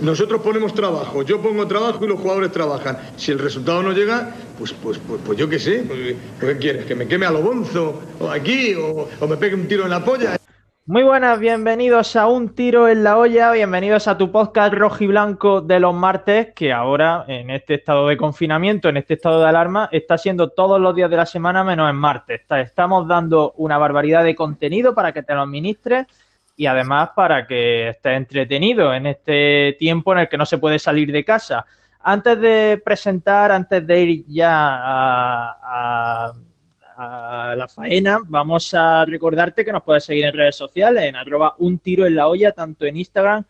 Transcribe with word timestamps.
Nosotros 0.00 0.40
ponemos 0.40 0.72
trabajo, 0.72 1.22
yo 1.24 1.42
pongo 1.42 1.66
trabajo 1.66 2.02
y 2.02 2.08
los 2.08 2.18
jugadores 2.18 2.50
trabajan. 2.52 2.96
Si 3.16 3.32
el 3.32 3.38
resultado 3.38 3.82
no 3.82 3.92
llega, 3.92 4.30
pues, 4.58 4.72
pues, 4.72 4.96
pues, 4.96 5.20
pues 5.26 5.38
yo 5.38 5.46
qué 5.46 5.58
sé, 5.58 5.84
pues, 5.86 6.16
¿qué 6.40 6.56
quieres? 6.56 6.86
¿Que 6.86 6.94
me 6.94 7.06
queme 7.06 7.26
a 7.26 7.30
lo 7.30 7.42
bonzo? 7.42 8.00
¿O 8.18 8.30
aquí? 8.30 8.74
O, 8.76 9.06
¿O 9.20 9.26
me 9.26 9.36
pegue 9.36 9.54
un 9.54 9.68
tiro 9.68 9.84
en 9.84 9.90
la 9.90 10.02
polla? 10.02 10.38
Muy 10.86 11.02
buenas, 11.02 11.38
bienvenidos 11.38 12.16
a 12.16 12.28
Un 12.28 12.54
Tiro 12.54 12.88
en 12.88 13.04
la 13.04 13.18
Olla, 13.18 13.52
bienvenidos 13.52 14.08
a 14.08 14.16
tu 14.16 14.32
podcast 14.32 14.72
rojo 14.72 15.04
y 15.04 15.06
blanco 15.06 15.60
de 15.60 15.80
los 15.80 15.94
martes, 15.94 16.54
que 16.54 16.72
ahora 16.72 17.26
en 17.28 17.50
este 17.50 17.74
estado 17.74 18.08
de 18.08 18.16
confinamiento, 18.16 18.88
en 18.88 18.96
este 18.96 19.14
estado 19.14 19.40
de 19.40 19.48
alarma, 19.48 19.90
está 19.92 20.16
siendo 20.16 20.48
todos 20.48 20.80
los 20.80 20.94
días 20.94 21.10
de 21.10 21.16
la 21.16 21.26
semana 21.26 21.62
menos 21.62 21.90
en 21.90 21.96
martes. 21.96 22.42
Estamos 22.50 23.06
dando 23.06 23.52
una 23.56 23.76
barbaridad 23.76 24.24
de 24.24 24.34
contenido 24.34 24.94
para 24.94 25.12
que 25.12 25.22
te 25.22 25.34
lo 25.34 25.42
administres 25.42 26.06
y 26.56 26.66
además 26.66 27.10
para 27.14 27.46
que 27.46 27.88
estés 27.88 28.16
entretenido 28.16 28.94
en 28.94 29.06
este 29.06 29.76
tiempo 29.78 30.12
en 30.12 30.20
el 30.20 30.28
que 30.28 30.38
no 30.38 30.46
se 30.46 30.58
puede 30.58 30.78
salir 30.78 31.10
de 31.10 31.24
casa. 31.24 31.66
Antes 32.00 32.38
de 32.40 32.80
presentar, 32.84 33.50
antes 33.50 33.86
de 33.86 34.00
ir 34.00 34.24
ya 34.28 34.50
a, 34.52 36.32
a, 36.96 37.54
la 37.56 37.66
faena, 37.66 38.20
vamos 38.24 38.72
a 38.74 39.04
recordarte 39.04 39.64
que 39.64 39.72
nos 39.72 39.82
puedes 39.82 40.04
seguir 40.04 40.26
en 40.26 40.34
redes 40.34 40.54
sociales, 40.54 41.04
en 41.04 41.16
arroba 41.16 41.54
un 41.58 41.78
tiro 41.78 42.06
en 42.06 42.14
la 42.14 42.28
olla, 42.28 42.52
tanto 42.52 42.84
en 42.84 42.96
Instagram 42.98 43.44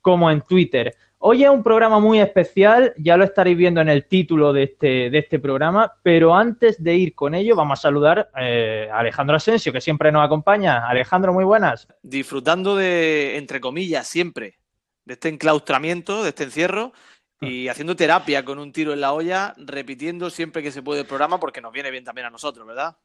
como 0.00 0.30
en 0.30 0.40
Twitter. 0.42 0.94
Hoy 1.20 1.42
es 1.42 1.50
un 1.50 1.64
programa 1.64 1.98
muy 1.98 2.20
especial, 2.20 2.94
ya 2.96 3.16
lo 3.16 3.24
estaréis 3.24 3.56
viendo 3.56 3.80
en 3.80 3.88
el 3.88 4.06
título 4.06 4.52
de 4.52 4.62
este, 4.62 5.10
de 5.10 5.18
este 5.18 5.40
programa, 5.40 5.92
pero 6.00 6.32
antes 6.36 6.80
de 6.82 6.94
ir 6.94 7.16
con 7.16 7.34
ello 7.34 7.56
vamos 7.56 7.80
a 7.80 7.82
saludar 7.82 8.30
eh, 8.38 8.88
a 8.92 9.00
Alejandro 9.00 9.34
Asensio, 9.34 9.72
que 9.72 9.80
siempre 9.80 10.12
nos 10.12 10.24
acompaña. 10.24 10.88
Alejandro, 10.88 11.32
muy 11.32 11.44
buenas. 11.44 11.88
Disfrutando 12.02 12.76
de, 12.76 13.36
entre 13.36 13.60
comillas, 13.60 14.06
siempre, 14.06 14.60
de 15.04 15.14
este 15.14 15.28
enclaustramiento, 15.28 16.22
de 16.22 16.28
este 16.28 16.44
encierro, 16.44 16.92
y 17.40 17.66
haciendo 17.66 17.96
terapia 17.96 18.44
con 18.44 18.60
un 18.60 18.72
tiro 18.72 18.92
en 18.92 19.00
la 19.00 19.12
olla, 19.12 19.54
repitiendo 19.56 20.30
siempre 20.30 20.62
que 20.62 20.70
se 20.70 20.82
puede 20.82 21.00
el 21.00 21.06
programa, 21.06 21.40
porque 21.40 21.60
nos 21.60 21.72
viene 21.72 21.90
bien 21.90 22.04
también 22.04 22.28
a 22.28 22.30
nosotros, 22.30 22.64
¿verdad? 22.64 22.96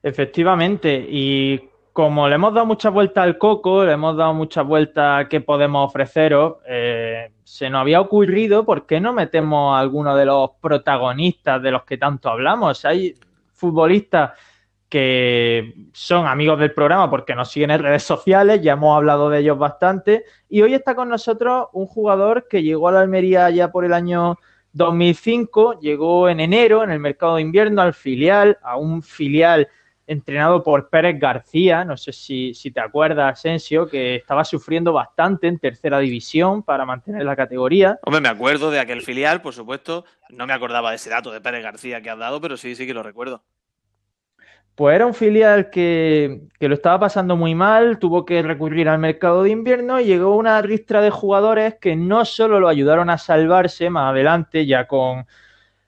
Efectivamente, 0.00 1.04
y 1.08 1.70
como 1.94 2.28
le 2.28 2.34
hemos 2.34 2.52
dado 2.52 2.66
muchas 2.66 2.92
vueltas 2.92 3.22
al 3.22 3.38
coco, 3.38 3.84
le 3.84 3.92
hemos 3.92 4.16
dado 4.16 4.34
muchas 4.34 4.66
vueltas 4.66 5.24
a 5.24 5.28
qué 5.28 5.40
podemos 5.40 5.88
ofreceros, 5.88 6.56
eh, 6.66 7.30
se 7.44 7.70
nos 7.70 7.82
había 7.82 8.00
ocurrido 8.00 8.64
por 8.64 8.84
qué 8.84 9.00
no 9.00 9.12
metemos 9.12 9.76
a 9.76 9.78
alguno 9.78 10.16
de 10.16 10.24
los 10.24 10.50
protagonistas 10.60 11.62
de 11.62 11.70
los 11.70 11.84
que 11.84 11.96
tanto 11.96 12.28
hablamos. 12.28 12.84
Hay 12.84 13.14
futbolistas 13.52 14.32
que 14.88 15.72
son 15.92 16.26
amigos 16.26 16.58
del 16.58 16.72
programa 16.72 17.08
porque 17.08 17.36
nos 17.36 17.52
siguen 17.52 17.70
en 17.70 17.80
redes 17.80 18.02
sociales, 18.02 18.60
ya 18.60 18.72
hemos 18.72 18.96
hablado 18.96 19.30
de 19.30 19.38
ellos 19.38 19.56
bastante, 19.56 20.24
y 20.48 20.62
hoy 20.62 20.74
está 20.74 20.96
con 20.96 21.08
nosotros 21.08 21.68
un 21.74 21.86
jugador 21.86 22.48
que 22.48 22.64
llegó 22.64 22.88
a 22.88 22.92
la 22.92 23.02
Almería 23.02 23.50
ya 23.50 23.70
por 23.70 23.84
el 23.84 23.92
año 23.92 24.36
2005, 24.72 25.78
llegó 25.78 26.28
en 26.28 26.40
enero 26.40 26.82
en 26.82 26.90
el 26.90 26.98
mercado 26.98 27.36
de 27.36 27.42
invierno 27.42 27.82
al 27.82 27.94
filial, 27.94 28.58
a 28.64 28.78
un 28.78 29.00
filial 29.00 29.68
entrenado 30.06 30.62
por 30.62 30.88
Pérez 30.88 31.18
García, 31.18 31.84
no 31.84 31.96
sé 31.96 32.12
si, 32.12 32.54
si, 32.54 32.70
te 32.70 32.80
acuerdas, 32.80 33.32
Asensio, 33.32 33.86
que 33.86 34.16
estaba 34.16 34.44
sufriendo 34.44 34.92
bastante 34.92 35.48
en 35.48 35.58
tercera 35.58 35.98
división 35.98 36.62
para 36.62 36.84
mantener 36.84 37.24
la 37.24 37.36
categoría. 37.36 37.98
Hombre, 38.02 38.20
me 38.20 38.28
acuerdo 38.28 38.70
de 38.70 38.80
aquel 38.80 39.02
filial, 39.02 39.40
por 39.40 39.54
supuesto. 39.54 40.04
No 40.30 40.46
me 40.46 40.52
acordaba 40.52 40.90
de 40.90 40.96
ese 40.96 41.10
dato 41.10 41.30
de 41.30 41.40
Pérez 41.40 41.62
García 41.62 42.02
que 42.02 42.10
has 42.10 42.18
dado, 42.18 42.40
pero 42.40 42.56
sí, 42.56 42.74
sí 42.74 42.86
que 42.86 42.94
lo 42.94 43.02
recuerdo. 43.02 43.42
Pues 44.74 44.96
era 44.96 45.06
un 45.06 45.14
filial 45.14 45.70
que, 45.70 46.48
que 46.58 46.68
lo 46.68 46.74
estaba 46.74 46.98
pasando 46.98 47.36
muy 47.36 47.54
mal, 47.54 48.00
tuvo 48.00 48.24
que 48.24 48.42
recurrir 48.42 48.88
al 48.88 48.98
mercado 48.98 49.44
de 49.44 49.50
invierno 49.50 50.00
y 50.00 50.04
llegó 50.04 50.36
una 50.36 50.60
ristra 50.62 51.00
de 51.00 51.10
jugadores 51.10 51.76
que 51.80 51.94
no 51.94 52.24
solo 52.24 52.58
lo 52.58 52.68
ayudaron 52.68 53.08
a 53.08 53.18
salvarse 53.18 53.88
más 53.88 54.10
adelante, 54.10 54.66
ya 54.66 54.88
con 54.88 55.26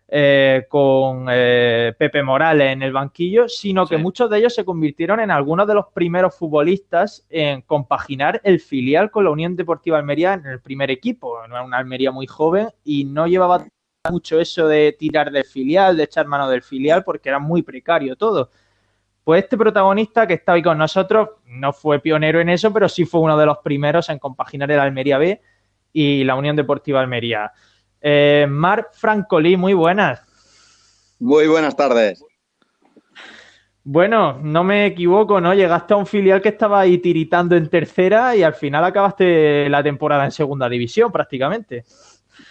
eh, 0.08 0.66
con 0.68 1.26
eh, 1.28 1.92
Pepe 1.98 2.22
Morales 2.22 2.72
en 2.72 2.82
el 2.82 2.92
banquillo, 2.92 3.48
sino 3.48 3.86
que 3.86 3.96
muchos 3.96 4.30
de 4.30 4.38
ellos 4.38 4.54
se 4.54 4.64
convirtieron 4.64 5.18
en 5.18 5.32
algunos 5.32 5.66
de 5.66 5.74
los 5.74 5.86
primeros 5.92 6.36
futbolistas 6.36 7.26
en 7.28 7.62
compaginar 7.62 8.40
el 8.44 8.60
filial 8.60 9.10
con 9.10 9.24
la 9.24 9.30
Unión 9.30 9.56
Deportiva 9.56 9.98
Almería 9.98 10.34
en 10.34 10.46
el 10.46 10.60
primer 10.60 10.90
equipo. 10.92 11.44
Era 11.44 11.62
una 11.62 11.78
Almería 11.78 12.12
muy 12.12 12.26
joven 12.26 12.68
y 12.84 13.04
no 13.04 13.26
llevaba 13.26 13.66
mucho 14.10 14.40
eso 14.40 14.68
de 14.68 14.94
tirar 14.98 15.32
del 15.32 15.44
filial, 15.44 15.96
de 15.96 16.04
echar 16.04 16.26
mano 16.26 16.48
del 16.48 16.62
filial, 16.62 17.02
porque 17.02 17.28
era 17.28 17.40
muy 17.40 17.62
precario 17.62 18.14
todo. 18.14 18.50
Pues 19.24 19.42
este 19.42 19.56
protagonista 19.56 20.24
que 20.24 20.34
está 20.34 20.52
hoy 20.52 20.62
con 20.62 20.78
nosotros 20.78 21.30
no 21.46 21.72
fue 21.72 21.98
pionero 21.98 22.40
en 22.40 22.48
eso, 22.48 22.72
pero 22.72 22.88
sí 22.88 23.04
fue 23.04 23.20
uno 23.20 23.36
de 23.36 23.46
los 23.46 23.58
primeros 23.58 24.08
en 24.08 24.20
compaginar 24.20 24.70
el 24.70 24.78
Almería 24.78 25.18
B 25.18 25.40
y 25.92 26.22
la 26.22 26.36
Unión 26.36 26.54
Deportiva 26.54 27.00
Almería. 27.00 27.52
Eh, 28.00 28.46
Marc 28.48 28.92
Francolí, 28.92 29.56
muy 29.56 29.74
buenas. 29.74 30.22
Muy 31.18 31.46
buenas 31.46 31.76
tardes. 31.76 32.22
Bueno, 33.88 34.40
no 34.42 34.64
me 34.64 34.86
equivoco, 34.86 35.40
¿no? 35.40 35.54
Llegaste 35.54 35.94
a 35.94 35.96
un 35.96 36.06
filial 36.06 36.42
que 36.42 36.48
estaba 36.48 36.80
ahí 36.80 36.98
tiritando 36.98 37.54
en 37.56 37.68
tercera 37.68 38.34
y 38.34 38.42
al 38.42 38.54
final 38.54 38.84
acabaste 38.84 39.68
la 39.68 39.80
temporada 39.82 40.24
en 40.24 40.32
segunda 40.32 40.68
división 40.68 41.12
prácticamente. 41.12 41.84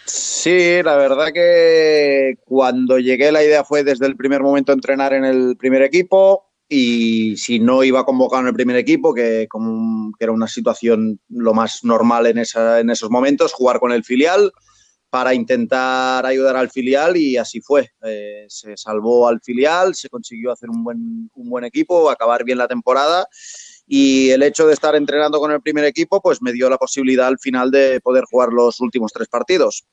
Sí, 0.06 0.82
la 0.82 0.96
verdad 0.96 1.32
que 1.34 2.38
cuando 2.46 2.98
llegué 2.98 3.30
la 3.30 3.44
idea 3.44 3.64
fue 3.64 3.84
desde 3.84 4.06
el 4.06 4.16
primer 4.16 4.42
momento 4.42 4.72
entrenar 4.72 5.12
en 5.12 5.26
el 5.26 5.56
primer 5.58 5.82
equipo 5.82 6.46
y 6.68 7.36
si 7.36 7.60
no 7.60 7.84
iba 7.84 8.04
convocado 8.04 8.40
en 8.42 8.48
el 8.48 8.54
primer 8.54 8.76
equipo, 8.76 9.12
que, 9.12 9.46
como, 9.48 10.12
que 10.18 10.24
era 10.24 10.32
una 10.32 10.48
situación 10.48 11.20
lo 11.28 11.54
más 11.54 11.84
normal 11.84 12.26
en, 12.26 12.38
esa, 12.38 12.80
en 12.80 12.88
esos 12.90 13.10
momentos, 13.10 13.52
jugar 13.52 13.78
con 13.78 13.92
el 13.92 14.04
filial 14.04 14.52
para 15.10 15.34
intentar 15.34 16.26
ayudar 16.26 16.56
al 16.56 16.70
filial 16.70 17.16
y 17.16 17.36
así 17.36 17.60
fue. 17.60 17.90
Eh, 18.02 18.46
se 18.48 18.76
salvó 18.76 19.28
al 19.28 19.40
filial, 19.40 19.94
se 19.94 20.08
consiguió 20.08 20.52
hacer 20.52 20.68
un 20.70 20.84
buen, 21.34 21.64
equipo, 21.64 22.10
acabar 22.10 22.44
bien 22.44 22.58
la 22.58 22.68
temporada 22.68 23.26
y 23.86 24.30
el 24.30 24.42
hecho 24.42 24.66
de 24.66 24.74
estar 24.74 24.94
entrenando 24.96 25.38
con 25.38 25.52
el 25.52 25.62
primer 25.62 25.84
equipo 25.84 26.20
pues 26.20 26.42
me 26.42 26.52
dio 26.52 26.68
la 26.68 26.76
posibilidad 26.76 27.28
al 27.28 27.38
final 27.38 27.70
de 27.70 28.00
poder 28.00 28.24
jugar 28.30 28.52
los 28.52 28.80
últimos 28.80 29.12
tres 29.12 29.28
partidos. 29.28 29.86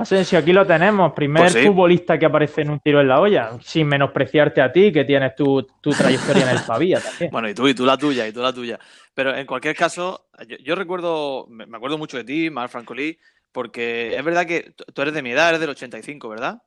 Asensio, 0.00 0.38
aquí 0.38 0.52
lo 0.52 0.66
tenemos, 0.66 1.12
primer 1.12 1.44
pues 1.44 1.52
sí. 1.54 1.66
futbolista 1.66 2.18
que 2.18 2.26
aparece 2.26 2.62
en 2.62 2.70
un 2.70 2.80
tiro 2.80 3.00
en 3.00 3.08
la 3.08 3.20
olla, 3.20 3.58
sin 3.62 3.88
menospreciarte 3.88 4.60
a 4.60 4.70
ti, 4.70 4.92
que 4.92 5.04
tienes 5.04 5.34
tu, 5.34 5.66
tu 5.80 5.90
trayectoria 5.90 6.44
en 6.44 6.56
el 6.56 6.64
Pavía 6.64 7.00
también. 7.00 7.30
Bueno, 7.32 7.48
y 7.48 7.54
tú, 7.54 7.66
y 7.66 7.74
tú 7.74 7.84
la 7.84 7.96
tuya, 7.96 8.26
y 8.26 8.32
tú 8.32 8.40
la 8.40 8.52
tuya. 8.52 8.78
Pero 9.12 9.34
en 9.34 9.46
cualquier 9.46 9.74
caso, 9.74 10.28
yo, 10.46 10.56
yo 10.58 10.74
recuerdo, 10.74 11.46
me 11.48 11.76
acuerdo 11.76 11.98
mucho 11.98 12.16
de 12.16 12.24
ti, 12.24 12.48
Mar 12.48 12.68
Francolí, 12.68 13.18
porque 13.50 14.16
es 14.16 14.24
verdad 14.24 14.46
que 14.46 14.72
tú 14.94 15.02
eres 15.02 15.14
de 15.14 15.22
mi 15.22 15.32
edad, 15.32 15.48
eres 15.48 15.60
del 15.60 15.70
85, 15.70 16.28
¿verdad? 16.28 16.62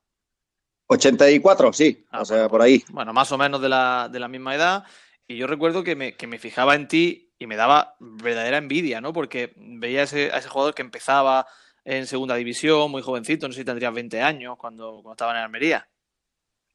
84, 0.88 1.72
sí, 1.72 2.06
ah, 2.12 2.22
o 2.22 2.26
sea, 2.26 2.36
bueno, 2.36 2.50
por 2.50 2.62
ahí. 2.62 2.84
Bueno, 2.90 3.14
más 3.14 3.32
o 3.32 3.38
menos 3.38 3.62
de 3.62 3.70
la, 3.70 4.10
de 4.12 4.20
la 4.20 4.28
misma 4.28 4.56
edad. 4.56 4.84
Y 5.26 5.38
yo 5.38 5.48
recuerdo 5.48 5.86
que 5.86 5.96
me, 5.96 6.18
que 6.18 6.28
me, 6.28 6.38
fijaba 6.38 6.76
en 6.76 6.90
ti 6.90 7.34
y 7.40 7.48
me 7.48 7.56
daba 7.56 7.96
verdadera 8.00 8.58
envidia, 8.58 9.00
¿no? 9.00 9.14
Porque 9.14 9.54
veía 9.56 10.02
a 10.02 10.04
ese, 10.04 10.32
a 10.34 10.40
ese 10.40 10.50
jugador 10.50 10.74
que 10.74 10.82
empezaba 10.82 11.48
en 11.84 12.08
segunda 12.08 12.36
división, 12.36 12.92
muy 12.92 13.02
jovencito, 13.02 13.48
no 13.48 13.54
sé 13.54 13.62
si 13.62 13.66
tendrías 13.66 13.94
20 13.94 14.22
años 14.22 14.58
cuando, 14.58 14.94
cuando 14.94 15.12
estaba 15.12 15.32
en 15.32 15.38
Almería. 15.38 15.88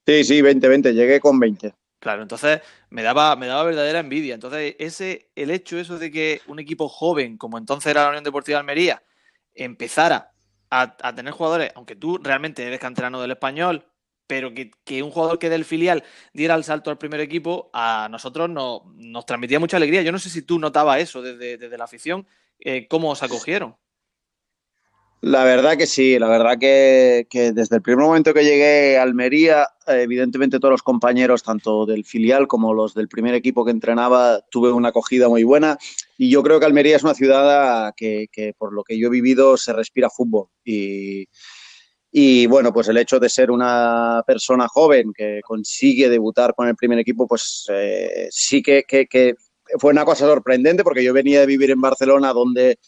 Sí, 0.06 0.24
sí, 0.24 0.42
20, 0.42 0.68
20, 0.68 0.94
llegué 0.94 1.20
con 1.20 1.38
20. 1.38 1.74
Claro, 1.98 2.22
entonces 2.22 2.60
me 2.90 3.02
daba, 3.02 3.34
me 3.36 3.46
daba 3.46 3.64
verdadera 3.64 4.00
envidia. 4.00 4.34
Entonces, 4.34 4.76
ese, 4.78 5.30
el 5.34 5.50
hecho 5.50 5.78
eso 5.78 5.98
de 5.98 6.10
que 6.10 6.40
un 6.46 6.58
equipo 6.58 6.88
joven, 6.88 7.36
como 7.36 7.58
entonces 7.58 7.90
era 7.90 8.04
la 8.04 8.08
Unión 8.10 8.24
Deportiva 8.24 8.56
de 8.56 8.60
Almería, 8.60 9.02
empezara 9.54 10.32
a, 10.70 10.96
a 11.00 11.14
tener 11.14 11.32
jugadores, 11.32 11.72
aunque 11.74 11.96
tú 11.96 12.18
realmente 12.18 12.64
eres 12.64 12.78
canterano 12.78 13.20
del 13.20 13.32
español, 13.32 13.86
pero 14.26 14.52
que, 14.52 14.70
que, 14.84 15.02
un 15.02 15.10
jugador 15.10 15.38
que 15.38 15.50
del 15.50 15.64
filial 15.64 16.04
diera 16.32 16.54
el 16.54 16.64
salto 16.64 16.90
al 16.90 16.98
primer 16.98 17.20
equipo, 17.20 17.70
a 17.72 18.08
nosotros 18.10 18.50
no, 18.50 18.82
nos 18.96 19.26
transmitía 19.26 19.60
mucha 19.60 19.76
alegría. 19.76 20.02
Yo 20.02 20.12
no 20.12 20.18
sé 20.18 20.30
si 20.30 20.42
tú 20.42 20.58
notabas 20.58 21.00
eso 21.00 21.22
desde, 21.22 21.56
desde 21.56 21.78
la 21.78 21.84
afición, 21.84 22.26
eh, 22.58 22.86
cómo 22.88 23.10
os 23.10 23.22
acogieron. 23.22 23.76
La 25.26 25.42
verdad 25.42 25.76
que 25.76 25.88
sí, 25.88 26.20
la 26.20 26.28
verdad 26.28 26.56
que, 26.56 27.26
que, 27.28 27.50
desde 27.50 27.74
el 27.74 27.82
primer 27.82 28.04
momento 28.04 28.32
que 28.32 28.44
llegué 28.44 28.96
a 28.96 29.02
Almería, 29.02 29.66
evidentemente 29.88 30.60
todos 30.60 30.70
los 30.70 30.84
compañeros, 30.84 31.42
tanto 31.42 31.84
del 31.84 32.04
filial 32.04 32.46
como 32.46 32.72
los 32.72 32.94
del 32.94 33.08
primer 33.08 33.34
equipo 33.34 33.64
que 33.64 33.72
entrenaba, 33.72 34.40
tuve 34.48 34.70
una 34.70 34.90
acogida 34.90 35.28
muy 35.28 35.42
buena. 35.42 35.78
Y 36.16 36.30
yo 36.30 36.44
creo 36.44 36.60
que 36.60 36.66
Almería 36.66 36.94
es 36.94 37.02
una 37.02 37.14
ciudad 37.14 37.92
que, 37.96 38.28
que 38.30 38.54
por 38.56 38.72
lo 38.72 38.84
que 38.84 38.96
yo 38.96 39.08
he 39.08 39.10
vivido 39.10 39.56
se 39.56 39.72
respira 39.72 40.10
fútbol. 40.10 40.46
Y, 40.64 41.26
y 42.12 42.46
bueno, 42.46 42.72
pues 42.72 42.86
el 42.86 42.96
hecho 42.96 43.18
de 43.18 43.28
ser 43.28 43.50
una 43.50 44.22
persona 44.24 44.68
joven 44.68 45.12
que 45.12 45.40
consigue 45.42 46.08
debutar 46.08 46.54
con 46.54 46.68
el 46.68 46.76
primer 46.76 47.00
equipo, 47.00 47.26
pues 47.26 47.66
eh, 47.72 48.28
sí 48.30 48.62
que, 48.62 48.84
que, 48.84 49.34
fue 49.80 49.90
una 49.90 50.04
cosa 50.04 50.24
sorprendente 50.24 50.84
porque 50.84 51.02
yo 51.02 51.12
venía 51.12 51.40
de 51.40 51.46
vivir 51.46 51.72
en 51.72 51.80
Barcelona 51.80 52.32
donde 52.32 52.78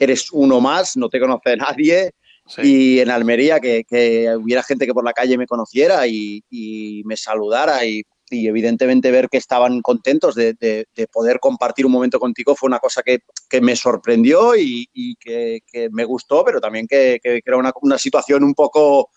eres 0.00 0.32
uno 0.32 0.60
más, 0.60 0.96
no 0.96 1.08
te 1.08 1.20
conoce 1.20 1.56
nadie. 1.56 2.10
Sí. 2.46 2.62
Y 2.64 3.00
en 3.00 3.10
Almería 3.10 3.60
que, 3.60 3.84
que, 3.84 4.34
hubiera 4.36 4.64
gente 4.64 4.84
que 4.84 4.94
por 4.94 5.04
la 5.04 5.12
calle 5.12 5.38
me 5.38 5.46
conociera 5.46 6.08
y, 6.08 6.42
y 6.50 7.02
me 7.04 7.16
saludara 7.16 7.84
y, 7.84 8.02
y 8.30 8.46
evidentemente 8.46 9.10
ver 9.10 9.28
que 9.28 9.38
estaban 9.38 9.82
contentos 9.82 10.34
de, 10.34 10.86
poder 11.12 11.40
compartir 11.40 11.84
un 11.84 11.92
momento 11.92 12.20
contigo 12.20 12.54
fue 12.54 12.68
una 12.68 12.78
cosa 12.78 13.02
que, 13.02 13.20
me 13.60 13.76
sorprendió 13.76 14.54
y, 14.56 15.16
que, 15.16 15.60
me 15.90 16.04
gustó, 16.04 16.44
pero 16.44 16.60
también 16.60 16.86
que, 16.86 17.20
era 17.22 17.56
una, 17.56 17.98
situación 17.98 18.44
un 18.44 18.54
poco 18.54 19.10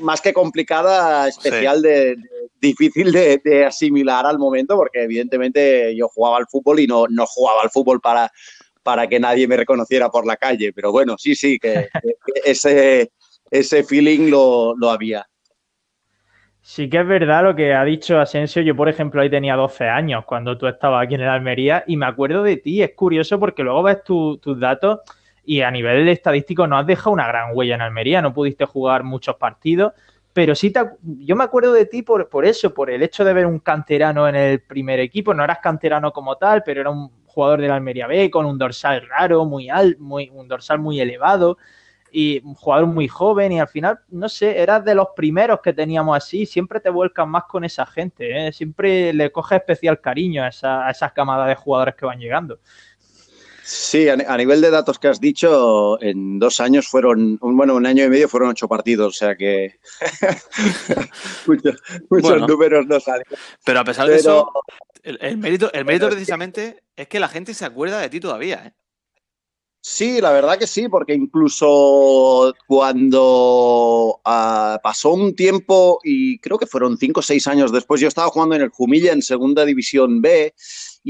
más 0.00 0.20
que 0.20 0.32
complicada, 0.32 1.28
especial, 1.28 1.82
de, 1.82 2.16
difícil 2.60 3.12
de, 3.12 3.64
asimilar 3.66 4.26
al 4.26 4.38
momento, 4.38 4.76
porque 4.76 5.02
evidentemente 5.02 5.94
yo 5.96 6.08
jugaba 6.08 6.38
al 6.38 6.46
fútbol 6.46 6.80
y 6.80 6.86
no, 6.86 7.06
no 7.08 7.26
jugaba 7.26 7.62
al 7.62 7.70
fútbol 7.70 8.00
para, 8.00 8.30
para 8.88 9.06
que 9.06 9.20
nadie 9.20 9.46
me 9.46 9.58
reconociera 9.58 10.08
por 10.08 10.26
la 10.26 10.38
calle, 10.38 10.72
pero 10.72 10.90
bueno, 10.90 11.18
sí, 11.18 11.34
sí, 11.34 11.58
que, 11.58 11.88
ese, 12.42 13.10
ese 13.50 13.84
feeling 13.84 14.30
lo, 14.30 14.74
lo 14.78 14.88
había. 14.88 15.26
Sí 16.62 16.88
que 16.88 16.98
es 16.98 17.06
verdad 17.06 17.42
lo 17.44 17.54
que 17.54 17.74
ha 17.74 17.84
dicho 17.84 18.18
Asensio. 18.18 18.62
Yo, 18.62 18.74
por 18.74 18.88
ejemplo, 18.88 19.20
ahí 19.20 19.28
tenía 19.28 19.56
12 19.56 19.84
años 19.84 20.24
cuando 20.24 20.56
tú 20.56 20.66
estabas 20.66 21.04
aquí 21.04 21.16
en 21.16 21.20
el 21.20 21.28
Almería 21.28 21.84
y 21.86 21.98
me 21.98 22.06
acuerdo 22.06 22.42
de 22.42 22.56
ti. 22.56 22.82
Es 22.82 22.94
curioso 22.94 23.38
porque 23.38 23.62
luego 23.62 23.82
ves 23.82 24.02
tus 24.04 24.58
datos 24.58 25.00
y 25.44 25.60
a 25.60 25.70
nivel 25.70 26.08
estadístico 26.08 26.66
no 26.66 26.78
has 26.78 26.86
dejado 26.86 27.10
una 27.10 27.28
gran 27.28 27.50
huella 27.52 27.74
en 27.74 27.82
Almería. 27.82 28.22
No 28.22 28.32
pudiste 28.32 28.64
jugar 28.64 29.04
muchos 29.04 29.36
partidos, 29.36 29.92
pero 30.32 30.54
sí 30.54 30.70
te, 30.70 30.80
yo 31.02 31.36
me 31.36 31.44
acuerdo 31.44 31.74
de 31.74 31.84
ti 31.84 32.00
por, 32.00 32.30
por 32.30 32.46
eso, 32.46 32.72
por 32.72 32.88
el 32.88 33.02
hecho 33.02 33.22
de 33.22 33.34
ver 33.34 33.44
un 33.44 33.58
canterano 33.58 34.26
en 34.26 34.36
el 34.36 34.62
primer 34.62 34.98
equipo. 34.98 35.34
No 35.34 35.44
eras 35.44 35.58
canterano 35.58 36.10
como 36.10 36.36
tal, 36.36 36.62
pero 36.64 36.80
era 36.80 36.88
un 36.88 37.17
jugador 37.28 37.60
del 37.60 37.70
Almería 37.70 38.06
B 38.06 38.30
con 38.30 38.46
un 38.46 38.58
dorsal 38.58 39.06
raro, 39.08 39.44
muy 39.44 39.68
alto, 39.68 40.02
muy, 40.02 40.30
un 40.34 40.48
dorsal 40.48 40.80
muy 40.80 41.00
elevado 41.00 41.58
y 42.10 42.40
un 42.44 42.54
jugador 42.54 42.86
muy 42.86 43.06
joven 43.06 43.52
y 43.52 43.60
al 43.60 43.68
final, 43.68 44.00
no 44.08 44.28
sé, 44.28 44.60
eras 44.60 44.84
de 44.84 44.94
los 44.94 45.08
primeros 45.14 45.60
que 45.60 45.72
teníamos 45.72 46.16
así, 46.16 46.46
siempre 46.46 46.80
te 46.80 46.90
vuelcas 46.90 47.26
más 47.28 47.44
con 47.44 47.64
esa 47.64 47.86
gente, 47.86 48.48
¿eh? 48.48 48.52
siempre 48.52 49.12
le 49.12 49.30
coges 49.30 49.58
especial 49.58 50.00
cariño 50.00 50.42
a, 50.42 50.48
esa, 50.48 50.90
esas 50.90 51.12
camadas 51.12 51.48
de 51.48 51.54
jugadores 51.54 51.94
que 51.94 52.06
van 52.06 52.18
llegando. 52.18 52.60
Sí, 53.70 54.08
a, 54.08 54.16
nivel 54.16 54.62
de 54.62 54.70
datos 54.70 54.98
que 54.98 55.08
has 55.08 55.20
dicho, 55.20 56.00
en 56.00 56.38
dos 56.38 56.58
años 56.58 56.88
fueron, 56.88 57.36
bueno, 57.38 57.74
un 57.74 57.84
año 57.84 58.02
y 58.02 58.08
medio 58.08 58.26
fueron 58.26 58.48
ocho 58.48 58.66
partidos, 58.66 59.14
o 59.14 59.18
sea 59.18 59.36
que 59.36 59.78
muchos, 61.46 62.48
números 62.48 62.86
no 62.86 62.98
salen. 62.98 63.26
Pero 63.66 63.80
a 63.80 63.84
pesar 63.84 64.08
de 64.08 64.16
eso, 64.16 64.50
el, 65.02 65.36
mérito, 65.36 65.70
el 65.74 65.84
mérito 65.84 66.08
precisamente 66.08 66.82
es 66.96 67.08
que 67.08 67.20
la 67.20 67.28
gente 67.28 67.52
se 67.52 67.66
acuerda 67.66 68.00
de 68.00 68.08
ti 68.08 68.20
todavía, 68.20 68.68
¿eh? 68.68 68.72
Sí, 69.80 70.20
la 70.20 70.32
verdad 70.32 70.58
que 70.58 70.66
sí, 70.66 70.88
porque 70.88 71.14
incluso 71.14 72.54
cuando 72.66 74.20
ah, 74.24 74.80
pasó 74.82 75.12
un 75.12 75.36
tiempo, 75.36 76.00
y 76.04 76.38
creo 76.38 76.58
que 76.58 76.66
fueron 76.66 76.96
cinco 76.96 77.20
o 77.20 77.22
seis 77.22 77.46
años 77.46 77.70
después, 77.70 78.00
yo 78.00 78.08
estaba 78.08 78.28
jugando 78.28 78.54
en 78.54 78.62
el 78.62 78.70
Jumilla 78.70 79.12
en 79.12 79.22
Segunda 79.22 79.64
División 79.64 80.22
B 80.22 80.54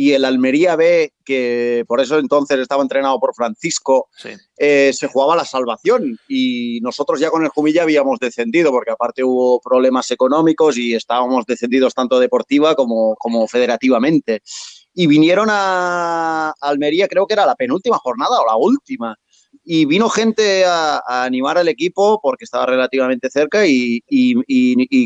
y 0.00 0.12
el 0.12 0.25
Almería 0.25 0.77
B, 0.77 1.12
que 1.25 1.85
por 1.89 2.00
eso 2.00 2.21
entonces 2.21 2.61
estaba 2.61 2.83
entrenado 2.83 3.19
por 3.19 3.35
Francisco, 3.35 4.09
eh, 4.56 4.93
se 4.95 5.09
jugaba 5.09 5.35
la 5.35 5.45
salvación. 5.45 6.17
Y 6.29 6.79
nosotros 6.83 7.19
ya 7.19 7.31
con 7.31 7.43
el 7.43 7.49
Jumilla 7.49 7.83
habíamos 7.83 8.21
descendido, 8.21 8.71
porque 8.71 8.93
aparte 8.93 9.25
hubo 9.25 9.61
problemas 9.61 10.09
económicos 10.12 10.79
y 10.79 10.95
estábamos 10.95 11.47
descendidos 11.47 11.95
tanto 11.95 12.21
deportiva 12.21 12.77
como, 12.77 13.17
como 13.17 13.49
federativamente. 13.49 14.41
Y 14.95 15.09
vinieron 15.09 15.49
a 15.50 16.55
Almería, 16.61 17.09
creo 17.09 17.27
que 17.27 17.35
era 17.35 17.45
la 17.45 17.56
penúltima 17.56 17.99
jornada 17.99 18.41
o 18.41 18.47
la 18.47 18.55
última. 18.55 19.17
Y 19.65 19.85
vino 19.85 20.09
gente 20.09 20.65
a, 20.65 21.03
animar 21.25 21.59
al 21.59 21.69
equipo 21.69 22.21
porque 22.23 22.45
estaba 22.45 22.67
relativamente 22.67 23.31
cerca 23.31 23.65
y, 23.67 24.00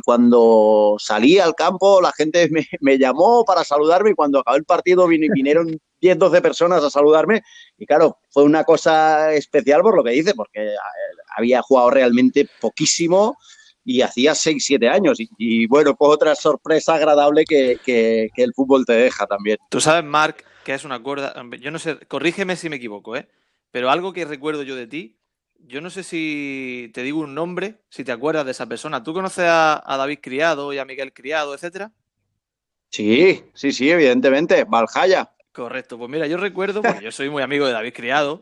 cuando 0.05 0.97
salí 0.99 1.39
al 1.39 1.55
campo 1.55 2.01
la 2.01 2.13
gente 2.13 2.49
me, 2.81 2.99
llamó 2.99 3.45
para 3.45 3.65
saludarme 3.65 4.11
y 4.11 4.15
cuando 4.15 4.41
acabó 4.41 4.57
el 4.57 4.65
partido 4.65 5.07
vinieron 5.09 5.79
10, 6.01 6.19
12 6.19 6.43
personas 6.43 6.83
a 6.85 6.91
saludarme 6.91 7.43
y 7.79 7.87
claro, 7.87 8.19
fue 8.31 8.45
una 8.45 8.65
cosa 8.65 9.33
especial 9.33 9.83
por 9.83 9.97
lo 9.97 10.05
que 10.05 10.11
dice, 10.11 10.35
porque 10.35 10.67
eh, 10.67 10.75
había 11.37 11.63
jugado 11.63 11.91
realmente 11.91 12.49
poquísimo 12.61 13.37
y 13.85 14.03
hacía 14.03 14.35
6, 14.35 14.65
7 14.65 14.89
años. 14.89 15.19
Y, 15.19 15.67
bueno, 15.67 15.95
pues 15.97 16.11
otra 16.13 16.35
sorpresa 16.35 16.95
agradable 16.95 17.45
que, 17.45 18.31
el 18.37 18.55
fútbol 18.55 18.85
te 18.87 18.95
deja 18.95 19.27
también. 19.27 19.59
Tú 19.71 19.81
sabes, 19.81 20.05
Marc, 20.05 20.45
que 20.65 20.75
es 20.75 20.85
una 20.85 21.03
cuerda. 21.03 21.35
Yo 21.61 21.71
no 21.71 21.79
sé, 21.79 21.99
corrígeme 22.07 22.57
si 22.57 22.69
me 22.69 22.77
equivoco, 22.77 23.17
¿eh? 23.17 23.29
Pero 23.73 23.91
algo 23.91 24.13
que 24.13 24.25
recuerdo 24.25 24.63
yo 24.63 24.77
de 24.77 24.87
ti, 24.87 25.19
yo 25.59 25.81
no 25.81 25.91
sé 25.91 26.05
si 26.05 26.91
te 26.95 27.03
digo 27.03 27.21
un 27.21 27.35
nombre, 27.35 27.83
si 27.89 28.05
te 28.05 28.13
acuerdas 28.13 28.45
de 28.45 28.53
esa 28.53 28.67
persona. 28.67 29.03
¿Tú 29.03 29.13
conoces 29.13 29.47
a, 29.49 29.83
David 29.85 30.21
Criado 30.23 30.73
y 30.73 30.79
a 30.79 30.85
Miguel 30.85 31.13
Criado, 31.13 31.55
etcétera? 31.55 31.91
Sí, 32.91 33.43
sí, 33.55 33.73
sí, 33.73 33.91
evidentemente. 33.91 34.65
Valjaya. 34.65 35.33
Correcto, 35.51 35.99
pues 35.99 36.09
mira, 36.09 36.29
yo 36.29 36.37
recuerdo, 36.37 36.83
yo 37.03 37.11
soy 37.11 37.29
muy 37.29 37.43
amigo 37.43 37.67
de 37.67 37.73
David 37.73 37.93
Criado, 37.93 38.41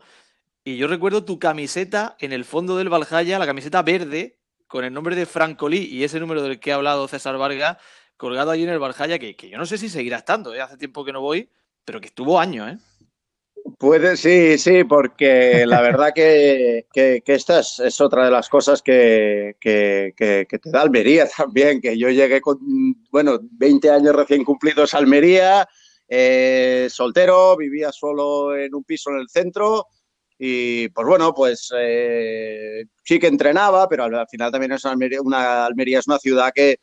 y 0.63 0.77
yo 0.77 0.87
recuerdo 0.87 1.25
tu 1.25 1.39
camiseta 1.39 2.15
en 2.19 2.31
el 2.31 2.45
fondo 2.45 2.77
del 2.77 2.89
Valhalla, 2.89 3.39
la 3.39 3.47
camiseta 3.47 3.81
verde, 3.81 4.37
con 4.67 4.85
el 4.85 4.93
nombre 4.93 5.15
de 5.15 5.25
Francolí 5.25 5.79
y 5.79 6.03
ese 6.03 6.19
número 6.19 6.41
del 6.43 6.59
que 6.59 6.71
ha 6.71 6.75
hablado 6.75 7.07
César 7.07 7.37
Vargas 7.37 7.77
colgado 8.21 8.51
allí 8.51 8.63
en 8.63 8.69
el 8.69 8.77
Barjaya, 8.77 9.17
que, 9.17 9.35
yo 9.49 9.57
no 9.57 9.65
sé 9.65 9.79
si 9.79 9.89
seguirá 9.89 10.17
estando, 10.17 10.53
¿eh? 10.53 10.61
hace 10.61 10.77
tiempo 10.77 11.03
que 11.03 11.11
no 11.11 11.21
voy, 11.21 11.49
pero 11.83 11.99
que 11.99 12.05
estuvo 12.05 12.39
años, 12.39 12.71
¿eh? 12.71 12.77
Puede, 13.81 14.15
sí, 14.15 14.59
sí, 14.59 14.83
porque 14.83 15.65
la 15.65 15.81
verdad 15.81 16.13
que, 16.13 16.85
esta 17.25 17.61
es, 17.61 17.99
otra 17.99 18.25
de 18.25 18.29
las 18.29 18.47
cosas 18.47 18.83
que, 18.83 19.55
te 19.59 20.69
da 20.69 20.81
Almería 20.81 21.27
también, 21.35 21.81
que 21.81 21.97
yo 21.97 22.09
llegué 22.09 22.41
con, 22.41 22.59
bueno, 23.09 23.39
20 23.41 23.89
años 23.89 24.15
recién 24.15 24.43
cumplidos 24.43 24.93
a 24.93 24.99
Almería, 24.99 25.67
eh, 26.07 26.89
soltero, 26.91 27.57
vivía 27.57 27.91
solo 27.91 28.55
en 28.55 28.75
un 28.75 28.83
piso 28.83 29.09
en 29.09 29.15
el 29.15 29.29
centro, 29.29 29.87
y 30.37 30.89
pues 30.89 31.07
bueno, 31.07 31.33
pues 31.33 31.73
eh, 31.75 32.85
sí 33.03 33.17
que 33.17 33.27
entrenaba, 33.27 33.89
pero 33.89 34.03
al, 34.03 34.27
final 34.27 34.51
también 34.51 34.73
es 34.73 34.85
una 34.85 35.65
Almería, 35.65 35.97
es 35.97 36.07
una 36.07 36.19
ciudad 36.19 36.51
que 36.53 36.77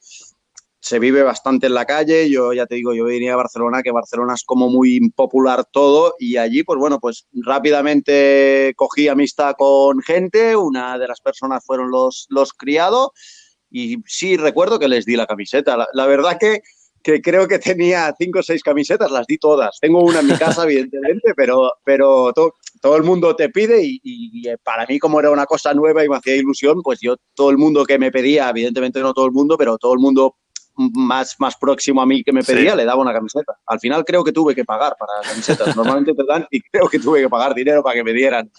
se 0.81 0.99
vive 0.99 1.23
bastante 1.23 1.67
en 1.67 1.75
la 1.75 1.85
calle. 1.85 2.31
Yo 2.31 2.53
ya 2.53 2.67
te 2.67 2.77
digo, 2.77 2.95
yo 2.95 3.05
venía 3.05 3.35
a 3.35 3.37
Barcelona, 3.37 3.83
que 3.83 3.91
Barcelona 3.91 4.35
es 4.35 4.45
como 4.45 4.69
muy 4.69 5.11
popular 5.11 5.65
todo 5.71 6.15
y 6.19 6.37
allí, 6.37 6.63
pues 6.63 6.79
bueno, 6.79 6.99
pues 7.01 7.27
rápidamente 7.33 8.73
cogí 8.77 9.09
amistad 9.09 9.55
con 9.59 10.01
gente. 10.03 10.57
Una 10.57 10.99
de 10.99 11.09
las 11.09 11.21
personas 11.21 11.65
fueron 11.65 11.91
los, 11.91 12.27
los 12.31 12.53
criados 12.53 13.11
y 13.71 13.99
sí 14.07 14.37
recuerdo 14.37 14.79
que 14.79 14.89
les 14.89 15.05
di 15.05 15.17
la 15.17 15.27
camiseta. 15.27 15.77
La, 15.93 16.07
verdad 16.07 16.39
que, 16.39 16.63
que, 17.03 17.21
creo 17.21 17.47
que 17.49 17.59
tenía 17.59 18.15
cinco 18.19 18.39
o 18.39 18.43
seis 18.43 18.63
camisetas, 18.63 19.11
las 19.11 19.27
di 19.27 19.37
todas. 19.39 19.79
Tengo 19.81 20.03
una 20.03 20.21
en 20.21 20.29
mi 20.29 20.39
casa, 20.39 20.63
evidentemente, 20.65 21.35
pero, 21.37 21.73
pero 21.85 22.33
todo 22.33 22.97
el 22.97 23.03
mundo 23.03 23.35
te 23.37 23.51
pide 23.51 23.81
y, 23.83 24.44
para 24.65 24.87
mí 24.87 24.99
como 24.99 25.20
era 25.20 25.31
una 25.31 25.47
cosa 25.47 25.75
nueva 25.75 26.05
y 26.05 26.08
me 26.08 26.17
hacía 26.17 26.37
ilusión, 26.37 26.82
pues 26.82 27.01
yo 27.01 27.17
todo 27.35 27.51
el 27.51 27.58
mundo 27.58 27.85
que 27.85 27.99
me 27.99 28.11
pedía, 28.11 28.49
evidentemente 28.49 29.01
no 29.01 29.13
todo 29.13 29.27
el 29.27 29.32
mundo, 29.32 29.58
pero 29.58 29.77
todo 29.77 29.93
el 29.93 30.01
mundo 30.01 30.37
más, 30.79 31.35
más 31.39 31.56
próximo 31.56 32.01
a 32.01 32.06
mí 32.06 32.23
que 32.23 32.32
me 32.32 32.43
pedía 32.43 32.75
le 32.75 32.85
daba 32.85 33.03
una 33.03 33.13
camiseta. 33.13 33.58
Al 33.67 33.81
final 33.81 34.05
creo 34.05 34.23
que 34.23 34.32
tuve 34.32 34.55
que 34.55 34.65
pagar 34.65 34.94
para 34.99 35.29
camisetas. 35.29 35.77
Normalmente 35.77 36.15
te 36.15 36.25
dan 36.27 36.47
y 36.51 36.61
creo 36.61 36.89
que 36.89 36.99
tuve 36.99 37.20
que 37.20 37.29
pagar 37.29 37.55
dinero 37.55 37.82
para 37.82 37.97
que 37.97 38.05
me 38.05 38.13
dieran. 38.13 38.51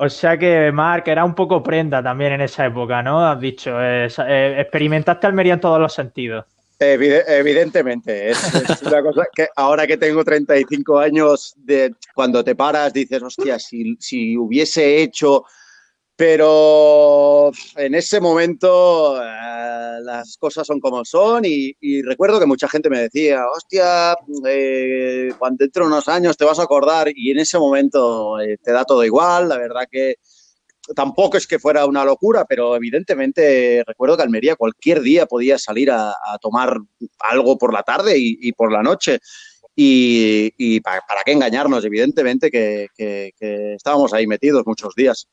O 0.00 0.08
sea 0.08 0.38
que, 0.38 0.70
Marc, 0.72 1.08
era 1.08 1.24
un 1.24 1.34
poco 1.34 1.62
prenda 1.62 2.02
también 2.02 2.32
en 2.32 2.40
esa 2.42 2.66
época, 2.66 3.02
¿no? 3.02 3.26
Has 3.26 3.40
dicho, 3.40 3.72
eh, 3.80 4.06
experimentaste 4.60 5.26
Almería 5.26 5.54
en 5.54 5.60
todos 5.60 5.80
los 5.80 5.92
sentidos. 5.92 6.44
Evidentemente, 6.80 8.30
es, 8.30 8.82
una 8.86 9.02
cosa 9.02 9.26
que 9.34 9.48
ahora 9.56 9.86
que 9.86 9.96
tengo 9.96 10.22
35 10.22 10.98
años, 11.00 11.54
de, 11.56 11.92
cuando 12.14 12.44
te 12.44 12.54
paras 12.54 12.92
dices, 12.92 13.20
hostia, 13.20 13.58
si, 13.58 13.96
si 13.98 14.36
hubiese 14.36 15.02
hecho, 15.02 15.44
pero 16.18 17.52
en 17.76 17.94
ese 17.94 18.20
momento 18.20 19.22
eh, 19.22 20.00
las 20.02 20.36
cosas 20.36 20.66
son 20.66 20.80
como 20.80 21.04
son 21.04 21.44
y, 21.44 21.76
recuerdo 22.02 22.40
que 22.40 22.46
mucha 22.46 22.68
gente 22.68 22.90
me 22.90 22.98
decía, 22.98 23.44
hostia, 23.46 24.16
eh, 24.44 25.30
cuando 25.38 25.58
dentro 25.60 25.84
de 25.84 25.92
unos 25.92 26.08
años 26.08 26.36
te 26.36 26.44
vas 26.44 26.58
a 26.58 26.64
acordar 26.64 27.06
y 27.14 27.30
en 27.30 27.38
ese 27.38 27.56
momento 27.56 28.40
eh, 28.40 28.58
te 28.60 28.72
da 28.72 28.84
todo 28.84 29.04
igual, 29.04 29.48
la 29.48 29.58
verdad 29.58 29.86
que 29.88 30.16
tampoco 30.96 31.36
es 31.36 31.46
que 31.46 31.60
fuera 31.60 31.86
una 31.86 32.04
locura, 32.04 32.44
pero 32.46 32.74
evidentemente 32.74 33.84
recuerdo 33.86 34.16
que 34.16 34.24
Almería 34.24 34.56
cualquier 34.56 35.02
día 35.02 35.26
podía 35.26 35.56
salir 35.56 35.92
a, 35.92 36.16
tomar 36.40 36.78
algo 37.20 37.56
por 37.56 37.72
la 37.72 37.84
tarde 37.84 38.14
y, 38.16 38.50
por 38.54 38.72
la 38.72 38.82
noche. 38.82 39.20
Y, 39.76 40.80
para, 40.80 41.00
qué 41.24 41.30
engañarnos, 41.30 41.84
evidentemente 41.84 42.50
que, 42.50 42.88
estábamos 43.76 44.12
ahí 44.12 44.26
metidos 44.26 44.64
muchos 44.66 44.96
días. 44.96 45.28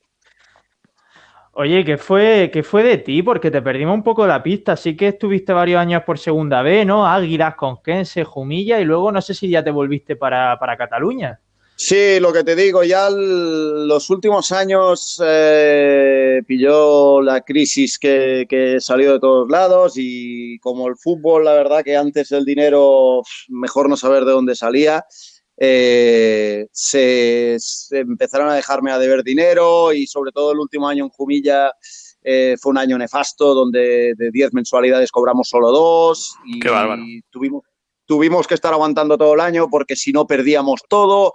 Oye, 1.58 1.86
¿qué 1.86 1.96
fue, 1.96 2.50
¿qué 2.52 2.62
fue 2.62 2.82
de 2.82 2.98
ti? 2.98 3.22
Porque 3.22 3.50
te 3.50 3.62
perdimos 3.62 3.94
un 3.94 4.02
poco 4.02 4.26
la 4.26 4.42
pista. 4.42 4.76
Sí 4.76 4.94
que 4.94 5.08
estuviste 5.08 5.54
varios 5.54 5.80
años 5.80 6.02
por 6.04 6.18
segunda 6.18 6.60
vez, 6.60 6.84
¿no? 6.84 7.06
Águilas, 7.06 7.54
Conquense, 7.54 8.24
Jumilla 8.24 8.78
y 8.78 8.84
luego 8.84 9.10
no 9.10 9.22
sé 9.22 9.32
si 9.32 9.48
ya 9.48 9.64
te 9.64 9.70
volviste 9.70 10.16
para, 10.16 10.58
para 10.58 10.76
Cataluña. 10.76 11.40
Sí, 11.74 12.20
lo 12.20 12.30
que 12.30 12.44
te 12.44 12.56
digo, 12.56 12.84
ya 12.84 13.08
los 13.08 14.10
últimos 14.10 14.52
años 14.52 15.18
eh, 15.24 16.42
pilló 16.46 17.22
la 17.22 17.40
crisis 17.40 17.98
que, 17.98 18.44
que, 18.46 18.78
salió 18.78 19.14
de 19.14 19.20
todos 19.20 19.48
lados 19.48 19.94
y 19.96 20.58
como 20.58 20.88
el 20.88 20.96
fútbol, 20.96 21.46
la 21.46 21.54
verdad 21.54 21.82
que 21.82 21.96
antes 21.96 22.32
el 22.32 22.44
dinero, 22.44 23.22
mejor 23.48 23.88
no 23.88 23.96
saber 23.96 24.26
de 24.26 24.32
dónde 24.32 24.54
salía, 24.54 25.06
eh, 25.56 26.66
se, 26.70 27.56
empezaron 27.90 28.48
a 28.48 28.54
dejarme 28.54 28.92
a 28.92 28.98
deber 28.98 29.22
dinero 29.22 29.92
y 29.92 30.06
sobre 30.06 30.32
todo 30.32 30.52
el 30.52 30.58
último 30.58 30.88
año 30.88 31.04
en 31.04 31.10
Jumilla 31.10 31.72
eh, 32.22 32.56
fue 32.60 32.70
un 32.70 32.78
año 32.78 32.98
nefasto 32.98 33.54
donde 33.54 34.14
de 34.16 34.30
10 34.30 34.52
mensualidades 34.52 35.12
cobramos 35.12 35.48
solo 35.48 35.70
dos 35.70 36.36
y, 36.44 36.58
y 36.58 37.22
tuvimos, 37.30 37.62
tuvimos 38.04 38.46
que 38.46 38.54
estar 38.54 38.72
aguantando 38.72 39.16
todo 39.16 39.34
el 39.34 39.40
año 39.40 39.68
porque 39.70 39.96
si 39.96 40.12
no 40.12 40.26
perdíamos 40.26 40.82
todo 40.88 41.32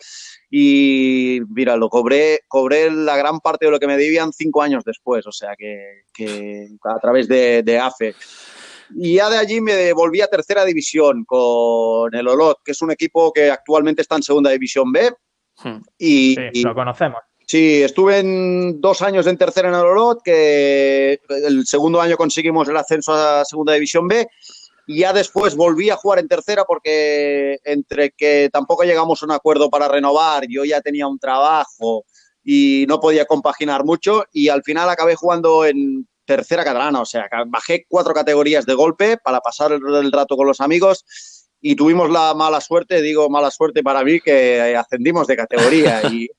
y 0.54 1.40
mira, 1.48 1.78
lo 1.78 1.90
cobré, 1.90 2.42
cobré 2.50 2.92
la 2.92 3.16
gran 3.16 3.40
parte 3.40 3.66
de 3.66 3.72
lo 3.72 3.80
que 3.80 3.88
me 3.88 3.96
debían 3.96 4.34
cinco 4.34 4.62
años 4.62 4.84
después, 4.84 5.26
o 5.26 5.32
sea 5.32 5.56
que, 5.56 6.68
a 6.84 7.00
través 7.00 7.30
de, 7.30 7.80
AFE. 7.82 8.14
Y 8.96 9.16
ya 9.16 9.30
de 9.30 9.38
allí 9.38 9.62
me 9.62 9.94
volví 9.94 10.22
a 10.22 10.28
tercera 10.28 10.66
división 10.66 11.26
con 11.26 12.14
el 12.14 12.28
Olot, 12.28 12.60
que 12.64 12.72
es 12.72 12.82
un 12.82 12.92
equipo 12.92 13.32
que 13.32 13.50
actualmente 13.50 14.02
está 14.02 14.16
en 14.16 14.24
segunda 14.24 14.52
división 14.52 14.92
B. 14.92 15.12
Hmm. 15.64 15.82
Y, 15.98 16.36
sí, 16.54 16.64
lo 16.64 16.74
conocemos. 16.74 17.22
Sí, 17.46 17.84
estuve 17.84 18.20
en 18.20 18.80
dos 18.80 19.02
años 19.02 19.28
en 19.28 19.38
tercera 19.38 19.70
en 19.70 19.76
el 19.76 19.82
Olot, 19.82 20.22
que 20.24 21.20
el 21.30 21.66
segundo 21.66 22.00
año 22.00 22.16
conseguimos 22.16 22.68
el 22.70 22.78
ascenso 22.78 23.14
a 23.14 23.44
segunda 23.44 23.74
división 23.74 24.08
B 24.08 24.28
y 24.88 25.00
ya 25.00 25.14
después 25.14 25.56
volví 25.56 25.90
a 25.90 25.96
jugar 25.96 26.20
en 26.20 26.28
tercera 26.28 26.66
porque 26.66 27.60
entre 27.64 28.12
que 28.12 28.50
tampoco 28.52 28.84
llegamos 28.84 29.22
a 29.22 29.26
un 29.26 29.32
acuerdo 29.32 29.70
para 29.70 29.88
renovar, 29.88 30.46
yo 30.48 30.66
ya 30.66 30.82
tenía 30.82 31.08
un 31.08 31.20
trabajo 31.20 32.06
y 32.44 32.86
no 32.88 33.00
podía 33.00 33.26
compaginar 33.26 33.84
mucho 33.86 34.26
y 34.32 34.50
al 34.50 34.64
final 34.64 34.90
acabé 34.90 35.16
jugando 35.16 35.66
en 35.66 36.08
tercera 36.36 36.64
catalana, 36.64 37.02
o 37.02 37.06
sea, 37.06 37.28
bajé 37.48 37.86
cuatro 37.90 38.14
categorías 38.14 38.66
de 38.66 38.74
golpe 38.74 39.18
para 39.18 39.42
pasar 39.42 39.74
el, 39.74 40.12
rato 40.14 40.38
con 40.38 40.48
los 40.48 40.62
amigos 40.62 41.04
y 41.60 41.76
tuvimos 41.76 42.10
la 42.10 42.34
mala 42.34 42.62
suerte, 42.62 43.02
digo 43.02 43.30
mala 43.30 43.52
suerte 43.52 43.84
para 43.84 44.02
mí, 44.06 44.22
que 44.22 44.74
ascendimos 44.78 45.28
de 45.28 45.36
categoría 45.36 46.02
y 46.10 46.30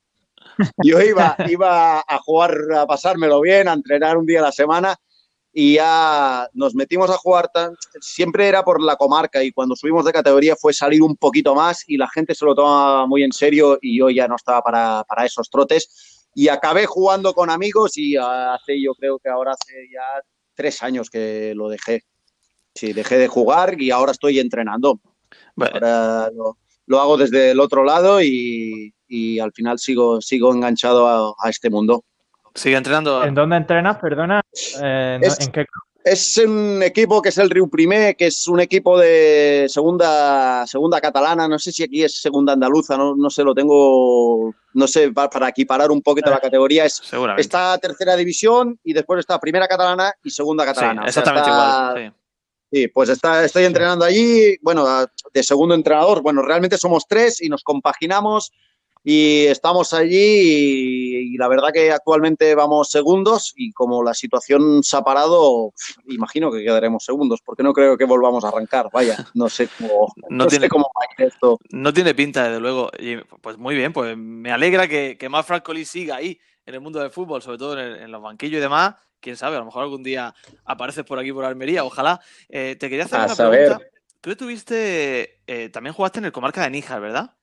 yo 0.83 0.99
iba, 0.99 1.35
iba 1.47 1.99
a 1.99 2.17
jugar, 2.25 2.57
a 2.75 2.87
pasármelo 2.87 3.39
bien, 3.41 3.67
a 3.67 3.73
entrenar 3.73 4.17
un 4.17 4.25
día 4.25 4.39
a 4.39 4.43
la 4.43 4.51
semana 4.51 4.95
y 5.53 5.75
ya 5.75 6.49
nos 6.53 6.73
metimos 6.73 7.11
a 7.11 7.17
jugar, 7.17 7.51
tan, 7.53 7.75
siempre 8.01 8.47
era 8.47 8.63
por 8.63 8.81
la 8.81 8.95
comarca 8.95 9.43
y 9.43 9.51
cuando 9.51 9.75
subimos 9.75 10.05
de 10.05 10.11
categoría 10.11 10.55
fue 10.55 10.73
salir 10.73 11.03
un 11.03 11.15
poquito 11.15 11.53
más 11.53 11.83
y 11.87 11.97
la 11.97 12.09
gente 12.09 12.33
se 12.33 12.45
lo 12.45 12.55
toma 12.55 13.05
muy 13.05 13.21
en 13.21 13.31
serio 13.31 13.77
y 13.79 13.99
yo 13.99 14.09
ya 14.09 14.27
no 14.27 14.37
estaba 14.37 14.63
para, 14.63 15.03
para 15.07 15.23
esos 15.23 15.51
trotes 15.51 16.22
y 16.33 16.47
acabé 16.47 16.85
jugando 16.85 17.33
con 17.33 17.49
amigos 17.49 17.97
y 17.97 18.15
hace 18.17 18.81
yo 18.81 18.93
creo 18.95 19.19
que 19.19 19.29
ahora 19.29 19.51
hace 19.51 19.87
ya 19.91 20.21
tres 20.53 20.81
años 20.83 21.09
que 21.09 21.53
lo 21.55 21.69
dejé. 21.69 22.03
Sí, 22.75 22.93
dejé 22.93 23.17
de 23.17 23.27
jugar 23.27 23.79
y 23.79 23.91
ahora 23.91 24.11
estoy 24.11 24.39
entrenando. 24.39 24.99
Ahora 25.57 26.29
lo, 26.85 26.99
hago 26.99 27.17
desde 27.17 27.51
el 27.51 27.59
otro 27.59 27.83
lado 27.83 28.21
y, 28.21 28.93
y 29.07 29.39
al 29.39 29.51
final 29.51 29.77
sigo, 29.77 30.21
sigo 30.21 30.53
enganchado 30.53 31.35
a 31.39 31.49
este 31.49 31.69
mundo. 31.69 32.03
Sigue 32.55 32.77
entrenando. 32.77 33.23
¿En 33.23 33.33
dónde 33.33 33.57
entrenas? 33.57 33.97
Perdona. 33.97 34.41
Eh, 34.81 35.19
es, 35.21 35.39
¿En 35.39 35.51
qué 35.51 35.65
Es 36.03 36.37
un 36.37 36.83
equipo 36.83 37.21
que 37.21 37.29
es 37.29 37.37
el 37.37 37.49
Riu 37.49 37.69
Primer, 37.69 38.17
que 38.17 38.27
es 38.27 38.45
un 38.49 38.59
equipo 38.59 38.99
de 38.99 39.67
segunda, 39.69 40.67
segunda 40.67 40.99
catalana. 40.99 41.47
No 41.47 41.57
sé 41.57 41.71
si 41.71 41.83
aquí 41.83 42.03
es 42.03 42.19
segunda 42.19 42.53
andaluza, 42.53 42.97
no, 42.97 43.15
no 43.15 43.29
sé, 43.29 43.43
lo 43.43 43.55
tengo, 43.55 44.53
no 44.73 44.87
sé, 44.87 45.13
para, 45.13 45.47
equiparar 45.47 45.91
un 45.91 46.01
poquito 46.01 46.29
la 46.29 46.39
categoría. 46.39 46.83
Es, 46.83 47.01
está 47.37 47.77
tercera 47.77 48.17
división 48.17 48.77
y 48.83 48.91
después 48.91 49.21
está 49.21 49.39
primera 49.39 49.65
catalana 49.65 50.11
y 50.21 50.29
segunda 50.29 50.65
catalana. 50.65 51.05
exactamente 51.05 51.49
igual. 51.49 52.13
Sí. 52.69 52.87
pues 52.89 53.07
está, 53.07 53.45
estoy 53.45 53.63
entrenando 53.63 54.03
allí, 54.03 54.57
bueno, 54.61 54.85
de 55.33 55.43
segundo 55.43 55.73
entrenador. 55.73 56.21
Bueno, 56.21 56.41
realmente 56.41 56.77
somos 56.77 57.05
tres 57.07 57.41
y 57.41 57.47
nos 57.47 57.63
compaginamos 57.63 58.51
y 59.03 59.45
estamos 59.47 59.93
allí 59.93 61.33
y, 61.33 61.37
la 61.37 61.47
verdad 61.47 61.69
que 61.73 61.91
actualmente 61.91 62.55
vamos 62.55 62.89
segundos 62.89 63.53
y 63.57 63.73
como 63.73 64.03
la 64.03 64.13
situación 64.13 64.81
se 64.83 64.95
ha 64.95 65.01
parado, 65.01 65.73
imagino 66.07 66.51
que 66.51 66.63
quedaremos 66.63 67.03
segundos 67.03 67.41
porque 67.43 67.63
no 67.63 67.73
creo 67.73 67.97
que 67.97 68.05
volvamos 68.05 68.45
a 68.45 68.49
arrancar. 68.49 68.89
Vaya, 68.93 69.17
no 69.33 69.49
sé 69.49 69.67
cómo, 69.77 70.13
no, 70.29 70.47
tiene, 70.47 70.69
cómo 70.69 70.89
va 70.97 71.05
a 71.05 71.21
ir 71.21 71.27
esto. 71.27 71.59
No 71.71 71.91
tiene 71.91 72.15
pinta, 72.15 72.45
desde 72.45 72.61
luego. 72.61 72.89
Y, 72.97 73.17
pues 73.41 73.57
muy 73.57 73.75
bien, 73.75 73.91
pues 73.91 74.15
me 74.15 74.51
alegra 74.51 74.87
que, 74.87 75.17
que 75.19 75.27
más 75.27 75.45
Francoli 75.45 75.85
siga 75.85 76.17
ahí 76.17 76.39
en 76.65 76.75
el 76.75 76.81
mundo 76.81 76.99
del 76.99 77.11
fútbol, 77.11 77.41
sobre 77.41 77.57
todo 77.57 77.79
en, 77.79 78.11
los 78.11 78.21
banquillos 78.21 78.57
y 78.57 78.61
demás. 78.61 78.95
Quién 79.19 79.37
sabe, 79.37 79.55
a 79.55 79.59
lo 79.59 79.65
mejor 79.65 79.83
algún 79.83 80.03
día 80.03 80.33
apareces 80.65 81.03
por 81.03 81.17
aquí 81.19 81.31
por 81.31 81.45
Almería, 81.45 81.83
ojalá. 81.83 82.21
Eh, 82.49 82.75
te 82.79 82.89
quería 82.89 83.05
hacer 83.05 83.19
una 83.19 83.35
pregunta. 83.35 83.79
Tú 84.21 84.31
estuviste, 84.31 85.41
eh, 85.47 85.69
también 85.69 85.93
jugaste 85.93 86.19
en 86.19 86.25
el 86.25 86.31
comarca 86.31 86.63
de 86.63 86.69
Níjar, 86.69 87.01
¿verdad? 87.01 87.35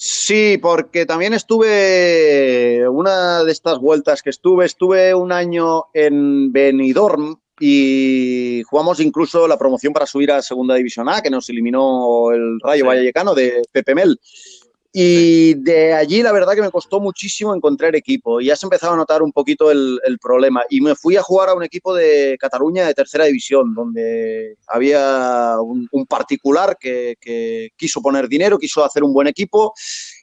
Sí, 0.00 0.58
porque 0.62 1.06
también 1.06 1.34
estuve, 1.34 2.88
una 2.88 3.42
de 3.42 3.50
estas 3.50 3.80
vueltas 3.80 4.22
que 4.22 4.30
estuve, 4.30 4.64
estuve 4.64 5.12
un 5.12 5.32
año 5.32 5.86
en 5.92 6.52
Benidorm 6.52 7.40
y 7.58 8.62
jugamos 8.62 9.00
incluso 9.00 9.48
la 9.48 9.58
promoción 9.58 9.92
para 9.92 10.06
subir 10.06 10.30
a 10.30 10.40
Segunda 10.40 10.76
División 10.76 11.08
A, 11.08 11.20
que 11.20 11.30
nos 11.30 11.48
eliminó 11.48 12.30
el 12.30 12.60
Rayo 12.60 12.86
Vallecano 12.86 13.34
de 13.34 13.60
Pepe 13.72 13.96
Mel. 13.96 14.20
Y 14.90 15.52
de 15.54 15.92
allí 15.92 16.22
la 16.22 16.32
verdad 16.32 16.54
que 16.54 16.62
me 16.62 16.70
costó 16.70 16.98
muchísimo 16.98 17.54
encontrar 17.54 17.94
equipo. 17.94 18.40
Ya 18.40 18.56
se 18.56 18.64
empezaba 18.64 18.94
a 18.94 18.96
notar 18.96 19.22
un 19.22 19.32
poquito 19.32 19.70
el, 19.70 20.00
problema. 20.20 20.62
Y 20.70 20.80
me 20.80 20.94
fui 20.94 21.16
a 21.16 21.22
jugar 21.22 21.50
a 21.50 21.54
un 21.54 21.62
equipo 21.62 21.94
de 21.94 22.36
Cataluña 22.40 22.86
de 22.86 22.94
tercera 22.94 23.26
división, 23.26 23.74
donde 23.74 24.56
había 24.66 25.56
un, 25.60 26.06
particular 26.06 26.76
que, 26.80 27.16
quiso 27.76 28.00
poner 28.00 28.28
dinero, 28.28 28.58
quiso 28.58 28.82
hacer 28.84 29.04
un 29.04 29.12
buen 29.12 29.28
equipo. 29.28 29.74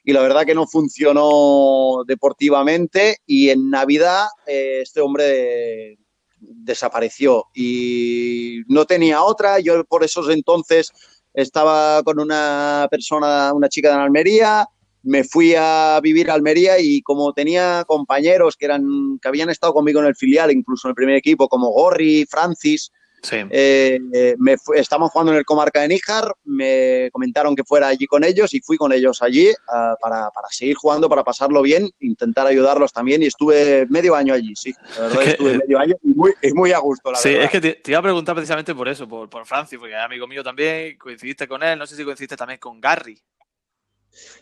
Y 0.04 0.12
la 0.12 0.20
verdad 0.20 0.44
que 0.44 0.54
no 0.54 0.66
funcionó 0.66 2.02
deportivamente. 2.06 3.18
Y 3.24 3.50
en 3.50 3.70
Navidad 3.70 4.26
eh, 4.46 4.80
este 4.82 5.00
hombre 5.00 5.96
desapareció. 6.40 7.44
Y 7.54 8.62
no 8.68 8.84
tenía 8.84 9.22
otra. 9.22 9.60
Yo 9.60 9.84
por 9.84 10.02
esos 10.02 10.28
entonces 10.28 10.92
estaba 11.36 12.02
con 12.02 12.18
una 12.18 12.88
persona, 12.90 13.52
una 13.52 13.68
chica 13.68 13.90
de 13.90 14.02
Almería, 14.02 14.66
me 15.02 15.22
fui 15.22 15.54
a 15.56 16.00
vivir 16.02 16.30
a 16.30 16.34
Almería 16.34 16.80
y 16.80 17.02
como 17.02 17.32
tenía 17.32 17.84
compañeros 17.86 18.56
que 18.56 18.64
eran 18.64 19.18
que 19.20 19.28
habían 19.28 19.50
estado 19.50 19.74
conmigo 19.74 20.00
en 20.00 20.06
el 20.06 20.16
filial, 20.16 20.50
incluso 20.50 20.88
en 20.88 20.90
el 20.90 20.96
primer 20.96 21.14
equipo, 21.14 21.48
como 21.48 21.70
Gorri, 21.70 22.26
Francis, 22.28 22.90
Sí. 23.22 23.36
Eh, 23.50 23.98
me 24.38 24.56
estamos 24.74 25.10
jugando 25.10 25.32
en 25.32 25.38
el 25.38 25.44
comarca 25.44 25.80
de 25.80 25.88
Níjar, 25.88 26.34
me 26.44 27.10
comentaron 27.12 27.56
que 27.56 27.64
fuera 27.64 27.88
allí 27.88 28.06
con 28.06 28.22
ellos 28.24 28.54
y 28.54 28.60
fui 28.60 28.76
con 28.76 28.92
ellos 28.92 29.22
allí 29.22 29.48
ah, 29.68 29.96
para, 30.00 30.30
para, 30.30 30.48
seguir 30.50 30.76
jugando, 30.76 31.08
para 31.08 31.24
pasarlo 31.24 31.62
bien, 31.62 31.90
intentar 32.00 32.46
ayudarlos 32.46 32.92
también 32.92 33.22
y 33.22 33.26
estuve 33.26 33.86
medio 33.88 34.14
año 34.14 34.34
allí, 34.34 34.54
sí. 34.54 34.72
La 34.96 35.08
verdad 35.08 35.22
estuve 35.22 35.58
medio 35.58 35.78
año 35.78 35.96
y 36.02 36.08
muy, 36.14 36.34
muy 36.54 36.72
a 36.72 36.78
gusto, 36.78 37.10
la 37.10 37.18
sí, 37.18 37.30
es 37.30 37.50
que 37.50 37.60
te, 37.60 37.90
iba 37.90 37.98
a 37.98 38.02
preguntar 38.02 38.34
precisamente 38.34 38.74
por 38.74 38.88
eso, 38.88 39.08
por, 39.08 39.28
por 39.28 39.44
Francis, 39.46 39.78
porque 39.78 39.94
es 39.94 40.00
amigo 40.00 40.26
mío 40.26 40.44
también, 40.44 40.96
coincidiste 40.96 41.48
con 41.48 41.62
él, 41.62 41.78
no 41.78 41.86
sé 41.86 41.96
si 41.96 42.04
coincidiste 42.04 42.36
también 42.36 42.60
con 42.60 42.80
Gary. 42.80 43.18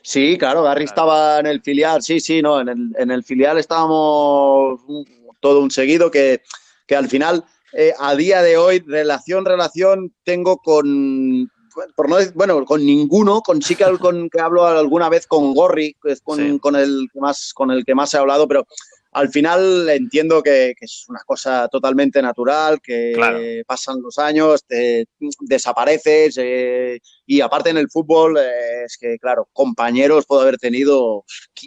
Sí, 0.02 0.36
claro, 0.38 0.62
Gary 0.62 0.84
estaba 0.84 1.40
en 1.40 1.46
el 1.46 1.60
filial, 1.62 2.02
sí, 2.02 2.20
sí, 2.20 2.42
no, 2.42 2.60
en 2.60 2.68
el, 2.68 2.96
en 2.98 3.10
el 3.10 3.24
filial 3.24 3.58
estábamos 3.58 4.80
todo 5.40 5.60
un 5.60 5.70
seguido 5.70 6.10
que, 6.10 6.42
que 6.86 6.96
al 6.96 7.08
final 7.08 7.44
eh, 7.76 7.92
a 7.98 8.14
día 8.14 8.42
de 8.42 8.56
hoy, 8.56 8.82
relación, 8.86 9.44
relación, 9.44 10.14
tengo 10.24 10.58
con, 10.58 11.50
por 11.96 12.08
no 12.08 12.16
bueno, 12.34 12.64
con 12.64 12.84
ninguno, 12.84 13.40
con 13.40 13.62
sí 13.62 13.74
que, 13.74 13.84
con, 13.98 14.28
que 14.30 14.40
hablo 14.40 14.66
alguna 14.66 15.08
vez 15.08 15.26
con 15.26 15.54
Gorri, 15.54 15.96
que 16.02 16.12
es 16.12 16.20
con, 16.20 16.58
con, 16.58 16.76
el 16.76 17.08
que 17.12 17.20
más, 17.20 17.52
con 17.52 17.70
el 17.70 17.84
que 17.84 17.94
más 17.94 18.14
he 18.14 18.18
hablado, 18.18 18.46
pero 18.46 18.66
al 19.14 19.28
final 19.30 19.88
entiendo 19.88 20.42
que, 20.42 20.74
es 20.78 21.04
una 21.08 21.20
cosa 21.24 21.68
totalmente 21.68 22.20
natural, 22.20 22.80
que 22.82 23.62
pasan 23.66 24.02
los 24.02 24.18
años, 24.18 24.64
te 24.66 25.06
desapareces 25.40 26.36
eh, 26.38 26.98
y 27.24 27.40
aparte 27.40 27.70
en 27.70 27.78
el 27.78 27.88
fútbol 27.88 28.36
eh, 28.38 28.84
es 28.84 28.98
que, 28.98 29.16
claro, 29.18 29.48
compañeros 29.52 30.26
puedo 30.26 30.42
haber 30.42 30.58
tenido 30.58 31.24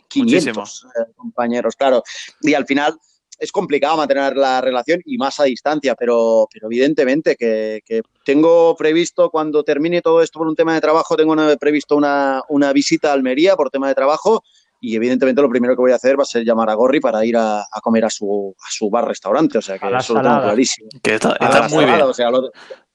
500 0.09 0.87
compañeros, 1.15 1.75
claro, 1.75 2.03
y 2.41 2.53
al 2.53 2.65
final 2.65 2.97
es 3.37 3.51
complicado 3.51 3.97
mantener 3.97 4.35
la 4.35 4.61
relación 4.61 5.01
y 5.05 5.17
más 5.17 5.39
a 5.39 5.43
distancia, 5.43 5.95
pero, 5.95 6.47
pero 6.51 6.67
evidentemente 6.67 7.35
que, 7.35 7.81
tengo 8.23 8.75
previsto 8.75 9.29
cuando 9.29 9.63
termine 9.63 10.01
todo 10.01 10.21
esto 10.21 10.39
por 10.39 10.47
un 10.47 10.55
tema 10.55 10.73
de 10.73 10.81
trabajo, 10.81 11.15
tengo 11.15 11.35
previsto 11.59 11.95
una, 11.95 12.73
visita 12.73 13.11
a 13.11 13.13
Almería 13.13 13.55
por 13.55 13.69
tema 13.69 13.87
de 13.87 13.95
trabajo 13.95 14.43
y 14.79 14.95
evidentemente 14.95 15.41
lo 15.41 15.49
primero 15.49 15.75
que 15.75 15.81
voy 15.81 15.91
a 15.91 15.95
hacer 15.95 16.19
va 16.19 16.23
a 16.23 16.25
ser 16.25 16.43
llamar 16.43 16.69
a 16.69 16.73
Gorri 16.73 16.99
para 16.99 17.23
ir 17.25 17.37
a, 17.37 17.65
comer 17.81 18.05
a 18.05 18.09
su, 18.09 18.55
a 18.59 18.69
su 18.69 18.89
bar 18.89 19.07
restaurante, 19.07 19.57
o 19.57 19.61
sea 19.61 19.79
que 19.79 19.87
eso 19.95 20.13
lo 20.13 20.21
tengo 20.21 20.41
clarísimo. 20.41 20.89
Que 21.01 21.15
está, 21.15 21.37
muy 21.69 21.85
bien. 21.85 22.01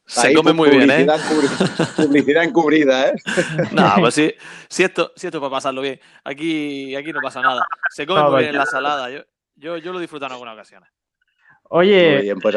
Se 0.05 0.35
come 0.35 0.53
muy 0.53 0.69
bien, 0.69 0.91
¿eh? 0.91 1.07
Publicidad 1.97 2.43
encubrida, 2.45 3.09
¿eh? 3.09 3.15
no, 3.73 3.95
pues 4.01 4.15
sí, 4.15 4.35
si, 4.69 4.83
esto, 4.83 5.13
si 5.17 5.29
esto 5.29 5.41
para 5.41 5.53
pasarlo 5.53 5.81
bien. 5.81 6.01
Aquí, 6.25 6.95
aquí 6.95 7.13
no 7.13 7.21
pasa 7.23 7.41
nada. 7.41 7.65
Se 7.91 8.07
come 8.07 8.23
muy 8.29 8.43
bien 8.43 8.57
la 8.57 8.67
salada. 8.67 9.09
Yo, 9.11 9.21
yo, 9.57 9.77
yo 9.77 9.93
lo 9.93 9.99
disfruto 9.99 10.27
en 10.27 10.33
algunas 10.33 10.55
ocasiones. 10.55 10.91
Oye, 11.75 12.35
pues, 12.43 12.57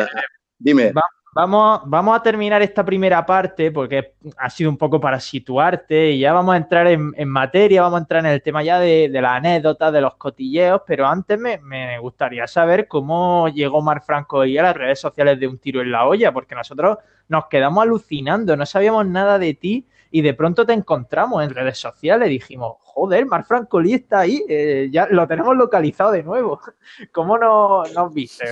dime. 0.57 0.91
vamos, 1.33 1.81
vamos 1.85 2.17
a 2.17 2.21
terminar 2.21 2.61
esta 2.61 2.83
primera 2.83 3.25
parte 3.25 3.71
porque 3.71 4.13
ha 4.37 4.49
sido 4.49 4.69
un 4.69 4.77
poco 4.77 4.99
para 4.99 5.19
situarte 5.19 6.11
y 6.11 6.19
ya 6.19 6.33
vamos 6.33 6.53
a 6.53 6.57
entrar 6.57 6.87
en, 6.87 7.29
materia, 7.29 7.81
vamos 7.83 7.99
a 7.99 8.01
entrar 8.01 8.25
en 8.25 8.31
el 8.31 8.41
tema 8.41 8.61
ya 8.63 8.79
de, 8.79 9.09
de 9.09 9.21
las 9.21 9.33
anécdotas, 9.33 9.93
de 9.93 10.01
los 10.01 10.15
cotilleos, 10.15 10.81
pero 10.85 11.07
antes 11.07 11.39
me, 11.39 11.57
me, 11.59 11.97
gustaría 11.99 12.45
saber 12.47 12.87
cómo 12.87 13.47
llegó 13.47 13.81
Mar 13.81 14.03
Franco 14.03 14.43
y 14.43 14.57
a 14.57 14.63
las 14.63 14.75
redes 14.75 14.99
sociales 14.99 15.39
de 15.39 15.47
Un 15.47 15.59
Tiro 15.59 15.81
en 15.81 15.91
la 15.91 16.05
Olla, 16.05 16.33
porque 16.33 16.55
nosotros 16.55 16.97
nos 17.29 17.47
quedamos 17.47 17.83
alucinando, 17.83 18.57
no 18.57 18.65
sabíamos 18.65 19.05
nada 19.05 19.39
de 19.39 19.53
ti 19.53 19.87
y 20.11 20.21
de 20.21 20.33
pronto 20.33 20.65
te 20.65 20.73
encontramos 20.73 21.43
en 21.43 21.49
redes 21.49 21.77
sociales. 21.77 22.29
Dijimos, 22.29 22.77
joder, 22.79 23.25
Mar 23.25 23.45
Lee 23.83 23.93
está 23.93 24.19
ahí, 24.19 24.43
eh, 24.47 24.89
ya 24.91 25.07
lo 25.09 25.27
tenemos 25.27 25.55
localizado 25.55 26.11
de 26.11 26.23
nuevo. 26.23 26.59
¿Cómo 27.11 27.37
nos, 27.37 27.93
nos 27.93 28.13
viste? 28.13 28.45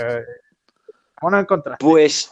¿Cómo 1.20 1.32
nos 1.32 1.42
encontraste? 1.42 1.84
Pues, 1.84 2.32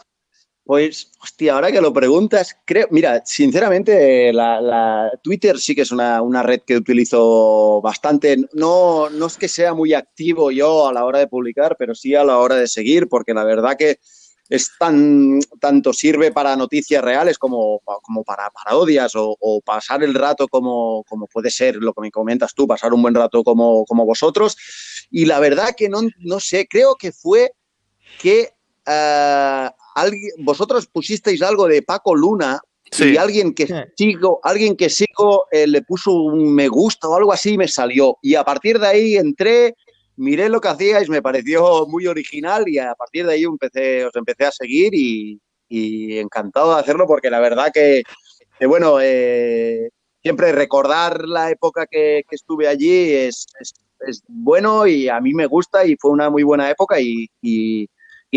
pues, 0.64 1.10
hostia, 1.20 1.54
ahora 1.54 1.72
que 1.72 1.80
lo 1.80 1.92
preguntas, 1.92 2.56
creo, 2.64 2.86
mira, 2.90 3.22
sinceramente, 3.24 4.32
la, 4.32 5.10
Twitter 5.22 5.58
sí 5.58 5.74
que 5.74 5.82
es 5.82 5.90
una, 5.90 6.22
una, 6.22 6.42
red 6.42 6.60
que 6.64 6.76
utilizo 6.76 7.80
bastante. 7.82 8.36
No, 8.52 9.10
no 9.10 9.26
es 9.26 9.36
que 9.36 9.48
sea 9.48 9.74
muy 9.74 9.92
activo 9.92 10.50
yo 10.52 10.86
a 10.86 10.92
la 10.92 11.04
hora 11.04 11.18
de 11.18 11.26
publicar, 11.26 11.76
pero 11.78 11.94
sí 11.94 12.14
a 12.14 12.22
la 12.22 12.38
hora 12.38 12.54
de 12.54 12.68
seguir, 12.68 13.08
porque 13.08 13.34
la 13.34 13.44
verdad 13.44 13.76
que 13.76 13.98
es 14.52 14.70
tan, 14.78 15.40
tanto 15.60 15.94
sirve 15.94 16.30
para 16.30 16.54
noticias 16.56 17.02
reales 17.02 17.38
como, 17.38 17.80
como 18.02 18.22
para 18.22 18.50
parodias 18.50 19.12
o, 19.14 19.62
pasar 19.64 20.02
el 20.02 20.12
rato 20.12 20.46
como, 20.46 21.04
como, 21.08 21.26
puede 21.26 21.50
ser 21.50 21.76
lo 21.76 21.94
que 21.94 22.02
me 22.02 22.10
comentas 22.10 22.52
tú, 22.54 22.66
pasar 22.66 22.92
un 22.92 23.00
buen 23.00 23.14
rato 23.14 23.42
como, 23.42 23.86
como 23.86 24.04
vosotros. 24.04 24.58
Y 25.10 25.24
la 25.24 25.40
verdad 25.40 25.74
que 25.74 25.88
no, 25.88 26.02
no 26.18 26.38
sé, 26.38 26.68
creo 26.68 26.96
que 26.96 27.12
fue 27.12 27.52
que 28.20 28.50
uh, 28.86 29.70
alguien, 29.94 30.32
vosotros 30.40 30.86
pusisteis 30.86 31.40
algo 31.40 31.66
de 31.66 31.80
Paco 31.80 32.14
Luna 32.14 32.60
y 32.98 33.16
alguien 33.16 33.54
que 33.54 33.86
sigo, 33.96 34.38
alguien 34.42 34.76
que 34.76 34.90
sigo 34.90 35.46
eh, 35.50 35.66
le 35.66 35.80
puso 35.80 36.12
un 36.12 36.54
me 36.54 36.68
gusta 36.68 37.08
o 37.08 37.16
algo 37.16 37.32
así 37.32 37.52
y 37.52 37.58
me 37.58 37.68
salió. 37.68 38.18
Y 38.20 38.34
a 38.34 38.44
partir 38.44 38.78
de 38.78 38.86
ahí 38.86 39.16
entré 39.16 39.76
miré 40.22 40.48
lo 40.48 40.60
que 40.60 40.68
hacíais, 40.68 41.08
me 41.08 41.20
pareció 41.20 41.86
muy 41.86 42.06
original 42.06 42.68
y 42.68 42.78
a 42.78 42.94
partir 42.94 43.26
de 43.26 43.34
ahí 43.34 43.42
empecé, 43.42 44.04
os 44.04 44.14
empecé 44.14 44.44
a 44.44 44.52
seguir 44.52 44.94
y, 44.94 45.40
encantado 46.18 46.74
de 46.74 46.80
hacerlo 46.80 47.06
porque 47.06 47.30
la 47.30 47.40
verdad 47.40 47.72
que, 47.72 48.02
bueno, 48.66 49.00
eh, 49.00 49.88
siempre 50.22 50.52
recordar 50.52 51.26
la 51.26 51.50
época 51.50 51.86
que, 51.90 52.22
estuve 52.30 52.68
allí 52.68 53.12
es, 53.12 53.46
bueno 54.28 54.86
y 54.86 55.08
a 55.08 55.20
mí 55.20 55.32
me 55.32 55.46
gusta 55.46 55.84
y 55.86 55.96
fue 55.96 56.10
una 56.10 56.28
muy 56.28 56.42
buena 56.42 56.70
época 56.70 57.00
y, 57.00 57.28
y 57.40 57.88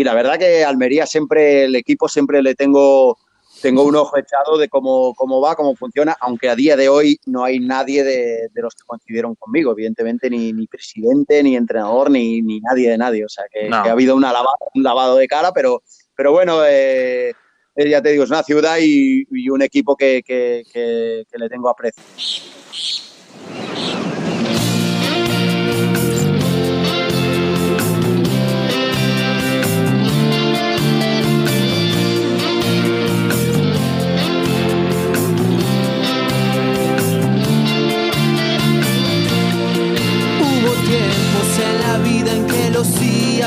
la 0.04 0.14
verdad 0.14 0.38
que 0.38 0.64
Almería 0.64 1.06
siempre, 1.06 1.64
el 1.64 1.76
equipo 1.76 2.08
siempre 2.08 2.42
le 2.42 2.54
tengo 2.54 3.16
tengo 3.62 3.82
un 3.84 3.96
ojo 3.96 4.16
echado 4.18 4.58
de 4.58 4.68
cómo, 4.68 5.14
cómo 5.14 5.40
va, 5.40 5.56
cómo 5.56 5.74
funciona, 5.74 6.16
aunque 6.20 6.48
a 6.48 6.56
día 6.56 6.76
de 6.76 6.88
hoy 6.88 7.18
no 7.26 7.44
hay 7.44 7.58
nadie 7.58 8.04
de, 8.04 8.48
los 8.54 8.74
que 8.74 8.84
coincidieron 8.86 9.34
conmigo, 9.34 9.72
evidentemente 9.72 10.28
ni, 10.30 10.52
ni 10.52 10.66
presidente, 10.66 11.42
ni 11.42 11.56
entrenador, 11.56 12.10
ni, 12.10 12.42
ni, 12.42 12.60
nadie 12.60 12.90
de 12.90 12.98
nadie. 12.98 13.24
O 13.24 13.28
sea, 13.28 13.44
que, 13.50 13.68
ha 13.68 13.92
habido 13.92 14.14
una 14.16 14.32
un 14.74 14.82
lavado 14.82 15.16
de 15.16 15.26
cara, 15.26 15.52
pero, 15.52 15.82
pero 16.14 16.32
bueno, 16.32 16.64
eh, 16.64 17.34
eh, 17.76 17.88
ya 17.88 18.02
te 18.02 18.10
digo, 18.10 18.24
es 18.24 18.30
una 18.30 18.42
ciudad 18.42 18.76
y, 18.80 19.48
un 19.48 19.62
equipo 19.62 19.96
que, 19.96 20.22
que, 20.24 20.64
que 20.72 21.38
le 21.38 21.48
tengo 21.48 21.68
aprecio. 21.68 22.02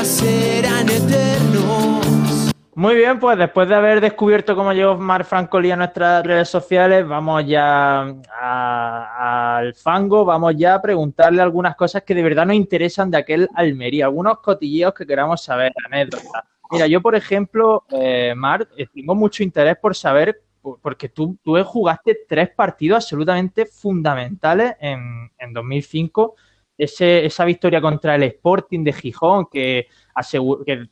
Serán 0.04 0.88
eternos. 0.88 2.50
Muy 2.74 2.94
bien, 2.94 3.18
pues 3.18 3.36
después 3.36 3.68
de 3.68 3.74
haber 3.74 4.00
descubierto 4.00 4.56
cómo 4.56 4.72
llegó 4.72 4.96
Mar 4.96 5.24
Francoli 5.24 5.70
a 5.70 5.76
nuestras 5.76 6.24
redes 6.24 6.48
sociales, 6.48 7.06
vamos 7.06 7.44
ya 7.46 8.14
al 8.40 9.74
fango, 9.74 10.24
vamos 10.24 10.54
ya 10.56 10.76
a 10.76 10.82
preguntarle 10.82 11.42
algunas 11.42 11.76
cosas 11.76 12.04
que 12.04 12.14
de 12.14 12.22
verdad 12.22 12.46
nos 12.46 12.56
interesan 12.56 13.10
de 13.10 13.18
aquel 13.18 13.48
Almería, 13.54 14.06
algunos 14.06 14.38
cotilleos 14.38 14.94
que 14.94 15.06
queramos 15.06 15.42
saber, 15.42 15.72
anécdotas. 15.84 16.44
Mira, 16.70 16.86
yo 16.86 17.02
por 17.02 17.14
ejemplo, 17.14 17.84
eh, 17.90 18.32
Mar, 18.34 18.66
eh, 18.76 18.86
tengo 18.94 19.14
mucho 19.14 19.42
interés 19.42 19.76
por 19.76 19.94
saber, 19.94 20.40
porque 20.80 21.10
tú, 21.10 21.36
tú 21.42 21.62
jugaste 21.64 22.20
tres 22.26 22.48
partidos 22.50 23.04
absolutamente 23.04 23.66
fundamentales 23.66 24.74
en, 24.80 25.30
en 25.38 25.52
2005 25.52 26.36
esa 26.84 27.44
victoria 27.44 27.80
contra 27.80 28.14
el 28.14 28.22
Sporting 28.22 28.82
de 28.84 28.92
Gijón, 28.92 29.46
que, 29.46 29.88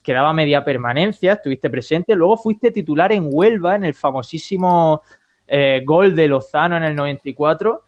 que, 0.03 0.13
daba 0.13 0.33
media 0.33 0.65
permanencia, 0.65 1.35
estuviste 1.35 1.71
presente. 1.71 2.15
Luego 2.15 2.37
fuiste 2.37 2.71
titular 2.71 3.13
en 3.13 3.29
Huelva, 3.31 3.77
en 3.77 3.85
el 3.85 3.95
famosísimo 3.95 5.03
eh, 5.47 5.83
gol 5.85 6.15
de 6.15 6.29
Lozano 6.29 6.77
en 6.77 6.85
el 6.85 6.95
94. 6.95 7.85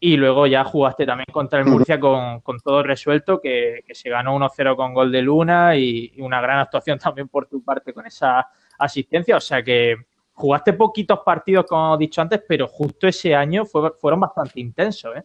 Y 0.00 0.16
luego 0.16 0.48
ya 0.48 0.64
jugaste 0.64 1.06
también 1.06 1.26
contra 1.30 1.60
el 1.60 1.66
Murcia 1.66 2.00
con, 2.00 2.42
todo 2.64 2.82
resuelto, 2.82 3.40
que, 3.40 3.84
se 3.92 4.10
ganó 4.10 4.36
1-0 4.36 4.74
con 4.74 4.94
gol 4.94 5.12
de 5.12 5.22
Luna 5.22 5.76
y, 5.76 6.12
una 6.18 6.40
gran 6.40 6.58
actuación 6.58 6.98
también 6.98 7.28
por 7.28 7.46
tu 7.46 7.62
parte 7.62 7.92
con 7.92 8.06
esa 8.06 8.48
asistencia. 8.78 9.36
O 9.36 9.40
sea 9.40 9.62
que 9.62 9.96
jugaste 10.32 10.72
poquitos 10.72 11.20
partidos, 11.20 11.66
como 11.66 11.94
he 11.94 11.98
dicho 11.98 12.20
antes, 12.20 12.42
pero 12.48 12.66
justo 12.66 13.06
ese 13.06 13.34
año 13.34 13.64
fueron 13.64 14.20
bastante 14.20 14.58
intensos. 14.58 15.14
¿eh? 15.16 15.22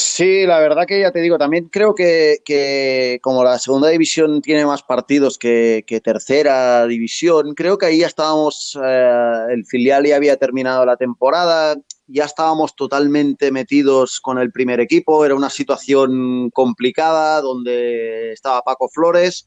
Sí, 0.00 0.46
la 0.46 0.60
verdad 0.60 0.86
que 0.86 1.00
ya 1.00 1.10
te 1.10 1.20
digo, 1.20 1.38
también 1.38 1.68
creo 1.70 1.92
que, 1.92 3.18
como 3.20 3.42
la 3.42 3.58
segunda 3.58 3.88
división 3.88 4.40
tiene 4.40 4.64
más 4.64 4.84
partidos 4.84 5.38
que, 5.38 5.84
tercera 6.04 6.86
división, 6.86 7.52
creo 7.56 7.78
que 7.78 7.86
ahí 7.86 7.98
ya 7.98 8.06
estábamos, 8.06 8.78
eh, 8.80 9.38
el 9.50 9.66
filial 9.66 10.06
ya 10.06 10.14
había 10.14 10.36
terminado 10.36 10.86
la 10.86 10.96
temporada, 10.96 11.76
ya 12.06 12.26
estábamos 12.26 12.76
totalmente 12.76 13.50
metidos 13.50 14.20
con 14.20 14.38
el 14.38 14.52
primer 14.52 14.78
equipo, 14.78 15.24
era 15.26 15.34
una 15.34 15.50
situación 15.50 16.50
complicada 16.50 17.40
donde 17.40 18.30
estaba 18.30 18.62
Paco 18.62 18.88
Flores. 18.88 19.46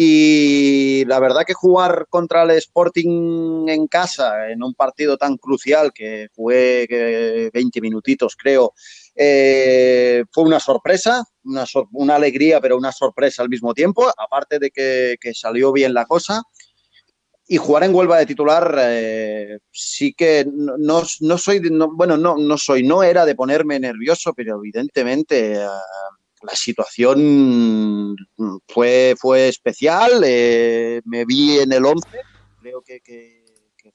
Y 0.00 1.04
la 1.06 1.18
verdad 1.18 1.42
que 1.44 1.54
jugar 1.54 2.06
contra 2.08 2.44
el 2.44 2.50
Sporting 2.52 3.66
en 3.68 3.88
casa, 3.88 4.48
en 4.48 4.62
un 4.62 4.72
partido 4.72 5.16
tan 5.16 5.36
crucial 5.36 5.92
que 5.92 6.28
jugué 6.36 7.50
20 7.52 7.80
minutitos 7.80 8.36
creo, 8.36 8.74
eh, 9.20 10.22
fue 10.30 10.44
una 10.44 10.60
sorpresa, 10.60 11.24
una, 11.42 12.14
alegría, 12.14 12.60
pero 12.60 12.76
una 12.76 12.92
sorpresa 12.92 13.42
al 13.42 13.48
mismo 13.48 13.74
tiempo, 13.74 14.08
aparte 14.16 14.60
de 14.60 14.70
que, 14.70 15.34
salió 15.34 15.72
bien 15.72 15.92
la 15.92 16.06
cosa. 16.06 16.44
Y 17.48 17.56
jugar 17.56 17.82
en 17.82 17.94
Huelva 17.94 18.18
de 18.18 18.26
titular 18.26 18.76
eh, 18.78 19.58
sí 19.72 20.12
que 20.12 20.46
no, 20.46 21.04
soy, 21.36 21.60
bueno, 21.94 22.16
no, 22.16 22.58
soy, 22.58 22.84
no 22.84 23.02
era 23.02 23.26
de 23.26 23.34
ponerme 23.34 23.80
nervioso, 23.80 24.34
pero 24.34 24.58
evidentemente 24.58 25.54
eh, 25.54 25.66
la 26.42 26.54
situación 26.54 28.14
fue, 28.68 29.16
especial. 29.48 30.20
me 30.20 31.24
vi 31.24 31.58
en 31.58 31.72
el 31.72 31.86
11, 31.86 32.08
creo 32.60 32.82
que, 32.82 33.42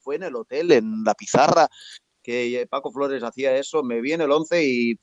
fue 0.02 0.16
en 0.16 0.24
el 0.24 0.36
hotel, 0.36 0.74
en 0.74 1.04
la 1.06 1.14
pizarra, 1.14 1.70
que 2.24 2.66
Paco 2.70 2.92
Flores 2.92 3.22
hacía 3.22 3.56
eso, 3.56 3.84
me 3.84 4.02
vi 4.02 4.14
en 4.14 4.22
el 4.22 4.32
11 4.32 4.64
y, 4.64 5.00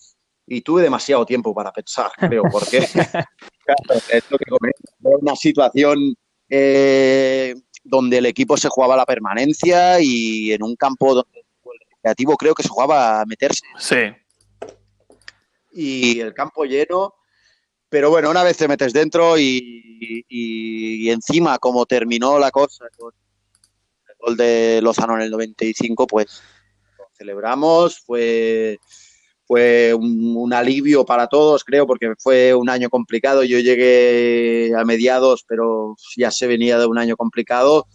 tuve 0.62 0.82
demasiado 0.82 1.24
tiempo 1.24 1.54
para 1.54 1.70
pensar, 1.70 2.10
creo, 2.18 2.42
porque 2.50 2.78
es 4.10 4.30
lo 4.30 4.36
que 4.36 4.46
una 5.00 5.36
situación 5.36 6.16
eh, 6.48 7.54
donde 7.84 8.18
el 8.18 8.26
equipo 8.26 8.56
se 8.56 8.68
jugaba 8.68 8.96
la 8.96 9.06
permanencia 9.06 10.00
y 10.00 10.52
en 10.52 10.64
un 10.64 10.74
campo 10.74 11.14
donde 11.14 11.38
el 11.38 12.00
creativo 12.02 12.36
creo 12.36 12.54
que 12.54 12.64
se 12.64 12.68
jugaba 12.68 13.20
a 13.20 13.26
meterse. 13.26 13.64
Sí. 13.78 14.12
Y 15.72 16.18
el 16.18 16.34
campo 16.34 16.64
lleno. 16.64 17.14
Pero 17.88 18.10
bueno, 18.10 18.30
una 18.30 18.42
vez 18.42 18.56
te 18.56 18.66
metes 18.66 18.92
dentro 18.92 19.38
y, 19.38 20.24
y 20.28 21.10
encima 21.10 21.58
como 21.58 21.86
terminó 21.86 22.38
la 22.38 22.50
cosa 22.50 22.86
con 22.96 23.12
el 24.08 24.14
gol 24.18 24.36
de 24.36 24.80
Lozano 24.82 25.14
en 25.16 25.22
el 25.22 25.30
95, 25.30 26.06
pues 26.06 26.40
celebramos, 27.20 28.00
fue, 28.00 28.78
fue 29.44 29.92
un, 29.94 30.52
alivio 30.52 31.04
para 31.04 31.26
todos, 31.26 31.64
creo, 31.64 31.86
porque 31.86 32.14
fue 32.18 32.54
un 32.54 32.70
año 32.70 32.88
complicado. 32.88 33.44
Yo 33.44 33.58
llegué 33.58 34.72
a 34.74 34.84
mediados, 34.84 35.44
pero 35.46 35.96
ya 36.16 36.30
se 36.30 36.46
venía 36.46 36.78
de 36.78 36.86
un 36.86 36.98
año 36.98 37.16
complicado. 37.16 37.86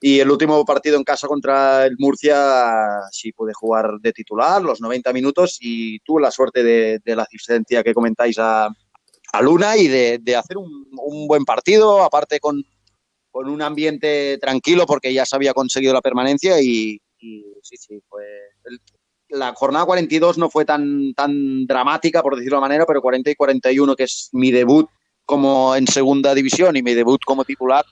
Y 0.00 0.20
el 0.20 0.30
último 0.30 0.62
partido 0.66 0.98
en 0.98 1.04
casa 1.04 1.26
contra 1.26 1.86
el 1.86 1.96
Murcia 1.98 3.00
sí 3.10 3.32
pude 3.32 3.54
jugar 3.54 3.98
de 4.00 4.12
titular 4.12 4.60
los 4.60 4.80
90 4.80 5.12
minutos 5.14 5.56
y 5.60 5.98
tuve 6.00 6.20
la 6.20 6.30
suerte 6.30 6.62
de, 6.62 7.00
la 7.06 7.22
asistencia 7.22 7.82
que 7.82 7.94
comentáis 7.94 8.36
a, 8.38 8.68
Luna 9.40 9.76
y 9.76 9.88
de, 9.88 10.36
hacer 10.36 10.58
un, 10.58 11.26
buen 11.26 11.44
partido, 11.44 12.02
aparte 12.02 12.38
con, 12.38 12.62
un 13.32 13.62
ambiente 13.62 14.38
tranquilo 14.38 14.84
porque 14.84 15.12
ya 15.12 15.24
se 15.24 15.36
había 15.36 15.54
conseguido 15.54 15.94
la 15.94 16.02
permanencia 16.02 16.60
y, 16.60 17.00
sí, 17.18 17.76
sí, 17.76 18.00
fue... 18.08 18.24
la 19.28 19.52
jornada 19.54 19.86
42 19.86 20.38
no 20.38 20.50
fue 20.50 20.64
tan, 20.64 21.14
tan 21.14 21.66
dramática, 21.66 22.22
por 22.22 22.36
decirlo 22.36 22.58
de 22.58 22.62
manera, 22.62 22.86
pero 22.86 23.02
40 23.02 23.30
y 23.30 23.34
41, 23.34 23.96
que 23.96 24.04
es 24.04 24.28
mi 24.32 24.50
debut 24.50 24.88
como 25.24 25.74
en 25.74 25.86
segunda 25.86 26.34
división 26.34 26.76
y 26.76 26.82
mi 26.82 26.94
debut 26.94 27.20
como 27.24 27.44
titular, 27.44 27.84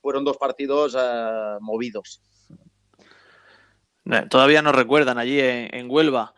fueron 0.00 0.24
dos 0.24 0.36
partidos 0.36 0.96
eh, 0.98 1.56
movidos. 1.60 2.20
Eh, 4.10 4.26
todavía 4.28 4.62
nos 4.62 4.74
recuerdan 4.74 5.18
allí 5.18 5.38
en, 5.40 5.88
Huelva 5.88 6.34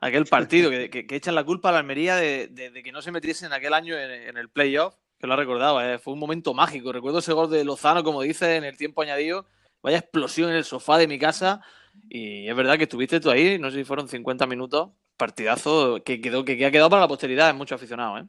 aquel 0.00 0.26
partido 0.26 0.70
que, 0.70 1.06
echan 1.10 1.34
la 1.34 1.42
culpa 1.42 1.70
a 1.70 1.72
la 1.72 1.78
Almería 1.78 2.14
de, 2.14 2.80
que 2.84 2.92
no 2.92 3.02
se 3.02 3.10
metiese 3.10 3.46
en 3.46 3.52
aquel 3.52 3.74
año 3.74 3.98
en, 3.98 4.36
el 4.36 4.48
playoff, 4.48 4.94
que 5.18 5.26
lo 5.26 5.32
ha 5.32 5.36
recordado, 5.36 5.80
eh, 5.80 5.98
fue 5.98 6.12
un 6.12 6.20
momento 6.20 6.54
mágico. 6.54 6.92
Recuerdo 6.92 7.18
ese 7.18 7.32
gol 7.32 7.50
de 7.50 7.64
Lozano, 7.64 8.04
como 8.04 8.22
dice, 8.22 8.56
en 8.56 8.64
el 8.64 8.76
tiempo 8.76 9.02
añadido, 9.02 9.46
vaya 9.82 9.98
explosión 9.98 10.50
en 10.50 10.56
el 10.56 10.64
sofá 10.64 10.98
de 10.98 11.08
mi 11.08 11.18
casa. 11.18 11.60
Y 12.08 12.48
es 12.48 12.56
verdad 12.56 12.76
que 12.76 12.84
estuviste 12.84 13.20
tú 13.20 13.30
ahí, 13.30 13.58
no 13.58 13.70
sé 13.70 13.78
si 13.78 13.84
fueron 13.84 14.08
50 14.08 14.46
minutos, 14.46 14.90
partidazo 15.16 16.02
que, 16.04 16.20
quedó, 16.20 16.44
que, 16.44 16.64
ha 16.64 16.70
quedado 16.70 16.90
para 16.90 17.02
la 17.02 17.08
posteridad, 17.08 17.50
es 17.50 17.56
mucho 17.56 17.74
aficionado. 17.74 18.18
¿eh? 18.18 18.26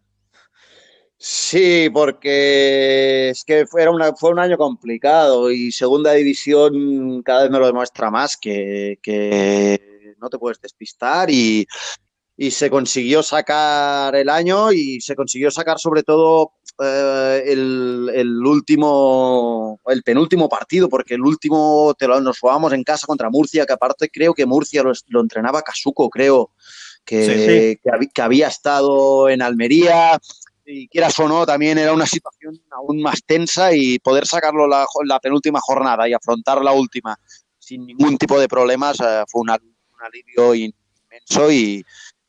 Sí, 1.17 1.89
porque 1.93 3.29
es 3.29 3.43
que 3.43 3.65
fue, 3.67 3.88
una, 3.89 4.13
fue 4.15 4.32
un 4.32 4.39
año 4.39 4.58
complicado 4.58 5.51
y 5.51 5.71
segunda 5.71 6.13
división 6.13 7.21
cada 7.23 7.43
vez 7.43 7.51
me 7.51 7.60
lo 7.60 7.67
demuestra 7.67 8.10
más 8.10 8.38
que, 8.38 8.97
no 10.19 10.29
te 10.29 10.38
puedes 10.38 10.62
despistar 10.62 11.29
y, 11.29 11.67
se 12.52 12.69
consiguió 12.69 13.21
sacar 13.21 14.15
el 14.15 14.30
año 14.30 14.71
y 14.71 15.02
se 15.02 15.15
consiguió 15.15 15.52
sacar 15.52 15.80
sobre 15.80 16.04
todo 16.04 16.54
eh, 16.82 17.43
el, 17.47 18.45
último, 18.45 19.80
el 19.88 20.04
penúltimo 20.04 20.47
partido, 20.47 20.88
porque 20.88 21.15
el 21.15 21.21
último 21.21 21.93
te 21.97 22.08
lo, 22.08 22.21
nos 22.21 22.39
jugamos 22.39 22.71
en 22.73 22.84
casa 22.84 23.06
contra 23.06 23.30
Murcia, 23.30 23.65
que 23.65 23.73
aparte 23.73 24.10
creo 24.10 24.34
que 24.34 24.45
Murcia 24.45 24.84
lo, 24.84 25.21
entrenaba 25.21 25.62
Casuco, 25.62 26.10
creo. 26.10 26.52
Que, 27.06 27.80
que, 28.13 28.21
había 28.21 28.49
estado 28.49 29.30
en 29.30 29.41
Almería, 29.41 30.19
y 30.63 30.88
quieras 30.88 31.17
o 31.19 31.28
no, 31.28 31.43
también 31.43 31.80
era 31.80 31.91
una 31.91 32.06
situación 32.06 32.62
aún 32.69 33.02
más 33.02 33.23
tensa 33.25 33.73
y 33.73 33.97
poder 33.97 34.28
sacarlo 34.28 34.67
la, 34.67 34.86
la 35.06 35.19
penúltima 35.19 35.60
jornada 35.60 36.08
y 36.08 36.13
afrontar 36.13 36.62
la 36.63 36.71
última 36.71 37.17
sin 37.69 37.86
ningún 37.86 38.17
tipo 38.17 38.39
de 38.39 38.47
problemas 38.47 38.99
eh, 38.99 39.23
fue 39.28 39.41
un, 39.41 39.49
alivio 39.52 40.56
inmenso 40.56 41.52
y, 41.52 41.86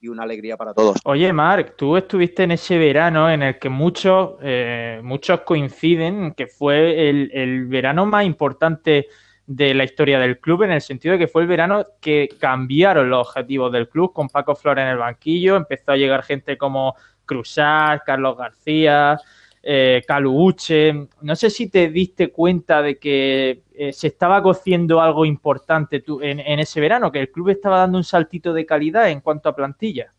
una 0.08 0.22
alegría 0.22 0.56
para 0.56 0.72
todos. 0.72 0.98
Oye, 1.04 1.32
Marc, 1.32 1.74
tú 1.76 1.96
estuviste 1.96 2.44
en 2.44 2.52
ese 2.52 2.78
verano 2.78 3.30
en 3.30 3.42
el 3.42 3.58
que 3.58 3.68
muchos, 3.68 4.36
eh, 4.42 5.00
muchos 5.02 5.40
coinciden 5.40 6.32
que 6.32 6.46
fue 6.46 7.08
el, 7.10 7.30
el 7.32 7.66
verano 7.66 8.06
más 8.06 8.24
importante 8.24 9.08
de 9.46 9.74
la 9.74 9.82
historia 9.82 10.20
del 10.20 10.38
club 10.38 10.62
en 10.62 10.70
el 10.70 10.80
sentido 10.80 11.12
de 11.12 11.18
que 11.18 11.26
fue 11.26 11.42
el 11.42 11.48
verano 11.48 11.84
que 12.00 12.28
cambiaron 12.38 13.10
los 13.10 13.26
objetivos 13.26 13.72
del 13.72 13.88
club 13.88 14.12
con 14.12 14.28
Paco 14.28 14.54
Flores 14.54 14.82
en 14.82 14.90
el 14.90 14.98
banquillo, 14.98 15.56
empezó 15.56 15.92
a 15.92 15.96
llegar 15.96 16.22
gente 16.22 16.56
como 16.56 16.94
Cruzar, 17.26 18.02
Carlos 18.04 18.36
García, 18.36 19.18
eh, 19.62 20.02
Caluche. 20.06 21.08
No 21.20 21.36
sé 21.36 21.50
si 21.50 21.68
te 21.68 21.88
diste 21.88 22.30
cuenta 22.30 22.82
de 22.82 22.98
que 22.98 23.62
eh, 23.72 23.92
se 23.92 24.08
estaba 24.08 24.42
cociendo 24.42 25.00
algo 25.00 25.24
importante 25.24 26.02
en, 26.22 26.60
ese 26.60 26.80
verano, 26.80 27.12
que 27.12 27.20
el 27.20 27.30
club 27.30 27.50
estaba 27.50 27.78
dando 27.78 27.98
un 27.98 28.04
saltito 28.04 28.52
de 28.52 28.66
calidad 28.66 29.10
en 29.10 29.20
cuanto 29.20 29.48
a 29.48 29.56
plantilla. 29.56 30.12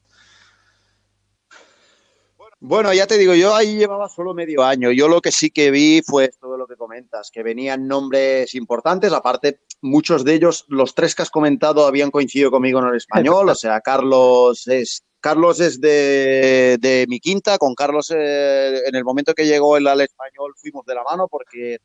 Bueno, 2.63 2.93
ya 2.93 3.08
te 3.08 3.17
digo, 3.17 3.34
yo 3.34 3.56
ahí 3.56 3.75
llevaba 3.75 4.08
solo 4.08 4.36
medio 4.36 4.63
año. 4.63 4.91
Yo 4.91 5.08
lo 5.08 5.19
que 5.19 5.32
sí 5.32 5.49
que 5.49 5.71
vi 5.71 6.04
fue 6.06 6.30
todo 6.39 6.58
lo 6.58 6.67
que 6.67 6.75
comentas, 6.75 7.32
que 7.32 7.41
venían 7.41 7.88
nombres 7.88 8.54
importantes, 8.54 9.12
aparte 9.13 9.62
muchos 9.82 10.23
de 10.23 10.36
ellos, 10.36 10.65
los 10.67 10.93
tres 10.93 11.15
que 11.15 11.23
has 11.23 11.32
comentado, 11.32 11.88
habían 11.88 12.12
coincidido 12.12 12.51
conmigo 12.51 12.80
en 12.80 12.89
el 12.89 12.97
español, 12.97 13.49
o 13.49 13.56
sea, 13.56 13.82
Carlos 13.82 14.67
es 14.67 15.04
Carlos 15.21 15.60
es 15.60 15.79
de, 15.79 17.05
mi 17.07 17.19
quinta, 17.19 17.57
con 17.60 17.75
Carlos 17.75 18.12
eh, 18.13 18.81
en 18.86 18.95
el 18.95 19.03
momento 19.03 19.34
que 19.34 19.45
llegó 19.45 19.77
el 19.77 19.88
al 19.88 20.01
español 20.01 20.53
fuimos 20.57 20.84
de 20.86 20.95
la 20.95 21.03
mano 21.03 21.27
porque 21.29 21.77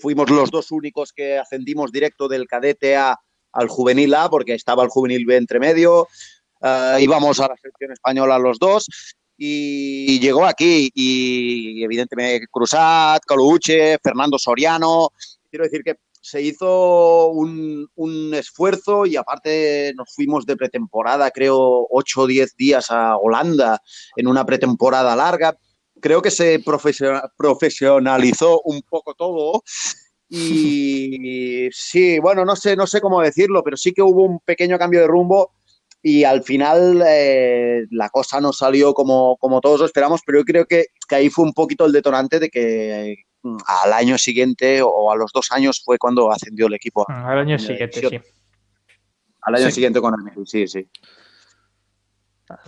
fuimos 0.00 0.28
los 0.28 0.50
dos 0.50 0.70
únicos 0.72 1.12
que 1.12 1.38
ascendimos 1.38 1.92
directo 1.92 2.28
del 2.28 2.46
cadete 2.46 2.96
A 2.96 3.18
al 3.52 3.68
juvenil 3.68 4.14
A 4.14 4.28
porque 4.28 4.54
estaba 4.54 4.82
el 4.82 4.88
juvenil 4.88 5.24
B 5.24 5.36
entre 5.36 5.60
medio, 5.60 6.08
uh, 6.60 6.98
íbamos 6.98 7.38
a 7.40 7.48
la 7.48 7.56
selección 7.56 7.92
española 7.92 8.38
los 8.38 8.58
dos 8.58 8.86
y 9.36 10.20
llegó 10.20 10.44
aquí 10.44 10.90
y 10.94 11.82
evidentemente 11.82 12.46
Cruzat, 12.48 13.24
Coluche, 13.24 13.98
Fernando 14.02 14.38
Soriano, 14.38 15.10
quiero 15.50 15.64
decir 15.64 15.82
que 15.82 15.96
se 16.22 16.40
hizo 16.40 17.28
un, 17.28 17.90
esfuerzo 18.32 19.04
y 19.04 19.16
aparte 19.16 19.92
nos 19.96 20.14
fuimos 20.14 20.46
de 20.46 20.56
pretemporada, 20.56 21.30
creo, 21.30 21.86
8 21.90 22.20
o 22.22 22.26
10 22.26 22.56
días 22.56 22.90
a 22.90 23.16
Holanda 23.16 23.82
en 24.16 24.28
una 24.28 24.46
pretemporada 24.46 25.14
larga. 25.16 25.58
Creo 26.00 26.22
que 26.22 26.30
se 26.30 26.62
profesionalizó 27.36 28.62
un 28.64 28.82
poco 28.82 29.14
todo 29.14 29.62
y 30.28 31.68
sí, 31.72 32.18
bueno, 32.20 32.44
no 32.44 32.56
sé, 32.56 32.76
no 32.76 32.86
sé 32.86 33.00
cómo 33.00 33.20
decirlo, 33.20 33.62
pero 33.64 33.76
sí 33.76 33.92
que 33.92 34.02
hubo 34.02 34.24
un 34.24 34.38
pequeño 34.40 34.78
cambio 34.78 35.00
de 35.00 35.08
rumbo 35.08 35.52
y 36.02 36.24
al 36.24 36.42
final 36.44 37.02
eh, 37.06 37.82
la 37.90 38.10
cosa 38.10 38.40
no 38.40 38.52
salió 38.52 38.94
como, 38.94 39.36
como 39.38 39.60
todos 39.60 39.80
lo 39.80 39.86
esperamos, 39.86 40.20
pero 40.24 40.38
yo 40.38 40.44
creo 40.44 40.66
que, 40.66 40.86
que 41.08 41.14
ahí 41.16 41.30
fue 41.30 41.44
un 41.44 41.52
poquito 41.52 41.84
el 41.84 41.92
detonante 41.92 42.38
de 42.38 42.48
que 42.48 43.16
al 43.66 43.92
año 43.92 44.18
siguiente 44.18 44.80
o 44.82 45.10
a 45.10 45.16
los 45.16 45.32
dos 45.32 45.50
años 45.52 45.82
fue 45.84 45.98
cuando 45.98 46.30
ascendió 46.30 46.66
el 46.66 46.74
equipo. 46.74 47.04
Mm, 47.08 47.12
al 47.12 47.38
año 47.38 47.58
siguiente, 47.58 48.08
sí. 48.08 48.20
Al 49.42 49.54
año 49.56 49.70
siguiente 49.70 50.00
con 50.00 50.14
el 50.14 50.46
sí, 50.46 50.68
sí. 50.68 50.88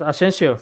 Asensio. 0.00 0.58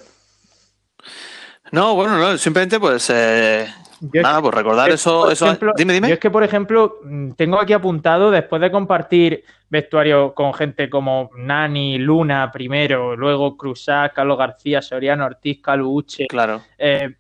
No, 1.71 1.95
bueno, 1.95 2.19
no, 2.19 2.37
simplemente 2.37 2.79
pues 2.79 3.09
eh, 3.09 3.67
nada, 4.13 4.43
pues 4.43 4.55
recordar 4.55 4.91
eso, 4.91 5.31
dime, 5.77 5.95
dime. 5.95 6.09
Yo 6.09 6.15
es 6.15 6.21
que, 6.21 6.31
por 6.31 6.45
ejemplo, 6.45 6.99
tengo 7.37 7.59
aquí 7.59 7.73
apuntado, 7.73 8.31
después 8.31 8.61
de 8.61 8.71
compartir 8.71 9.45
vestuario 9.71 10.35
con 10.35 10.53
gente 10.53 10.91
como 10.91 11.31
Nani, 11.35 11.99
Luna 11.99 12.51
primero, 12.53 13.17
luego 13.17 13.57
Cruzá, 13.57 14.11
Carlos 14.15 14.37
García, 14.37 14.83
Soriano, 14.83 15.25
Ortiz, 15.25 15.63
Caluche. 15.63 16.27
Claro. 16.27 16.61
Eh, 16.77 17.15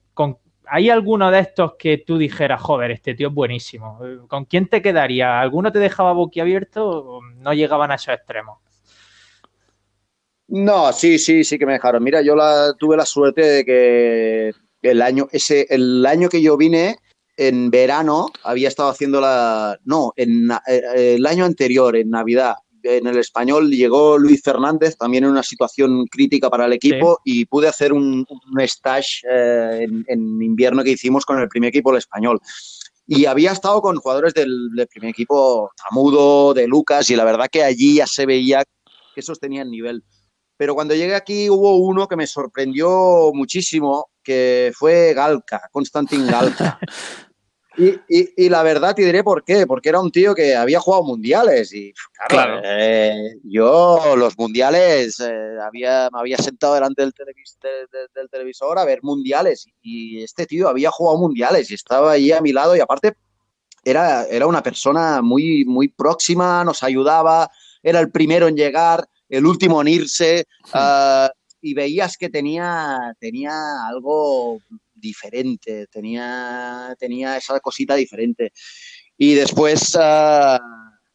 ¿Hay 0.74 0.88
alguno 0.88 1.30
de 1.30 1.40
estos 1.40 1.74
que 1.78 1.98
tú 1.98 2.16
dijeras, 2.16 2.62
joder, 2.62 2.92
este 2.92 3.14
tío 3.14 3.28
es 3.28 3.34
buenísimo? 3.34 4.00
¿Con 4.26 4.46
quién 4.46 4.68
te 4.68 4.80
quedaría? 4.80 5.38
¿Alguno 5.38 5.70
te 5.70 5.78
dejaba 5.78 6.14
boquiabierto 6.14 6.88
o 6.88 7.20
no 7.22 7.52
llegaban 7.52 7.90
a 7.90 7.96
esos 7.96 8.14
extremos? 8.14 8.58
No, 10.48 10.90
sí, 10.94 11.18
sí, 11.18 11.44
sí 11.44 11.58
que 11.58 11.66
me 11.66 11.74
dejaron. 11.74 12.02
Mira, 12.02 12.22
yo 12.22 12.34
la, 12.34 12.72
tuve 12.78 12.96
la 12.96 13.04
suerte 13.04 13.42
de 13.42 13.64
que 13.66 14.52
el 14.80 15.02
año, 15.02 15.28
ese, 15.30 15.66
el 15.68 16.06
año 16.06 16.30
que 16.30 16.40
yo 16.40 16.56
vine, 16.56 16.96
en 17.36 17.70
verano, 17.70 18.28
había 18.42 18.68
estado 18.68 18.88
haciendo 18.88 19.20
la. 19.20 19.78
No, 19.84 20.14
en, 20.16 20.50
eh, 20.66 21.16
el 21.16 21.26
año 21.26 21.44
anterior, 21.44 21.96
en 21.96 22.08
Navidad, 22.08 22.54
en 22.82 23.06
el 23.06 23.18
español 23.18 23.70
llegó 23.70 24.18
Luis 24.18 24.42
Fernández, 24.42 24.96
también 24.96 25.24
en 25.24 25.30
una 25.30 25.42
situación 25.42 26.06
crítica 26.06 26.50
para 26.50 26.66
el 26.66 26.72
equipo, 26.72 27.20
y 27.24 27.44
pude 27.46 27.68
hacer 27.68 27.92
un, 27.92 28.26
un 28.28 28.60
stage 28.60 29.22
eh, 29.30 29.86
en, 30.06 30.42
invierno 30.42 30.82
que 30.82 30.90
hicimos 30.90 31.24
con 31.24 31.40
el 31.40 31.48
primer 31.48 31.68
equipo 31.68 31.90
del 31.90 31.98
español. 31.98 32.40
Y 33.06 33.26
había 33.26 33.52
estado 33.52 33.82
con 33.82 33.96
jugadores 33.96 34.34
del, 34.34 34.70
primer 34.90 35.10
equipo, 35.10 35.70
Tamudo, 35.76 36.54
de 36.54 36.66
Lucas, 36.66 37.10
y 37.10 37.16
la 37.16 37.24
verdad 37.24 37.48
que 37.50 37.62
allí 37.62 37.96
ya 37.96 38.06
se 38.06 38.26
veía 38.26 38.64
que 39.14 39.20
esos 39.20 39.40
tenían 39.40 39.70
nivel. 39.70 40.04
Pero 40.56 40.74
cuando 40.74 40.94
llegué 40.94 41.14
aquí 41.14 41.50
hubo 41.50 41.76
uno 41.78 42.06
que 42.06 42.16
me 42.16 42.26
sorprendió 42.26 43.32
muchísimo, 43.34 44.10
que 44.22 44.72
fue 44.74 45.12
Galca, 45.14 45.68
Constantin 45.72 46.26
Galca. 46.26 46.78
Y, 47.76 48.48
la 48.48 48.62
verdad 48.62 48.94
te 48.94 49.02
diré 49.02 49.24
por 49.24 49.44
qué, 49.44 49.66
porque 49.66 49.88
era 49.88 50.00
un 50.00 50.10
tío 50.10 50.34
que 50.34 50.54
había 50.54 50.78
jugado 50.78 51.04
mundiales 51.04 51.72
y 51.72 51.92
claro, 52.28 52.60
eh, 52.64 53.36
yo 53.44 54.14
los 54.16 54.36
mundiales 54.38 55.18
eh, 55.20 55.56
había, 55.64 56.10
me 56.12 56.20
había 56.20 56.36
sentado 56.36 56.74
delante 56.74 57.02
del, 57.02 57.12
del, 58.14 58.28
televisor 58.28 58.78
a 58.78 58.84
ver 58.84 59.00
mundiales 59.02 59.66
y 59.80 60.22
este 60.22 60.44
tío 60.44 60.68
había 60.68 60.90
jugado 60.90 61.18
mundiales 61.18 61.70
y 61.70 61.74
estaba 61.74 62.12
ahí 62.12 62.30
a 62.30 62.42
mi 62.42 62.52
lado 62.52 62.76
y 62.76 62.80
aparte 62.80 63.14
era, 63.84 64.24
era 64.26 64.46
una 64.46 64.62
persona 64.62 65.22
muy, 65.22 65.64
muy 65.64 65.88
próxima, 65.88 66.64
nos 66.64 66.82
ayudaba, 66.82 67.50
era 67.82 68.00
el 68.00 68.10
primero 68.10 68.48
en 68.48 68.56
llegar, 68.56 69.08
el 69.28 69.46
último 69.46 69.80
en 69.80 69.88
irse 69.88 70.44
ah, 70.74 71.30
y 71.60 71.74
veías 71.74 72.16
que 72.16 72.28
tenía, 72.28 73.14
tenía 73.18 73.52
algo 73.88 74.60
diferente, 75.02 75.88
tenía, 75.88 76.94
tenía 76.98 77.36
esa 77.36 77.60
cosita 77.60 77.96
diferente. 77.96 78.52
Y 79.18 79.34
después, 79.34 79.94
uh, 79.96 80.58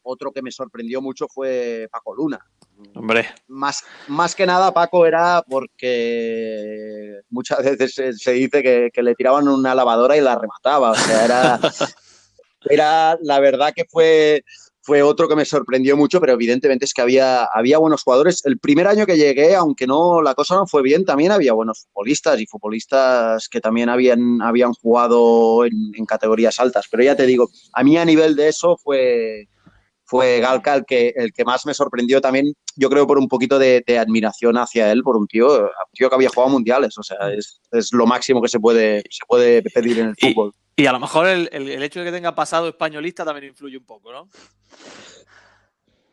otro 0.02 0.30
que 0.30 0.42
me 0.42 0.52
sorprendió 0.52 1.02
mucho 1.02 1.26
fue 1.28 1.88
Paco 1.90 2.14
Luna. 2.14 2.38
Hombre. 2.94 3.28
Más, 3.48 3.82
más 4.06 4.36
que 4.36 4.46
nada, 4.46 4.72
Paco 4.72 5.04
era 5.04 5.42
porque 5.48 7.20
muchas 7.30 7.58
veces 7.64 7.94
se, 7.94 8.12
se 8.12 8.32
dice 8.32 8.62
que, 8.62 8.90
que, 8.92 9.02
le 9.02 9.14
tiraban 9.14 9.48
una 9.48 9.74
lavadora 9.74 10.16
y 10.16 10.20
la 10.20 10.38
remataba. 10.38 10.92
O 10.92 10.94
sea, 10.94 11.24
era, 11.24 11.60
era 12.70 13.18
la 13.22 13.40
verdad 13.40 13.72
que 13.74 13.84
fue, 13.84 14.44
fue 14.88 15.02
otro 15.02 15.28
que 15.28 15.36
me 15.36 15.44
sorprendió 15.44 15.98
mucho, 15.98 16.18
pero 16.18 16.32
evidentemente 16.32 16.86
es 16.86 16.94
que 16.94 17.02
había, 17.02 17.44
había 17.44 17.76
buenos 17.76 18.02
jugadores. 18.04 18.40
El 18.46 18.58
primer 18.58 18.86
año 18.86 19.04
que 19.04 19.18
llegué, 19.18 19.54
aunque 19.54 19.86
no 19.86 20.22
la 20.22 20.34
cosa 20.34 20.56
no 20.56 20.66
fue 20.66 20.80
bien, 20.80 21.04
también 21.04 21.30
había 21.30 21.52
buenos 21.52 21.84
futbolistas 21.84 22.40
y 22.40 22.46
futbolistas 22.46 23.50
que 23.50 23.60
también 23.60 23.90
habían, 23.90 24.40
habían 24.40 24.72
jugado 24.72 25.66
en, 25.66 25.74
en 25.92 26.06
categorías 26.06 26.58
altas. 26.58 26.86
Pero 26.90 27.02
ya 27.02 27.14
te 27.14 27.26
digo, 27.26 27.50
a 27.74 27.84
mí 27.84 27.98
a 27.98 28.04
nivel 28.06 28.34
de 28.34 28.48
eso 28.48 28.78
fue, 28.82 29.48
fue 30.04 30.40
Galca 30.40 30.76
el 30.76 30.86
que, 30.86 31.12
el 31.14 31.34
que 31.34 31.44
más 31.44 31.66
me 31.66 31.74
sorprendió 31.74 32.22
también, 32.22 32.54
yo 32.74 32.88
creo, 32.88 33.06
por 33.06 33.18
un 33.18 33.28
poquito 33.28 33.58
de, 33.58 33.84
de, 33.86 33.98
admiración 33.98 34.56
hacia 34.56 34.90
él, 34.90 35.02
por 35.02 35.18
un 35.18 35.26
tío, 35.26 35.64
un 35.64 35.68
tío 35.92 36.08
que 36.08 36.14
había 36.14 36.30
jugado 36.30 36.50
mundiales. 36.50 36.96
O 36.96 37.02
sea, 37.02 37.30
es, 37.30 37.60
es 37.72 37.92
lo 37.92 38.06
máximo 38.06 38.40
que 38.40 38.48
se 38.48 38.58
puede, 38.58 39.02
se 39.10 39.26
puede 39.28 39.60
pedir 39.60 39.98
en 39.98 40.08
el 40.08 40.16
fútbol. 40.16 40.54
Y, 40.56 40.67
y 40.78 40.86
a 40.86 40.92
lo 40.92 41.00
mejor 41.00 41.26
el, 41.26 41.48
el, 41.52 41.82
hecho 41.82 41.98
de 41.98 42.06
que 42.06 42.12
tenga 42.12 42.36
pasado 42.36 42.68
españolista 42.68 43.24
también 43.24 43.48
influye 43.48 43.76
un 43.76 43.84
poco, 43.84 44.12
¿no? 44.12 44.28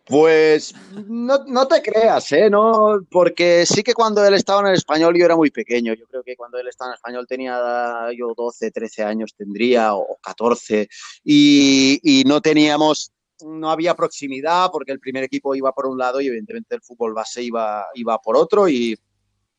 Pues 0.06 0.74
no, 1.06 1.46
no, 1.46 1.68
te 1.68 1.84
creas, 1.84 2.32
¿eh? 2.32 2.50
No, 2.50 3.00
porque 3.12 3.68
sí 3.68 3.84
que 3.84 3.94
cuando 3.94 4.26
él 4.26 4.34
estaba 4.34 4.62
en 4.62 4.68
el 4.68 4.74
español 4.74 5.16
yo 5.16 5.24
era 5.26 5.36
muy 5.36 5.52
pequeño. 5.52 5.94
Yo 5.94 6.08
creo 6.08 6.24
que 6.24 6.36
cuando 6.36 6.58
él 6.58 6.68
estaba 6.68 6.90
en 6.90 6.94
el 6.94 6.96
español 6.96 7.28
tenía 7.28 8.08
yo 8.18 8.34
12, 8.36 8.72
13 8.72 9.04
años 9.04 9.36
tendría 9.38 9.94
o 9.94 10.18
14 10.20 10.88
y, 11.24 12.00
y 12.02 12.24
no 12.24 12.42
teníamos 12.42 13.12
no 13.44 13.70
había 13.70 13.94
proximidad 13.94 14.70
porque 14.72 14.94
el 14.94 15.00
primer 15.00 15.24
equipo 15.24 15.54
iba 15.54 15.74
por 15.74 15.86
un 15.86 16.00
lado 16.00 16.22
y 16.22 16.28
evidentemente 16.28 16.74
el 16.74 16.82
fútbol 16.82 17.14
base 17.14 17.44
iba, 17.44 17.86
iba 17.94 18.18
por 18.20 18.36
otro 18.36 18.68
y, 18.68 18.98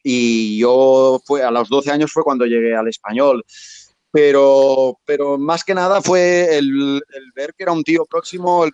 y 0.03 0.59
yo 0.59 1.21
fue, 1.25 1.45
a 1.45 1.51
los 1.53 1.69
12 1.69 1.93
años 1.93 2.11
fue 2.13 2.25
cuando 2.25 2.45
llegué 2.45 2.75
al 2.75 2.89
español. 2.89 3.45
Pero, 4.17 4.99
pero 5.05 5.37
más 5.37 5.63
que 5.63 5.75
nada 5.75 6.01
fue 6.01 6.57
el, 6.57 7.03
el, 7.13 7.33
ver 7.35 7.53
que 7.53 7.65
era 7.65 7.73
un 7.73 7.85
tío 7.85 8.07
próximo, 8.07 8.65
el, 8.65 8.73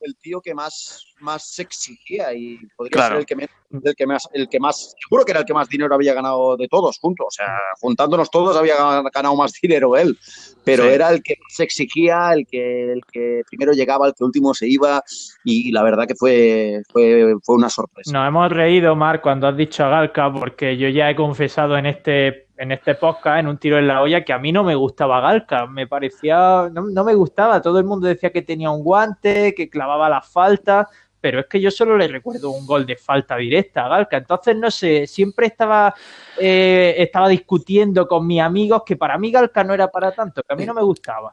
el 0.00 0.16
tío 0.16 0.40
que 0.40 0.52
más, 0.52 1.14
más 1.20 1.44
se 1.48 1.62
exigía 1.62 2.34
y 2.34 2.58
podría 2.76 2.90
claro. 2.90 3.10
ser 3.10 3.20
el 3.20 3.26
que, 3.26 3.36
me, 3.36 3.48
el 3.84 3.94
que, 3.94 4.06
más, 4.08 4.28
el 4.32 4.48
que 4.48 4.58
más, 4.58 4.96
seguro 5.00 5.24
que 5.24 5.30
era 5.30 5.40
el 5.40 5.46
que 5.46 5.54
más 5.54 5.68
dinero 5.68 5.94
había 5.94 6.12
ganado 6.12 6.56
de 6.56 6.66
todos 6.66 6.98
juntos, 6.98 7.24
o 7.28 7.30
sea, 7.30 7.56
juntándonos 7.80 8.32
todos 8.32 8.56
había 8.56 8.74
ganado 9.14 9.36
más 9.36 9.52
dinero 9.62 9.96
él, 9.96 10.18
pero 10.64 10.82
sí. 10.82 10.88
era 10.88 11.10
el 11.10 11.22
que 11.22 11.36
se 11.48 11.62
exigía, 11.62 12.32
el 12.32 12.44
que, 12.48 12.92
el 12.92 13.02
que 13.12 13.42
primero 13.48 13.70
llegaba, 13.72 14.08
el 14.08 14.14
que 14.14 14.24
último 14.24 14.54
se 14.54 14.66
iba 14.66 15.04
y 15.44 15.70
la 15.70 15.84
verdad 15.84 16.08
que 16.08 16.16
fue, 16.16 16.82
fue, 16.90 17.36
fue 17.44 17.54
una 17.54 17.70
sorpresa. 17.70 18.10
Nos 18.12 18.26
hemos 18.26 18.50
reído, 18.50 18.96
Mar, 18.96 19.22
cuando 19.22 19.46
has 19.46 19.56
dicho 19.56 19.84
a 19.84 19.88
Galca, 19.88 20.32
porque 20.32 20.76
yo 20.76 20.88
ya 20.88 21.08
he 21.08 21.14
confesado 21.14 21.78
en 21.78 21.86
este 21.86 22.49
en 22.60 22.72
este 22.72 22.94
podcast, 22.94 23.40
en 23.40 23.48
un 23.48 23.56
tiro 23.56 23.78
en 23.78 23.88
la 23.88 24.02
olla, 24.02 24.22
que 24.22 24.34
a 24.34 24.38
mí 24.38 24.52
no 24.52 24.62
me 24.62 24.74
gustaba 24.74 25.18
Galca, 25.22 25.66
me 25.66 25.86
parecía, 25.86 26.68
no, 26.70 27.04
me 27.04 27.14
gustaba, 27.14 27.62
todo 27.62 27.78
el 27.78 27.86
mundo 27.86 28.06
decía 28.06 28.30
que 28.30 28.42
tenía 28.42 28.70
un 28.70 28.84
guante, 28.84 29.54
que 29.54 29.70
clavaba 29.70 30.10
la 30.10 30.20
falta, 30.20 30.86
pero 31.22 31.40
es 31.40 31.46
que 31.46 31.58
yo 31.58 31.70
solo 31.70 31.96
le 31.96 32.06
recuerdo 32.06 32.50
un 32.50 32.66
gol 32.66 32.84
de 32.84 32.96
falta 32.96 33.36
directa 33.36 33.86
a 33.86 33.88
Galca, 33.88 34.18
entonces 34.18 34.54
no 34.56 34.70
sé, 34.70 35.06
siempre 35.06 35.46
estaba, 35.46 35.94
eh, 36.38 36.96
estaba 36.98 37.30
discutiendo 37.30 38.06
con 38.06 38.26
mis 38.26 38.42
amigos 38.42 38.82
que 38.84 38.96
para 38.96 39.16
mí 39.16 39.30
Galca 39.30 39.64
no 39.64 39.72
era 39.72 39.88
para 39.88 40.12
tanto, 40.12 40.42
que 40.42 40.52
a 40.52 40.56
mí 40.56 40.66
no 40.66 40.74
me 40.74 40.82
gustaba. 40.82 41.32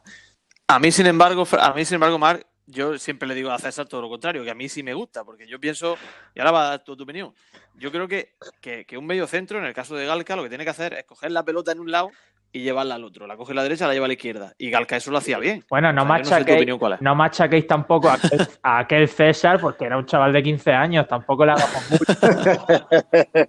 A 0.66 0.78
mí, 0.78 0.90
sin 0.90 1.04
embargo, 1.04 1.44
a 1.60 1.74
mí, 1.74 1.84
sin 1.84 1.96
embargo, 1.96 2.18
Marc, 2.18 2.46
yo 2.64 2.98
siempre 2.98 3.28
le 3.28 3.34
digo 3.34 3.50
a 3.50 3.58
César 3.58 3.86
todo 3.86 4.00
lo 4.00 4.08
contrario, 4.08 4.44
que 4.44 4.50
a 4.50 4.54
mí 4.54 4.68
sí 4.68 4.82
me 4.82 4.94
gusta, 4.94 5.24
porque 5.24 5.46
yo 5.46 5.60
pienso, 5.60 5.96
y 6.34 6.40
ahora 6.40 6.52
va 6.52 6.66
a 6.66 6.70
dar 6.70 6.84
tu 6.84 6.92
opinión, 6.92 7.34
yo 7.78 7.90
creo 7.92 8.08
que, 8.08 8.34
que, 8.60 8.84
que, 8.84 8.98
un 8.98 9.06
medio 9.06 9.26
centro, 9.26 9.58
en 9.58 9.64
el 9.64 9.74
caso 9.74 9.96
de 9.96 10.06
Galca, 10.06 10.36
lo 10.36 10.42
que 10.42 10.48
tiene 10.48 10.64
que 10.64 10.70
hacer 10.70 10.94
es 10.94 11.04
coger 11.04 11.30
la 11.30 11.44
pelota 11.44 11.72
en 11.72 11.80
un 11.80 11.90
lado 11.90 12.10
y 12.52 12.62
llevarla 12.62 12.94
al 12.94 13.04
otro. 13.04 13.26
La 13.26 13.36
coge 13.36 13.52
a 13.52 13.56
la 13.56 13.62
derecha, 13.62 13.86
la 13.86 13.92
lleva 13.92 14.06
a 14.06 14.08
la 14.08 14.14
izquierda. 14.14 14.54
Y 14.58 14.70
Galca 14.70 14.96
eso 14.96 15.10
lo 15.10 15.18
hacía 15.18 15.38
bien. 15.38 15.64
Bueno, 15.68 15.92
no, 15.92 16.02
o 16.02 16.06
sea, 16.06 16.16
machaquéis, 16.16 16.66
no, 16.66 16.78
sé 16.78 16.96
no 17.00 17.14
machaquéis 17.14 17.66
tampoco 17.66 18.08
a 18.08 18.14
aquel, 18.14 18.48
a 18.62 18.78
aquel, 18.78 19.08
César, 19.08 19.60
porque 19.60 19.84
era 19.84 19.98
un 19.98 20.06
chaval 20.06 20.32
de 20.32 20.42
15 20.42 20.72
años, 20.72 21.06
tampoco 21.08 21.44
le 21.44 21.52
hagamos 21.52 21.90
mucho. 21.90 22.04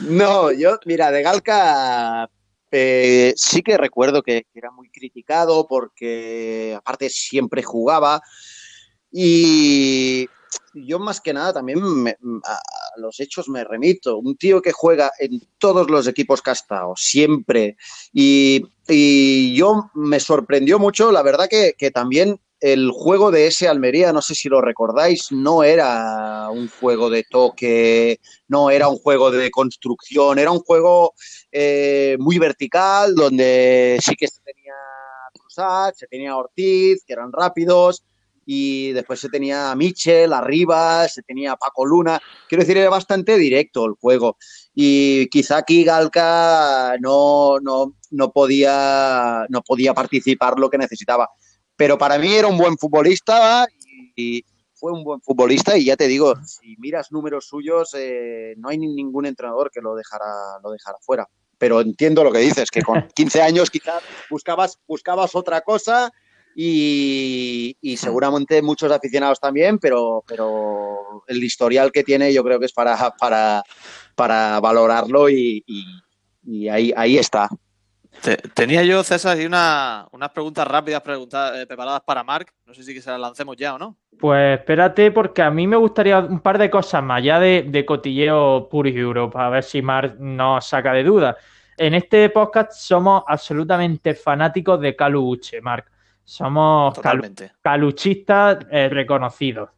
no, 0.00 0.52
yo, 0.52 0.78
mira, 0.84 1.10
de 1.10 1.22
Galca 1.22 2.28
eh, 2.70 3.34
sí 3.36 3.62
que 3.62 3.76
recuerdo 3.76 4.22
que, 4.22 4.46
era 4.54 4.70
muy 4.70 4.88
criticado 4.90 5.66
porque 5.68 6.74
aparte 6.78 7.10
siempre 7.10 7.62
jugaba 7.62 8.22
y 9.10 10.26
yo 10.72 10.98
más 10.98 11.20
que 11.20 11.34
nada 11.34 11.52
también 11.52 11.82
me, 11.82 12.16
a 12.44 12.58
los 12.96 13.20
hechos 13.20 13.48
me 13.48 13.64
remito. 13.64 14.18
Un 14.18 14.36
tío 14.36 14.62
que 14.62 14.72
juega 14.72 15.12
en 15.18 15.40
todos 15.58 15.90
los 15.90 16.06
equipos 16.06 16.42
que 16.42 16.52
siempre. 16.96 17.76
Y, 18.12 18.64
y 18.88 19.54
yo 19.54 19.90
me 19.94 20.20
sorprendió 20.20 20.78
mucho, 20.78 21.12
la 21.12 21.22
verdad 21.22 21.48
que, 21.48 21.74
que, 21.76 21.90
también 21.90 22.40
el 22.60 22.90
juego 22.90 23.30
de 23.30 23.48
ese 23.48 23.68
Almería, 23.68 24.12
no 24.12 24.22
sé 24.22 24.34
si 24.34 24.48
lo 24.48 24.60
recordáis, 24.60 25.32
no 25.32 25.64
era 25.64 26.48
un 26.50 26.68
juego 26.68 27.10
de 27.10 27.24
toque, 27.24 28.20
no 28.46 28.70
era 28.70 28.88
un 28.88 28.98
juego 28.98 29.30
de 29.32 29.50
construcción, 29.50 30.38
era 30.38 30.52
un 30.52 30.60
juego 30.60 31.14
eh, 31.50 32.16
muy 32.20 32.38
vertical, 32.38 33.14
donde 33.14 33.98
sí 34.00 34.14
que 34.14 34.28
se 34.28 34.40
tenía 34.42 34.74
Cruzat, 35.34 35.96
se 35.96 36.06
tenía 36.06 36.36
Ortiz, 36.36 37.02
que 37.04 37.12
eran 37.14 37.32
rápidos, 37.32 38.04
y 38.44 38.92
después 38.92 39.20
se 39.20 39.28
tenía 39.28 39.70
a 39.70 39.76
Michel 39.76 40.32
arriba, 40.32 41.06
se 41.08 41.22
tenía 41.22 41.52
a 41.52 41.56
Paco 41.56 41.86
Luna. 41.86 42.20
Quiero 42.48 42.62
decir, 42.62 42.76
era 42.76 42.90
bastante 42.90 43.36
directo 43.36 43.84
el 43.84 43.92
juego. 43.92 44.36
Y 44.74 45.28
quizá 45.28 45.58
aquí 45.58 45.84
Galca 45.84 46.96
no, 47.00 47.60
no, 47.60 47.94
no, 48.10 48.32
podía, 48.32 49.46
no 49.48 49.62
podía 49.62 49.94
participar 49.94 50.58
lo 50.58 50.70
que 50.70 50.78
necesitaba. 50.78 51.28
Pero 51.76 51.98
para 51.98 52.18
mí 52.18 52.32
era 52.32 52.48
un 52.48 52.58
buen 52.58 52.76
futbolista 52.76 53.66
y, 54.16 54.38
y 54.38 54.44
fue 54.74 54.92
un 54.92 55.04
buen 55.04 55.20
futbolista. 55.20 55.76
Y 55.76 55.84
ya 55.84 55.96
te 55.96 56.08
digo, 56.08 56.34
si 56.44 56.76
miras 56.78 57.12
números 57.12 57.46
suyos, 57.46 57.94
eh, 57.96 58.54
no 58.56 58.68
hay 58.68 58.78
ningún 58.78 59.26
entrenador 59.26 59.70
que 59.70 59.80
lo 59.80 59.94
dejara, 59.94 60.58
lo 60.62 60.70
dejara 60.70 60.98
fuera. 61.00 61.28
Pero 61.58 61.80
entiendo 61.80 62.24
lo 62.24 62.32
que 62.32 62.40
dices, 62.40 62.70
que 62.70 62.82
con 62.82 63.06
15 63.14 63.40
años 63.40 63.70
quizás 63.70 64.02
buscabas, 64.28 64.80
buscabas 64.88 65.36
otra 65.36 65.60
cosa 65.60 66.12
y, 66.54 67.76
y, 67.80 67.96
seguramente 67.96 68.62
muchos 68.62 68.90
aficionados 68.92 69.40
también, 69.40 69.78
pero, 69.78 70.22
pero 70.26 71.24
el 71.26 71.42
historial 71.42 71.90
que 71.92 72.04
tiene 72.04 72.32
yo 72.32 72.44
creo 72.44 72.58
que 72.58 72.66
es 72.66 72.72
para, 72.72 72.96
para, 73.18 73.62
para 74.14 74.60
valorarlo 74.60 75.28
y, 75.28 75.62
y, 75.66 75.84
y 76.44 76.68
ahí, 76.68 76.92
ahí 76.96 77.18
está. 77.18 77.48
Tenía 78.54 78.84
yo, 78.84 79.02
César, 79.02 79.40
y 79.40 79.46
una, 79.46 80.06
unas 80.12 80.30
preguntas 80.30 80.66
rápidas 80.66 81.00
preguntas, 81.00 81.56
eh, 81.56 81.66
preparadas 81.66 82.02
para 82.02 82.22
Marc. 82.22 82.52
No 82.66 82.74
sé 82.74 82.84
si 82.84 82.94
que 82.94 83.00
se 83.00 83.10
las 83.10 83.18
lancemos 83.18 83.56
ya 83.56 83.74
o 83.74 83.78
no. 83.78 83.96
Pues 84.20 84.60
espérate, 84.60 85.10
porque 85.10 85.42
a 85.42 85.50
mí 85.50 85.66
me 85.66 85.76
gustaría 85.76 86.20
un 86.20 86.40
par 86.40 86.58
de 86.58 86.70
cosas 86.70 87.02
más, 87.02 87.24
ya 87.24 87.40
de, 87.40 87.66
de 87.66 87.84
cotilleo 87.84 88.68
puro 88.68 88.88
y 88.88 88.92
duro, 88.92 89.30
para 89.30 89.48
ver 89.48 89.64
si 89.64 89.82
Marc 89.82 90.18
nos 90.18 90.66
saca 90.66 90.92
de 90.92 91.02
duda. 91.02 91.36
En 91.76 91.94
este 91.94 92.28
podcast 92.30 92.72
somos 92.72 93.24
absolutamente 93.26 94.14
fanáticos 94.14 94.80
de 94.80 94.94
Calu 94.94 95.28
Uche, 95.28 95.60
Marc. 95.60 95.91
Somos 96.24 96.98
calu 96.98 97.24
caluchistas 97.60 98.58
eh, 98.70 98.88
reconocidos. 98.88 99.70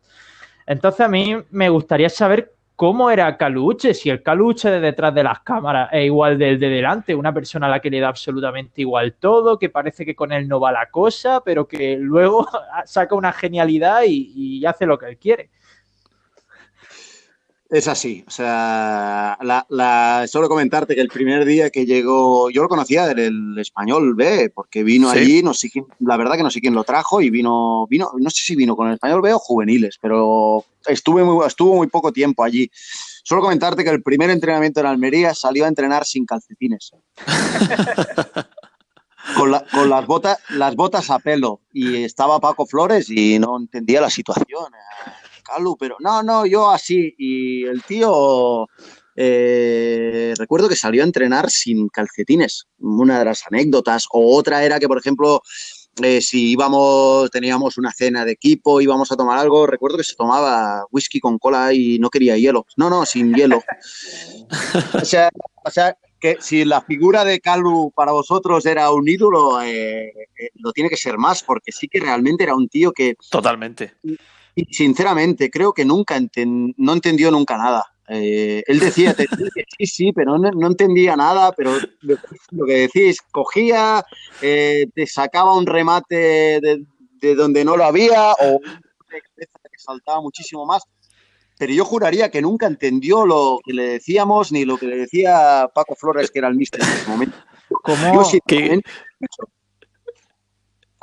Entonces 0.67 1.01
a 1.01 1.09
mí 1.09 1.37
me 1.51 1.69
gustaría 1.69 2.09
saber 2.09 2.55
cómo 2.77 3.11
era 3.11 3.37
Caluche, 3.37 3.95
si 3.95 4.11
el 4.11 4.23
Caluche 4.23 4.71
de 4.71 4.81
detrás 4.81 5.15
de 5.15 5.23
las 5.23 5.41
cámaras 5.41 5.91
es 5.93 6.07
igual 6.07 6.39
del 6.39 6.59
de 6.59 6.69
delante, 6.69 7.15
una 7.15 7.33
persona 7.33 7.67
a 7.67 7.71
la 7.71 7.81
que 7.81 7.91
le 7.91 8.01
da 8.01 8.09
absolutamente 8.09 8.81
igual 8.81 9.15
todo, 9.15 9.59
que 9.59 9.69
parece 9.71 10.05
que 10.05 10.15
con 10.15 10.33
él 10.33 10.49
no 10.49 10.59
va 10.59 10.73
la 10.73 10.91
cosa, 10.91 11.43
pero 11.45 11.69
que 11.69 11.97
luego 11.99 12.49
saca 12.85 13.15
una 13.15 13.33
genialidad 13.33 14.03
y, 14.07 14.33
y 14.35 14.67
hace 14.67 14.87
lo 14.87 14.99
que 14.99 15.07
él 15.07 15.19
quiere. 15.19 15.51
Es 17.75 17.89
así, 17.89 18.23
o 18.25 18.31
sea, 18.31 19.37
la, 19.43 19.67
la, 19.69 20.27
solo 20.29 20.49
comentarte 20.49 20.95
que 20.95 21.01
el 21.01 21.09
primer 21.09 21.45
día 21.45 21.71
que 21.71 21.85
llegó, 21.85 22.49
yo 22.49 22.63
lo 22.63 22.69
conocía 22.69 23.09
del 23.09 23.59
español 23.59 24.15
B, 24.15 24.53
porque 24.55 24.85
vino 24.85 25.11
sí. 25.11 25.19
allí, 25.19 25.43
no 25.43 25.55
sé 25.55 25.71
quién, 25.71 25.85
la 25.99 26.17
verdad 26.17 26.37
que 26.37 26.45
no 26.45 26.53
sé 26.53 26.61
quién 26.61 26.77
lo 26.77 26.85
trajo 26.85 27.21
y 27.21 27.31
vino, 27.31 27.89
vino, 27.89 28.13
no 28.17 28.31
sé 28.31 28.45
si 28.45 28.55
vino 28.55 28.77
con 28.77 28.87
el 28.87 28.95
español 28.95 29.23
B 29.23 29.35
o 29.35 29.41
juveniles, 29.41 29.99
pero 30.01 30.65
estuve 30.87 31.25
muy, 31.25 31.45
estuvo 31.45 31.75
muy 31.75 31.89
poco 31.89 32.13
tiempo 32.13 32.45
allí. 32.45 32.71
Solo 33.25 33.43
comentarte 33.43 33.83
que 33.83 33.91
el 33.91 34.05
primer 34.05 34.31
entrenamiento 34.31 34.79
en 34.79 34.87
Almería 34.87 35.35
salió 35.35 35.65
a 35.65 35.69
entrenar 35.69 36.05
sin 36.05 36.27
calcetines. 36.27 36.93
con, 39.37 39.51
la, 39.51 39.67
con 39.73 39.91
las, 39.91 40.07
botas, 40.07 40.39
las 40.51 40.77
botas 40.77 41.11
a 41.11 41.19
pelo 41.19 41.61
y 41.73 42.05
estaba 42.05 42.39
Paco 42.39 42.67
Flores 42.67 43.11
y 43.11 43.41
no 43.41 43.59
entendía 43.59 44.01
la 44.01 44.11
situación. 44.11 44.67
Calu, 45.45 45.77
pero 45.79 45.97
no, 46.01 46.23
no, 46.23 46.47
yo 46.47 46.71
así. 46.71 47.15
Y 47.19 47.65
el 47.65 47.83
tío, 47.83 48.67
eh, 49.15 50.35
recuerdo 50.37 50.69
que 50.69 50.77
salió 50.77 51.03
a 51.03 51.07
entrenar 51.07 51.51
sin 51.51 51.89
calcetines, 51.89 52.67
una 52.79 53.19
de 53.19 53.25
las 53.27 53.47
anécdotas. 53.47 54.07
O 54.11 54.37
otra 54.37 54.65
era 54.65 54.81
que, 54.81 54.89
por 54.89 54.99
ejemplo, 54.99 55.43
eh, 56.03 56.21
si 56.21 56.51
íbamos, 56.51 57.31
teníamos 57.31 57.79
una 57.79 57.93
cena 57.93 58.25
de 58.25 58.33
equipo, 58.33 58.81
íbamos 58.81 59.13
a 59.13 59.17
tomar 59.17 59.39
algo, 59.39 59.67
recuerdo 59.67 59.97
que 59.97 60.05
se 60.05 60.17
tomaba 60.17 60.85
whisky 60.91 61.21
con 61.21 61.39
cola 61.39 61.73
y 61.73 61.99
no 62.01 62.11
quería 62.11 62.37
hielo. 62.37 62.67
No, 62.77 62.91
no, 62.91 63.07
sin 63.07 63.33
hielo. 63.33 63.63
o, 64.95 65.05
sea, 65.05 65.31
o 65.65 65.71
sea, 65.71 65.97
que 66.19 66.39
si 66.41 66.65
la 66.65 66.81
figura 66.81 67.25
de 67.25 67.39
Calu 67.39 67.93
para 67.95 68.11
vosotros 68.11 68.67
era 68.67 68.91
un 68.91 69.07
ídolo, 69.07 69.63
eh, 69.63 70.07
eh, 70.09 70.49
lo 70.55 70.73
tiene 70.73 70.91
que 70.91 70.97
ser 70.97 71.17
más, 71.17 71.45
porque 71.45 71.71
sí 71.71 71.87
que 71.87 72.01
realmente 72.01 72.43
era 72.43 72.57
un 72.57 72.69
tío 72.69 72.93
que... 72.93 73.15
Totalmente. 73.31 73.95
Y 74.55 74.73
sinceramente, 74.73 75.51
creo 75.51 75.73
que 75.73 75.85
nunca 75.85 76.19
no 76.77 76.93
entendió 76.93 77.31
nunca 77.31 77.57
nada. 77.57 77.85
Eh, 78.09 78.63
él 78.67 78.81
decía, 78.81 79.17
sí, 79.79 79.87
sí, 79.87 80.13
pero 80.13 80.39
no, 80.39 80.67
entendía 80.67 81.17
nada, 81.17 81.53
pero 81.53 81.73
lo 82.03 82.67
que 82.67 82.73
decís, 82.73 83.21
cogía, 83.33 84.05
eh, 84.43 84.87
te 84.95 85.07
sacaba 85.07 85.57
un 85.57 85.67
remate 85.67 86.61
de, 86.61 87.35
donde 87.35 87.65
no 87.65 87.77
lo 87.77 87.85
había 87.85 88.33
o 88.33 88.61
que 88.61 89.79
saltaba 89.79 90.21
muchísimo 90.21 90.67
más. 90.67 90.83
Pero 91.57 91.73
yo 91.73 91.85
juraría 91.85 92.31
que 92.31 92.43
nunca 92.43 92.67
entendió 92.67 93.25
lo 93.25 93.61
que 93.65 93.73
le 93.73 93.85
decíamos 93.85 94.53
ni 94.53 94.65
lo 94.65 94.77
que 94.77 94.87
le 94.87 94.97
decía 94.97 95.71
Paco 95.75 95.95
Flores, 95.95 96.31
que 96.31 96.41
era 96.41 96.49
el 96.49 96.57
mister 96.57 96.83
en 96.83 96.89
ese 96.89 97.09
momento. 97.09 97.37
¿Cómo, 97.83 98.25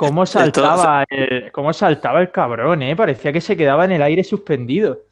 saltaba, 0.26 1.06
el, 1.10 1.52
¿Cómo 1.52 1.74
saltaba 1.74 2.22
el 2.22 2.32
cabrón, 2.32 2.82
eh? 2.82 2.96
Parecía 2.96 3.32
que 3.32 3.42
se 3.42 3.58
quedaba 3.58 3.86
en 3.86 3.92
el 3.92 4.02
aire 4.02 4.24
suspendido. 4.24 5.06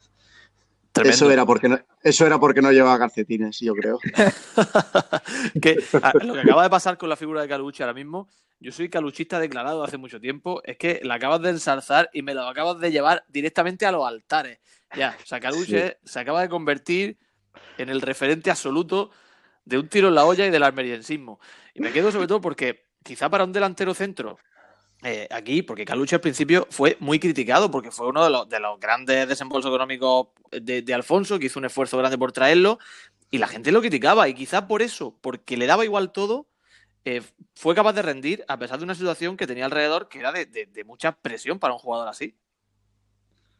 Eso 1.04 1.30
era, 1.30 1.46
porque 1.46 1.68
no, 1.68 1.78
eso 2.02 2.26
era 2.26 2.40
porque 2.40 2.60
no 2.60 2.72
llevaba 2.72 2.98
calcetines, 2.98 3.60
yo 3.60 3.74
creo. 3.74 3.98
que, 5.62 5.76
lo 6.22 6.34
que 6.34 6.40
acaba 6.40 6.64
de 6.64 6.70
pasar 6.70 6.98
con 6.98 7.08
la 7.08 7.16
figura 7.16 7.42
de 7.42 7.48
Caluche 7.48 7.84
ahora 7.84 7.94
mismo, 7.94 8.28
yo 8.58 8.72
soy 8.72 8.90
caluchista 8.90 9.38
declarado 9.38 9.84
hace 9.84 9.98
mucho 9.98 10.20
tiempo, 10.20 10.60
es 10.64 10.76
que 10.76 11.00
la 11.04 11.14
acabas 11.14 11.40
de 11.42 11.50
ensalzar 11.50 12.10
y 12.12 12.22
me 12.22 12.34
lo 12.34 12.46
acabas 12.46 12.80
de 12.80 12.90
llevar 12.90 13.24
directamente 13.28 13.86
a 13.86 13.92
los 13.92 14.06
altares. 14.06 14.58
Ya, 14.96 15.16
o 15.22 15.26
sea, 15.26 15.38
Caluche 15.38 15.98
se 16.04 16.20
acaba 16.20 16.42
de 16.42 16.48
convertir 16.48 17.16
en 17.78 17.88
el 17.88 18.00
referente 18.00 18.50
absoluto 18.50 19.12
de 19.64 19.78
un 19.78 19.88
tiro 19.88 20.08
en 20.08 20.16
la 20.16 20.24
olla 20.24 20.44
y 20.46 20.50
del 20.50 20.64
almeriensismo. 20.64 21.38
Y 21.72 21.80
me 21.80 21.92
quedo 21.92 22.10
sobre 22.10 22.26
todo 22.26 22.40
porque 22.40 22.86
quizá 23.04 23.28
para 23.30 23.44
un 23.44 23.52
delantero 23.52 23.94
centro 23.94 24.38
eh, 25.02 25.26
aquí, 25.30 25.62
porque 25.62 25.86
Caluche 25.86 26.16
al 26.16 26.20
principio 26.20 26.66
fue 26.70 26.96
muy 27.00 27.18
criticado, 27.18 27.70
porque 27.70 27.90
fue 27.90 28.08
uno 28.08 28.22
de 28.22 28.30
los, 28.30 28.48
de 28.48 28.60
los 28.60 28.78
grandes 28.78 29.26
desembolsos 29.26 29.70
económicos 29.70 30.28
de, 30.50 30.94
Alfonso, 30.94 31.38
que 31.38 31.46
hizo 31.46 31.58
un 31.58 31.64
esfuerzo 31.64 31.96
grande 31.96 32.18
por 32.18 32.32
traerlo, 32.32 32.78
y 33.30 33.38
la 33.38 33.48
gente 33.48 33.72
lo 33.72 33.80
criticaba, 33.80 34.28
y 34.28 34.34
quizá 34.34 34.68
por 34.68 34.82
eso, 34.82 35.16
porque 35.22 35.56
le 35.56 35.66
daba 35.66 35.84
igual 35.84 36.12
todo, 36.12 36.48
eh, 37.06 37.22
fue 37.54 37.74
capaz 37.74 37.94
de 37.94 38.02
rendir 38.02 38.44
a 38.46 38.58
pesar 38.58 38.78
de 38.78 38.84
una 38.84 38.94
situación 38.94 39.38
que 39.38 39.46
tenía 39.46 39.64
alrededor 39.64 40.08
que 40.08 40.18
era 40.18 40.32
de, 40.32 40.84
mucha 40.84 41.12
presión 41.12 41.58
para 41.58 41.72
un 41.72 41.78
jugador 41.78 42.08
así. 42.08 42.34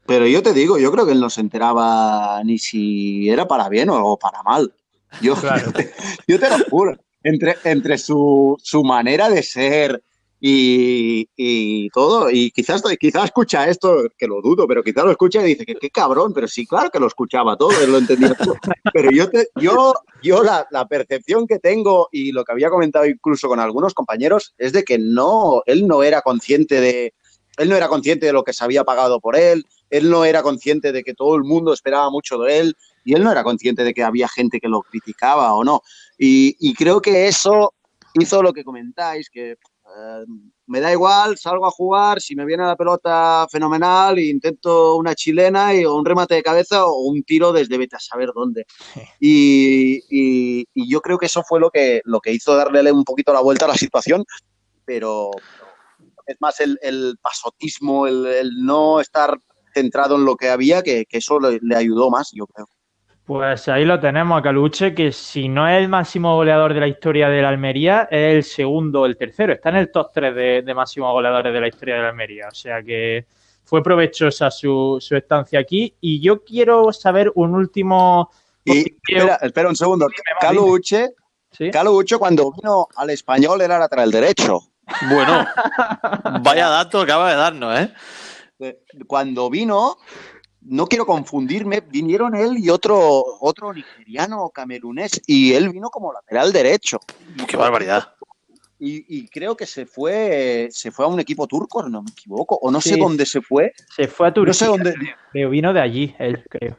Pero 0.05 0.27
yo 0.27 0.43
te 0.43 0.53
digo, 0.53 0.79
yo 0.79 0.93
creo 0.93 1.07
que 1.07 1.13
él 1.13 1.21
no 1.21 1.31
se 1.31 1.41
enteraba 1.41 2.43
ni 2.45 2.59
si 2.59 3.31
era 3.31 3.49
para 3.49 3.69
bien 3.69 3.89
o 3.91 4.19
para 4.19 4.43
mal. 4.43 4.75
Yo, 5.23 5.35
yo, 6.27 6.39
te, 6.39 6.51
lo 6.51 6.59
juro. 6.69 6.99
Entre, 7.23 7.57
entre 7.65 7.97
su, 7.99 8.57
su 8.63 8.83
manera 8.83 9.29
de 9.29 9.43
ser, 9.43 10.03
y, 10.41 11.91
todo. 11.91 12.31
Y 12.31 12.51
quizás, 12.51 12.83
quizás 12.99 13.25
escucha 13.25 13.69
esto, 13.69 14.05
que 14.17 14.27
lo 14.27 14.41
dudo, 14.41 14.67
pero 14.67 14.83
quizás 14.83 15.05
lo 15.05 15.11
escucha 15.11 15.43
y 15.43 15.49
dice 15.49 15.67
que 15.67 15.75
qué 15.75 15.91
cabrón, 15.91 16.33
pero 16.33 16.49
sí, 16.49 16.67
claro 16.67 16.91
que 16.91 16.99
lo 16.99 17.07
escuchaba 17.07 17.57
todo, 17.57 17.73
él 17.81 17.93
lo 17.93 17.99
entendía 17.99 18.35
todo. 18.35 18.55
Pero 18.93 19.11
yo, 19.11 19.27
yo, 19.57 19.95
yo 20.23 20.43
la, 20.43 20.67
la, 20.71 20.87
percepción 20.89 21.47
que 21.47 21.59
tengo 21.59 22.09
y 22.11 22.33
lo 22.33 22.45
que 22.45 22.53
había 22.53 22.71
comentado 22.71 23.07
incluso 23.07 23.49
con 23.49 23.61
algunos 23.61 23.95
compañeros 23.95 24.55
es 24.59 24.73
de 24.73 24.83
que 24.83 24.99
no, 24.99 25.63
él 25.67 25.87
no 25.87 26.03
era 26.03 26.23
consciente 26.23 26.81
de, 26.81 27.15
él 27.59 27.69
no 27.69 27.77
era 27.77 27.89
consciente 27.89 28.27
de 28.27 28.33
lo 28.33 28.43
que 28.43 28.53
se 28.53 28.65
había 28.65 28.85
pagado 28.85 29.21
por 29.21 29.37
él, 29.37 29.65
él 29.91 30.11
no 30.11 30.25
era 30.25 30.43
consciente 30.43 30.93
de 30.93 31.03
que 31.03 31.15
todo 31.15 31.37
el 31.37 31.45
mundo 31.45 31.73
esperaba 31.73 32.11
mucho 32.11 32.39
de 32.39 32.59
él 32.59 32.77
y 33.05 33.15
él 33.15 33.23
no 33.23 33.31
era 33.31 33.45
consciente 33.45 33.85
de 33.85 33.95
que 33.95 34.03
había 34.03 34.29
gente 34.29 34.61
que 34.61 34.69
lo 34.69 34.83
criticaba 34.83 35.55
o 35.55 35.63
no. 35.63 35.83
Y, 36.19 36.57
y 36.59 36.75
creo 36.75 37.01
que 37.01 37.29
eso 37.29 37.75
hizo 38.15 38.43
lo 38.43 38.53
que 38.53 38.65
comentáis, 38.65 39.29
que 39.31 39.57
eh, 39.97 40.25
me 40.67 40.81
da 40.81 40.93
igual, 40.93 41.37
salgo 41.37 41.67
a 41.67 41.71
jugar, 41.71 42.21
si 42.21 42.37
me 42.37 42.45
viene 42.45 42.65
la 42.65 42.77
pelota 42.77 43.47
fenomenal, 43.51 44.19
intento 44.19 44.97
una 44.97 45.15
chilena 45.15 45.75
y, 45.75 45.85
o 45.85 45.97
un 45.97 46.05
remate 46.05 46.37
de 46.37 46.43
cabeza 46.43 46.87
o 46.87 47.03
un 47.03 47.23
tiro 47.25 47.53
desde 47.53 47.77
vete 47.77 47.97
a 47.97 48.01
saber 48.01 48.31
dónde. 48.35 48.67
Y, 49.19 50.65
yo 50.75 51.01
creo 51.01 51.19
que 51.19 51.27
eso 51.27 51.43
fue 51.43 51.61
lo 51.61 51.71
que, 51.71 52.03
lo 52.05 52.21
que 52.21 52.33
hizo 52.33 52.55
darle 52.55 52.93
un 52.93 53.05
poquito 53.05 53.33
la 53.33 53.41
vuelta 53.41 53.65
a 53.65 53.69
la 53.69 53.75
situación, 53.75 54.25
pero 54.85 55.31
es 56.27 56.37
más 56.41 56.61
el, 56.61 57.19
pasotismo, 57.21 58.07
el, 58.07 58.51
no 58.65 59.01
estar 59.01 59.39
centrado 59.75 60.17
en 60.17 60.25
lo 60.25 60.37
que 60.37 60.51
había, 60.51 60.83
que, 60.83 61.07
eso 61.11 61.41
le 61.41 61.77
ayudó 61.77 62.11
más, 62.11 62.31
yo 62.33 62.47
creo. 62.47 62.69
Pues 63.31 63.69
ahí 63.69 63.85
lo 63.85 64.01
tenemos 64.01 64.37
a 64.37 64.43
Caluche, 64.43 64.93
que 64.93 65.13
si 65.13 65.49
no 65.49 65.69
es 65.69 65.81
el 65.81 65.89
máximo 65.89 66.35
goleador 66.35 66.75
de 66.75 66.81
la 66.81 66.89
historia 66.89 67.29
de 67.29 67.41
la 67.41 67.51
Almería, 67.51 68.09
es 68.11 68.35
el 68.35 68.43
segundo, 68.43 69.07
el 69.07 69.17
tercero. 69.17 69.53
Está 69.53 69.69
en 69.69 69.77
el 69.77 69.93
top 69.93 70.11
3 70.13 70.35
de, 70.35 70.63
de 70.63 70.75
máximos 70.75 71.13
goleadores 71.13 71.53
de 71.53 71.61
la 71.61 71.69
historia 71.69 71.95
de 71.95 72.03
la 72.03 72.09
Almería. 72.09 72.49
O 72.51 72.55
sea 72.57 72.83
que 72.83 73.27
fue 73.63 73.85
provechosa 73.85 74.51
su, 74.51 74.99
estancia 75.13 75.61
aquí. 75.61 75.95
Y 76.01 76.21
yo 76.21 76.43
quiero 76.43 76.93
saber 76.93 77.31
un 77.37 77.55
último. 77.55 78.33
Y, 78.65 78.97
espera, 79.41 79.69
un 79.69 79.77
segundo. 79.77 80.09
Caluche, 80.41 81.11
Caluche, 81.71 82.19
cuando 82.19 82.51
vino 82.51 82.89
al 82.97 83.11
español, 83.11 83.61
era 83.61 83.79
lateral 83.79 84.11
derecho. 84.11 84.59
Bueno, 85.09 85.47
vaya 86.43 86.69
dato 86.69 87.03
acaba 87.03 87.31
de 87.31 87.37
darnos, 87.37 87.79
¿eh? 87.79 88.81
Cuando 89.07 89.49
vino, 89.49 89.99
no 90.63 90.87
quiero 90.87 91.07
confundirme, 91.07 91.81
vinieron 91.81 92.35
él 92.35 92.59
y 92.59 92.71
otro, 92.71 93.25
otro 93.41 93.73
nigeriano 93.73 94.51
camerunés 94.51 95.21
y 95.27 95.53
él 95.53 95.71
vino 95.71 95.91
como 95.91 96.13
lateral 96.13 96.53
derecho. 96.53 97.01
¡Qué 97.47 97.57
barbaridad! 97.57 98.15
Y, 98.83 99.29
creo 99.29 99.55
que 99.55 99.67
se 99.67 99.85
fue 99.85 100.69
se 100.71 100.91
fue 100.91 101.05
a 101.05 101.09
un 101.09 101.21
equipo 101.21 101.47
turco, 101.47 101.87
no 101.87 102.03
me 102.03 102.11
equivoco, 102.11 102.59
o 102.63 102.71
no 102.71 102.81
sé 102.81 102.97
dónde 102.97 103.27
se 103.27 103.43
fue. 103.43 103.75
Se 103.95 104.09
fue 104.09 104.29
a 104.29 104.33
Turquía. 104.33 104.49
No 104.49 104.55
sé 104.55 104.67
dónde. 104.67 104.95
Pero 105.35 105.51
vino 105.51 105.75
de 105.75 105.81
allí, 105.83 106.15
él, 106.19 106.43
creo. 106.49 106.79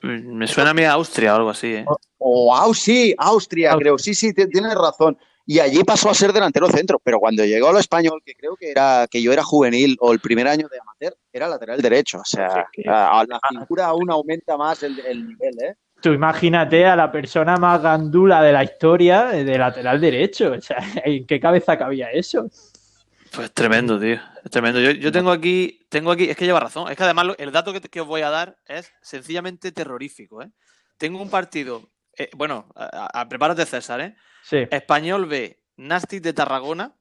me 0.00 0.46
suena 0.46 0.70
a 0.70 0.74
mí 0.74 0.84
a 0.84 0.92
Austria 0.92 1.34
o 1.34 1.36
algo 1.36 1.50
así. 1.50 1.74
¿eh? 1.74 1.84
O, 2.16 2.50
o, 2.50 2.74
sí, 2.74 3.14
Austria, 3.18 3.76
creo. 3.76 3.98
Sí, 3.98 4.14
sí, 4.14 4.32
tienes 4.32 4.74
razón 4.74 5.18
y 5.50 5.60
allí 5.60 5.82
pasó 5.82 6.10
a 6.10 6.14
ser 6.14 6.30
delantero 6.34 6.68
centro, 6.68 7.00
pero 7.02 7.18
cuando 7.18 7.42
llegó 7.42 7.68
a 7.68 7.72
lo 7.72 7.78
español, 7.78 8.20
que 8.22 8.34
creo 8.34 8.54
que 8.54 8.70
era 8.70 9.06
que 9.10 9.22
yo 9.22 9.32
era 9.32 9.42
juvenil 9.42 9.96
o 9.98 10.12
el 10.12 10.20
primer 10.20 10.46
año 10.46 10.68
de 10.68 10.78
amateur, 10.78 11.16
era 11.32 11.48
lateral 11.48 11.80
derecho. 11.80 12.18
O 12.18 12.24
sea, 12.26 12.66
a 12.86 13.24
la 13.26 13.40
cintura 13.48 13.86
aún 13.86 14.10
aumenta 14.10 14.58
más 14.58 14.82
el, 14.82 14.94
nivel, 15.26 15.54
¿eh? 15.62 15.74
Tú 16.02 16.12
imagínate 16.12 16.84
a 16.84 16.94
la 16.94 17.10
persona 17.10 17.56
más 17.56 17.80
gandula 17.80 18.42
de 18.42 18.52
la 18.52 18.62
historia 18.62 19.24
de 19.28 19.56
lateral 19.56 19.98
derecho. 19.98 20.52
O 20.52 20.60
sea, 20.60 20.76
¿en 21.06 21.26
qué 21.26 21.40
cabeza 21.40 21.78
cabía 21.78 22.10
eso? 22.10 22.50
Pues 23.34 23.50
tremendo, 23.54 23.98
tío. 23.98 24.20
Es 24.44 24.50
tremendo. 24.50 24.80
Yo, 24.80 25.10
tengo 25.10 25.30
aquí, 25.30 25.80
tengo 25.88 26.10
aquí, 26.10 26.28
es 26.28 26.36
que 26.36 26.44
lleva 26.44 26.60
razón. 26.60 26.90
Es 26.90 26.96
que 26.98 27.04
además 27.04 27.28
el 27.38 27.52
dato 27.52 27.72
que, 27.72 28.00
os 28.02 28.06
voy 28.06 28.20
a 28.20 28.28
dar 28.28 28.58
es 28.66 28.92
sencillamente 29.00 29.72
terrorífico. 29.72 30.42
¿eh? 30.42 30.50
Tengo 30.98 31.22
un 31.22 31.30
partido, 31.30 31.88
eh, 32.18 32.30
bueno, 32.36 32.66
a, 32.74 33.26
prepárate 33.28 33.64
César, 33.64 34.00
¿eh? 34.00 34.16
Español 34.50 35.26
B, 35.26 35.60
Nastic 35.76 36.22
de 36.22 36.32
Tarragona, 36.32 36.92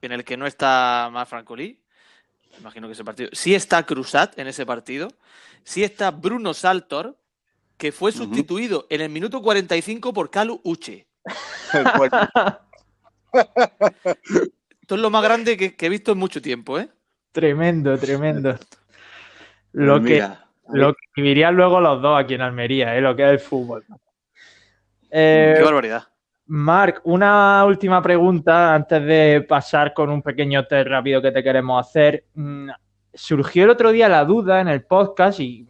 en 0.00 0.12
el 0.12 0.24
que 0.24 0.36
no 0.36 0.46
está 0.46 1.10
más 1.12 1.28
Francolí. 1.28 1.82
Imagino 2.58 2.86
que 2.86 2.92
ese 2.92 3.04
partido. 3.04 3.30
Sí 3.32 3.54
está 3.54 3.84
Cruzat 3.84 4.38
en 4.38 4.46
ese 4.46 4.64
partido. 4.66 5.08
Sí 5.64 5.82
está 5.82 6.10
Bruno 6.10 6.54
Saltor, 6.54 7.18
que 7.76 7.92
fue 7.92 8.12
sustituido 8.12 8.86
en 8.90 9.00
el 9.00 9.10
minuto 9.10 9.42
45 9.42 10.12
por 10.12 10.30
Calu 10.30 10.60
Uche. 10.64 11.06
Esto 14.82 14.94
es 14.94 15.00
lo 15.00 15.10
más 15.10 15.22
grande 15.22 15.56
que, 15.56 15.74
he 15.78 15.88
visto 15.88 16.12
en 16.12 16.18
mucho 16.18 16.42
tiempo, 16.42 16.78
¿eh? 16.78 16.88
Tremendo, 17.32 17.96
tremendo. 17.96 18.58
Lo 19.72 20.02
que, 20.02 20.26
lo 20.68 20.94
que 20.94 21.00
vivirían 21.16 21.54
luego 21.54 21.80
los 21.80 22.02
dos 22.02 22.20
aquí 22.20 22.34
en 22.34 22.40
Almería, 22.40 22.96
¿eh? 22.96 23.00
lo 23.00 23.14
que 23.14 23.24
es 23.24 23.30
el 23.30 23.38
fútbol. 23.38 23.84
Qué 25.10 25.52
eh, 25.58 25.62
barbaridad. 25.62 26.04
Marc, 26.46 27.00
una 27.04 27.64
última 27.64 28.02
pregunta 28.02 28.74
antes 28.74 29.04
de 29.04 29.44
pasar 29.48 29.94
con 29.94 30.10
un 30.10 30.20
pequeño 30.20 30.66
test 30.66 30.88
rápido 30.88 31.22
que 31.22 31.30
te 31.30 31.44
queremos 31.44 31.86
hacer. 31.86 32.24
Mm, 32.34 32.70
surgió 33.14 33.64
el 33.64 33.70
otro 33.70 33.92
día 33.92 34.08
la 34.08 34.24
duda 34.24 34.60
en 34.60 34.68
el 34.68 34.82
podcast 34.82 35.40
y, 35.40 35.66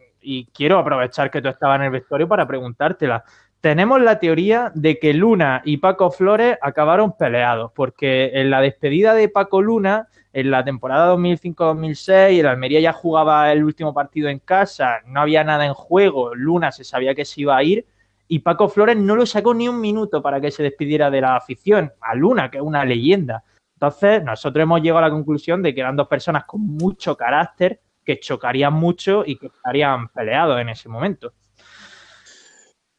quiero 0.53 0.77
aprovechar 0.77 1.31
que 1.31 1.41
tú 1.41 1.49
estabas 1.49 1.77
en 1.79 1.85
el 1.85 1.91
vestuario 1.91 2.27
para 2.27 2.47
preguntártela. 2.47 3.23
Tenemos 3.59 4.01
la 4.01 4.19
teoría 4.19 4.71
de 4.73 4.97
que 4.97 5.13
Luna 5.13 5.61
y 5.65 5.77
Paco 5.77 6.11
Flores 6.11 6.57
acabaron 6.61 7.15
peleados, 7.15 7.71
porque 7.75 8.31
en 8.33 8.49
la 8.49 8.61
despedida 8.61 9.13
de 9.13 9.29
Paco 9.29 9.61
Luna, 9.61 10.07
en 10.33 10.49
la 10.49 10.63
temporada 10.63 11.15
2005-2006, 11.15 12.39
el 12.39 12.47
Almería 12.47 12.79
ya 12.79 12.93
jugaba 12.93 13.51
el 13.51 13.63
último 13.63 13.93
partido 13.93 14.29
en 14.29 14.39
casa, 14.39 15.01
no 15.05 15.21
había 15.21 15.43
nada 15.43 15.65
en 15.65 15.73
juego, 15.73 16.33
Luna 16.33 16.71
se 16.71 16.83
sabía 16.83 17.13
que 17.13 17.25
se 17.25 17.41
iba 17.41 17.57
a 17.57 17.63
ir 17.63 17.85
y 18.31 18.39
Paco 18.39 18.69
Flores 18.69 18.95
no 18.95 19.17
lo 19.17 19.25
sacó 19.25 19.53
ni 19.53 19.67
un 19.67 19.81
minuto 19.81 20.21
para 20.21 20.39
que 20.39 20.51
se 20.51 20.63
despidiera 20.63 21.11
de 21.11 21.19
la 21.19 21.35
afición, 21.35 21.91
a 21.99 22.15
Luna, 22.15 22.49
que 22.49 22.59
es 22.59 22.63
una 22.63 22.85
leyenda. 22.85 23.43
Entonces, 23.73 24.23
nosotros 24.23 24.63
hemos 24.63 24.81
llegado 24.81 24.99
a 24.99 25.09
la 25.09 25.09
conclusión 25.09 25.61
de 25.61 25.75
que 25.75 25.81
eran 25.81 25.97
dos 25.97 26.07
personas 26.07 26.45
con 26.45 26.61
mucho 26.61 27.17
carácter, 27.17 27.81
que 28.05 28.21
chocarían 28.21 28.71
mucho 28.71 29.23
y 29.25 29.35
que 29.35 29.47
estarían 29.47 30.07
peleados 30.07 30.61
en 30.61 30.69
ese 30.69 30.87
momento. 30.87 31.33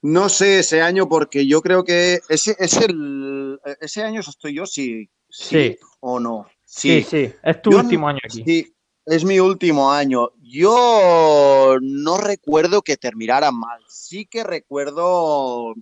No 0.02 0.28
sé 0.28 0.58
ese 0.58 0.82
año 0.82 1.08
porque 1.08 1.46
yo 1.46 1.62
creo 1.62 1.82
que 1.82 2.20
ese, 2.28 2.54
es 2.58 2.76
el, 2.82 3.58
ese 3.80 4.02
año 4.02 4.20
estoy 4.20 4.56
yo, 4.56 4.66
sí, 4.66 5.08
sí, 5.30 5.78
o 6.00 6.20
no. 6.20 6.46
Sí, 6.62 7.02
sí, 7.04 7.32
es 7.42 7.62
tu 7.62 7.70
último 7.74 8.06
año 8.06 8.20
aquí. 8.22 8.44
Sí, 8.44 8.71
es 9.06 9.24
mi 9.24 9.40
último 9.40 9.92
año. 9.92 10.30
Yo 10.40 11.76
no 11.80 12.16
recuerdo 12.18 12.82
que 12.82 12.96
terminara 12.96 13.50
mal. 13.50 13.82
Sí 13.88 14.26
que 14.26 14.44
recuerdo 14.44 15.74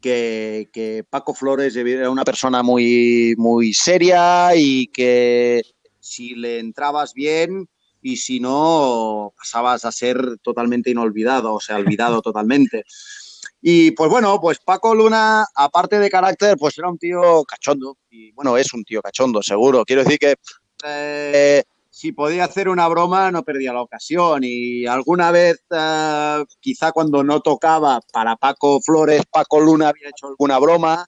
que, 0.00 0.68
que, 0.72 1.04
Paco 1.08 1.34
Flores 1.34 1.76
era 1.76 2.10
una 2.10 2.24
persona 2.24 2.62
muy, 2.62 3.34
muy 3.36 3.74
seria 3.74 4.56
y 4.56 4.86
que 4.88 5.62
si 6.00 6.34
le 6.34 6.58
entrabas 6.58 7.14
bien 7.14 7.68
y 8.00 8.16
si 8.16 8.40
no, 8.40 9.32
pasabas 9.36 9.84
a 9.84 9.92
ser 9.92 10.38
totalmente 10.42 10.90
inolvidado, 10.90 11.54
o 11.54 11.60
sea, 11.60 11.76
olvidado 11.76 12.20
totalmente. 12.22 12.84
Y 13.60 13.92
pues 13.92 14.10
bueno, 14.10 14.40
pues 14.40 14.58
Paco 14.58 14.92
Luna, 14.92 15.46
aparte 15.54 16.00
de 16.00 16.10
carácter, 16.10 16.56
pues 16.58 16.76
era 16.78 16.88
un 16.88 16.98
tío 16.98 17.44
cachondo. 17.44 17.96
Y 18.10 18.32
bueno, 18.32 18.56
es 18.56 18.74
un 18.74 18.82
tío 18.82 19.00
cachondo, 19.00 19.40
seguro. 19.40 19.84
Quiero 19.84 20.02
decir 20.02 20.18
que 20.18 20.34
eh, 20.84 21.62
si 21.92 22.10
podía 22.10 22.44
hacer 22.44 22.70
una 22.70 22.88
broma, 22.88 23.30
no 23.30 23.42
perdía 23.42 23.74
la 23.74 23.82
ocasión. 23.82 24.40
Y 24.44 24.86
alguna 24.86 25.30
vez, 25.30 25.62
eh, 25.70 26.44
quizá 26.58 26.90
cuando 26.90 27.22
no 27.22 27.40
tocaba 27.40 28.00
para 28.10 28.34
Paco 28.36 28.80
Flores, 28.80 29.22
Paco 29.30 29.60
Luna 29.60 29.90
había 29.90 30.08
hecho 30.08 30.26
alguna 30.26 30.58
broma. 30.58 31.06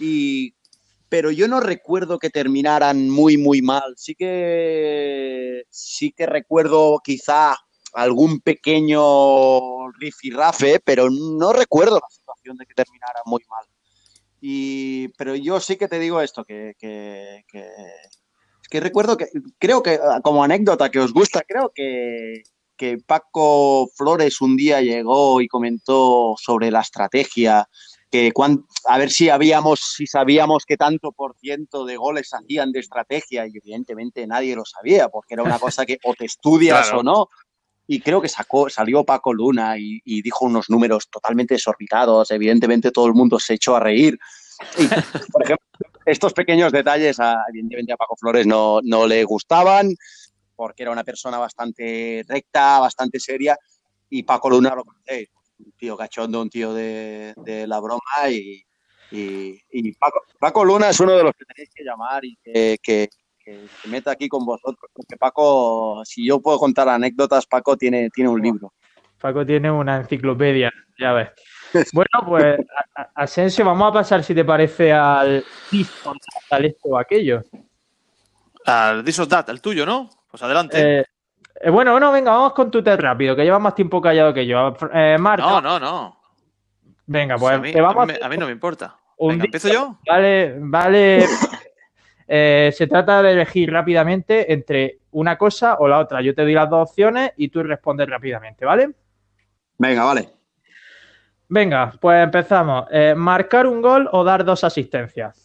Y, 0.00 0.54
pero 1.10 1.30
yo 1.30 1.46
no 1.46 1.60
recuerdo 1.60 2.18
que 2.18 2.30
terminaran 2.30 3.10
muy, 3.10 3.36
muy 3.36 3.60
mal. 3.60 3.94
Sí 3.98 4.14
que, 4.14 5.64
sí 5.68 6.10
que 6.12 6.24
recuerdo 6.24 7.00
quizá 7.04 7.54
algún 7.92 8.40
pequeño 8.40 9.90
rifirrafe, 9.92 10.80
pero 10.82 11.10
no 11.10 11.52
recuerdo 11.52 11.96
la 11.96 12.08
situación 12.08 12.56
de 12.56 12.64
que 12.64 12.72
terminara 12.72 13.20
muy 13.26 13.42
mal. 13.50 13.66
Y, 14.40 15.08
pero 15.18 15.34
yo 15.34 15.60
sí 15.60 15.76
que 15.76 15.86
te 15.86 15.98
digo 15.98 16.22
esto, 16.22 16.44
que, 16.44 16.72
que, 16.78 17.44
que, 17.46 17.68
recuerdo 18.80 19.16
que, 19.16 19.26
creo 19.58 19.82
que 19.82 19.98
como 20.22 20.44
anécdota 20.44 20.90
que 20.90 21.00
os 21.00 21.12
gusta, 21.12 21.42
creo 21.46 21.72
que, 21.74 22.42
que 22.76 22.98
Paco 22.98 23.88
Flores 23.94 24.40
un 24.40 24.56
día 24.56 24.80
llegó 24.80 25.40
y 25.40 25.48
comentó 25.48 26.34
sobre 26.38 26.70
la 26.70 26.80
estrategia, 26.80 27.68
que 28.10 28.32
a 28.86 28.98
ver 28.98 29.10
si 29.10 29.28
habíamos, 29.28 29.80
si 29.96 30.06
sabíamos 30.06 30.64
qué 30.66 30.76
tanto 30.76 31.12
por 31.12 31.36
ciento 31.36 31.84
de 31.84 31.96
goles 31.96 32.30
hacían 32.32 32.70
de 32.70 32.80
estrategia, 32.80 33.46
y 33.46 33.56
evidentemente 33.56 34.26
nadie 34.26 34.54
lo 34.54 34.64
sabía, 34.64 35.08
porque 35.08 35.34
era 35.34 35.42
una 35.42 35.58
cosa 35.58 35.84
que 35.84 35.98
o 36.04 36.14
te 36.14 36.26
estudias 36.26 36.92
o 36.92 37.02
no, 37.02 37.28
y 37.86 38.00
creo 38.00 38.20
que 38.20 38.28
sacó, 38.28 38.70
salió 38.70 39.04
Paco 39.04 39.32
Luna 39.32 39.76
y, 39.78 40.22
dijo 40.22 40.46
unos 40.46 40.70
números 40.70 41.08
totalmente 41.10 41.54
desorbitados. 41.54 42.30
Evidentemente 42.30 42.90
todo 42.90 43.06
el 43.06 43.14
mundo 43.14 43.38
se 43.38 43.54
echó 43.54 43.76
a 43.76 43.80
reír. 43.80 44.18
Y, 44.78 44.86
por 45.30 45.42
ejemplo, 45.42 45.66
estos 46.04 46.32
pequeños 46.32 46.72
detalles, 46.72 47.16
evidentemente 47.48 47.92
a 47.92 47.96
Paco 47.96 48.16
Flores 48.16 48.46
no, 48.46 48.80
no 48.82 49.06
le 49.06 49.24
gustaban 49.24 49.94
porque 50.56 50.82
era 50.84 50.92
una 50.92 51.04
persona 51.04 51.38
bastante 51.38 52.24
recta, 52.28 52.78
bastante 52.78 53.18
seria 53.18 53.56
y 54.08 54.22
Paco 54.22 54.50
Luna 54.50 54.74
lo 54.74 54.84
conocéis, 54.84 55.28
un 55.58 55.72
tío 55.72 55.96
cachondo, 55.96 56.40
un 56.40 56.50
tío 56.50 56.72
de, 56.72 57.34
la 57.66 57.80
broma 57.80 58.30
y, 58.30 58.62
y, 59.10 59.92
Paco, 59.94 60.20
Paco, 60.38 60.64
Luna 60.64 60.90
es 60.90 61.00
uno 61.00 61.12
de 61.12 61.24
los 61.24 61.32
que 61.32 61.44
tenéis 61.44 61.70
que 61.74 61.84
llamar 61.84 62.24
y 62.24 62.36
que, 62.42 62.78
que 62.82 63.08
se 63.82 63.88
meta 63.88 64.12
aquí 64.12 64.28
con 64.28 64.44
vosotros, 64.44 64.90
porque 64.92 65.16
Paco, 65.16 66.02
si 66.04 66.26
yo 66.26 66.40
puedo 66.40 66.58
contar 66.58 66.88
anécdotas, 66.88 67.46
Paco 67.46 67.76
tiene, 67.76 68.08
tiene 68.10 68.30
un 68.30 68.40
libro. 68.40 68.72
Paco 69.20 69.44
tiene 69.44 69.70
una 69.70 69.96
enciclopedia, 69.96 70.70
ya 70.98 71.12
ves. 71.12 71.30
Bueno, 71.92 72.10
pues 72.26 72.60
Asensio, 73.14 73.64
vamos 73.64 73.90
a 73.90 73.92
pasar, 73.92 74.22
si 74.22 74.34
te 74.34 74.44
parece, 74.44 74.92
al 74.92 75.44
al 76.50 76.64
esto 76.64 76.88
o 76.88 76.98
aquello. 76.98 77.42
Al 78.64 79.04
That, 79.04 79.48
el 79.50 79.60
tuyo, 79.60 79.84
¿no? 79.84 80.08
Pues 80.30 80.42
adelante. 80.42 81.00
Eh, 81.00 81.04
eh, 81.60 81.70
bueno, 81.70 81.92
bueno, 81.92 82.10
venga, 82.12 82.32
vamos 82.32 82.52
con 82.52 82.70
tu 82.70 82.82
test 82.82 83.00
rápido, 83.00 83.36
que 83.36 83.44
llevas 83.44 83.60
más 83.60 83.74
tiempo 83.74 84.00
callado 84.00 84.32
que 84.32 84.46
yo. 84.46 84.74
Eh, 84.92 85.16
Marta. 85.18 85.46
No, 85.46 85.60
no, 85.60 85.78
no. 85.78 86.20
Venga, 87.06 87.36
pues, 87.36 87.54
a, 87.54 87.58
mí, 87.58 87.72
a, 87.76 88.28
mí, 88.28 88.36
no 88.38 88.46
me 88.46 88.52
importa. 88.52 88.96
Venga, 89.18 89.44
¿Empiezo 89.44 89.68
yo? 89.68 89.98
Vale, 90.06 90.56
vale. 90.58 91.26
Eh, 92.26 92.72
se 92.74 92.86
trata 92.86 93.22
de 93.22 93.32
elegir 93.32 93.70
rápidamente 93.70 94.50
entre 94.52 95.00
una 95.10 95.36
cosa 95.36 95.76
o 95.78 95.86
la 95.86 95.98
otra. 95.98 96.22
Yo 96.22 96.34
te 96.34 96.42
doy 96.42 96.54
las 96.54 96.70
dos 96.70 96.90
opciones 96.90 97.32
y 97.36 97.48
tú 97.48 97.62
respondes 97.62 98.08
rápidamente, 98.08 98.64
¿vale? 98.64 98.90
Venga, 99.78 100.04
vale. 100.04 100.30
Venga, 101.48 101.92
pues 102.00 102.22
empezamos. 102.22 102.86
Eh, 102.90 103.14
¿Marcar 103.16 103.66
un 103.66 103.82
gol 103.82 104.08
o 104.12 104.24
dar 104.24 104.44
dos 104.44 104.64
asistencias? 104.64 105.40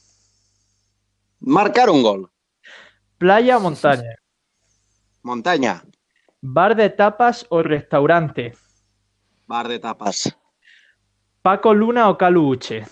Marcar 1.40 1.90
un 1.90 2.04
gol. 2.04 2.32
¿Playa 3.18 3.58
o 3.58 3.60
montaña? 3.60 4.16
Montaña. 5.24 5.84
¿Bar 6.42 6.76
de 6.76 6.90
tapas 6.90 7.46
o 7.50 7.62
restaurante? 7.62 8.56
Bar 9.46 9.68
de 9.68 9.80
tapas. 9.80 10.36
¿Paco 11.42 11.74
Luna 11.74 12.10
o 12.10 12.18
Caluche? 12.18 12.86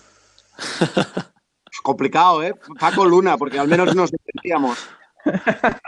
Complicado, 1.82 2.42
¿eh? 2.42 2.54
Paco 2.78 3.04
Luna, 3.04 3.38
porque 3.38 3.58
al 3.58 3.68
menos 3.68 3.94
nos 3.94 4.12
entendíamos. 4.12 4.88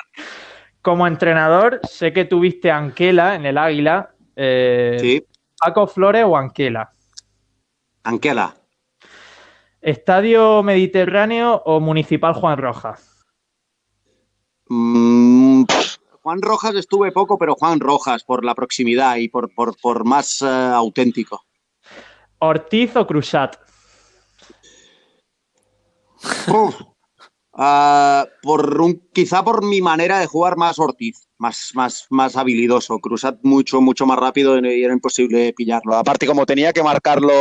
Como 0.83 1.07
entrenador, 1.07 1.81
sé 1.83 2.13
que 2.13 2.25
tuviste 2.25 2.71
Anquela 2.71 3.35
en 3.35 3.45
el 3.45 3.59
Águila. 3.59 4.15
Eh, 4.37 4.97
sí. 5.01 5.27
¿Paco 5.59 5.87
Flores 5.87 6.25
o 6.27 6.37
Anquela? 6.37 6.93
Anquela. 8.05 8.57
¿Estadio 9.81 10.63
Mediterráneo 10.63 11.63
o 11.65 11.81
Municipal 11.81 12.35
Juan 12.35 12.59
Rojas? 12.59 13.25
Mm, 14.69 15.65
Juan 16.23 16.43
Rojas 16.43 16.75
estuve 16.75 17.13
poco, 17.13 17.39
pero 17.39 17.55
Juan 17.55 17.81
Rojas, 17.81 18.25
por 18.25 18.45
la 18.45 18.55
proximidad 18.55 19.17
y 19.17 19.29
por, 19.29 19.51
por, 19.55 20.05
más 20.05 20.43
eh, 20.43 20.47
auténtico. 20.47 21.45
¿Ortiz 22.39 22.95
o 22.97 23.07
Cruzat? 23.07 23.57
Ah, 27.53 28.27
por 28.43 28.81
un, 28.81 29.09
quizá 29.13 29.43
por 29.43 29.65
mi 29.65 29.81
manera 29.81 30.19
de 30.19 30.27
jugar 30.27 30.57
más 30.57 30.79
Ortiz, 30.79 31.29
más, 31.39 31.73
más, 31.75 32.07
más 32.11 32.37
habilidoso. 32.37 32.99
Cruzat 32.99 33.39
mucho, 33.43 33.81
mucho 33.81 34.07
más 34.07 34.19
rápido 34.19 34.59
y 34.59 34.85
era 34.85 34.93
imposible 34.93 35.53
pillarlo. 35.55 35.97
Aparte, 35.97 36.27
como 36.27 36.47
tenía 36.47 36.73
que 36.73 36.83
marcarlo 36.83 37.33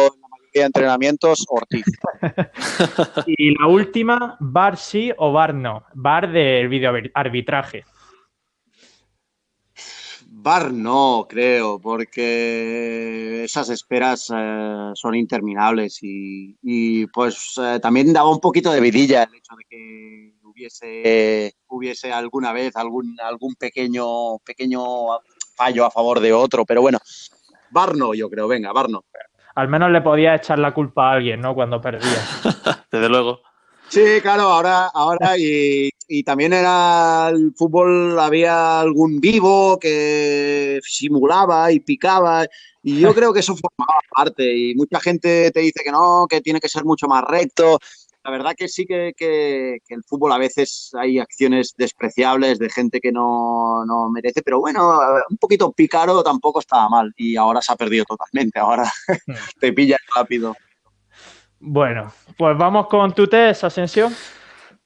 entrenamientos, 0.54 1.45
Ortiz. 1.50 1.86
y 3.28 3.58
la 3.58 3.68
última, 3.68 4.38
Bar 4.39 4.78
sí 4.78 5.12
o 5.18 5.32
Bar 5.32 5.54
no. 5.54 5.84
Bar 5.93 6.32
del 6.32 6.68
video 6.70 6.93
arbitraje. 7.14 7.86
Bar 10.41 10.72
no, 10.72 11.26
creo, 11.28 11.82
porque 11.82 13.43
esas 13.43 13.70
esperas 13.70 14.32
eh, 14.34 14.91
son 14.93 15.16
interminables 15.16 16.00
y, 16.02 17.06
pues 17.08 17.56
eh, 17.62 17.80
también 17.82 18.14
daba 18.14 18.30
un 18.30 18.39
poquito 18.39 18.72
de 18.72 18.80
vidilla 18.80 19.24
el 19.24 19.36
hecho 19.36 19.54
de 19.58 19.66
que 19.68 20.34
hubiese, 20.43 21.54
hubiese 21.68 22.14
alguna 22.14 22.54
vez 22.54 22.76
algún, 22.78 23.18
algún 23.22 23.56
pequeño, 23.56 24.38
pequeño 24.45 24.82
fallo 25.56 25.86
a 25.86 25.91
favor 25.91 26.22
de 26.22 26.32
otro, 26.32 26.66
pero 26.66 26.82
bueno, 26.82 27.00
Bar 27.72 27.97
no, 27.97 28.14
yo 28.14 28.30
creo, 28.30 28.47
venga, 28.47 28.72
Bar 28.72 28.89
no. 28.89 29.04
Al 29.56 29.68
menos 29.68 29.91
le 29.91 30.02
podía 30.02 30.36
echar 30.36 30.60
la 30.60 30.74
culpa 30.74 31.10
a 31.10 31.14
alguien, 31.14 31.41
¿no? 31.41 31.54
Cuando 31.54 31.82
perdía. 31.82 32.22
Desde 32.91 33.10
luego. 33.10 33.41
Sí, 33.89 34.04
claro, 34.22 34.43
ahora, 34.43 34.86
ahora 34.93 35.34
y, 35.36 35.89
también 36.24 36.54
era 36.54 37.30
el 37.30 37.54
fútbol, 37.56 38.20
había 38.20 38.82
algún 38.82 39.20
vivo 39.20 39.80
que 39.80 40.80
simulaba 40.84 41.72
y 41.72 41.80
picaba, 41.80 42.45
y 42.84 43.00
yo 43.00 43.14
creo 43.16 43.34
que 43.34 43.39
eso 43.39 43.56
formaba 43.56 44.00
parte, 44.16 44.56
y 44.56 44.76
mucha 44.76 45.00
gente 45.00 45.50
te 45.50 45.62
dice 45.62 45.82
que 45.84 45.91
no, 45.91 46.28
que 46.30 46.41
tiene 46.41 46.60
que 46.60 46.70
ser 46.70 46.86
mucho 46.86 47.08
más 47.08 47.24
recto. 47.24 47.80
La 48.30 48.38
verdad 48.38 48.54
que 48.56 48.68
sí 48.68 48.86
que, 48.86 49.14
que, 49.18 49.80
el 49.88 50.04
fútbol 50.04 50.32
a 50.32 50.38
veces 50.38 50.92
hay 50.94 51.18
acciones 51.18 51.74
despreciables 51.76 52.60
de 52.60 52.70
gente 52.70 53.02
que 53.02 53.12
no, 53.12 53.84
no, 53.88 54.08
merece, 54.12 54.44
pero 54.44 54.60
bueno, 54.60 55.00
un 55.32 55.38
poquito 55.38 55.72
pícaro 55.72 56.22
tampoco 56.22 56.60
estaba 56.60 56.88
mal, 56.90 57.12
y 57.18 57.36
ahora 57.38 57.60
se 57.60 57.74
ha 57.74 57.76
perdido 57.76 58.06
totalmente, 58.06 58.60
ahora 58.60 58.84
hmm. 59.08 59.34
te 59.60 59.74
pilla 59.74 59.98
rápido. 60.16 60.56
Bueno, 61.60 62.14
pues 62.38 62.56
vamos 62.56 62.86
con 62.86 63.16
tu 63.16 63.26
test, 63.26 63.64
Asensio. 63.64 64.12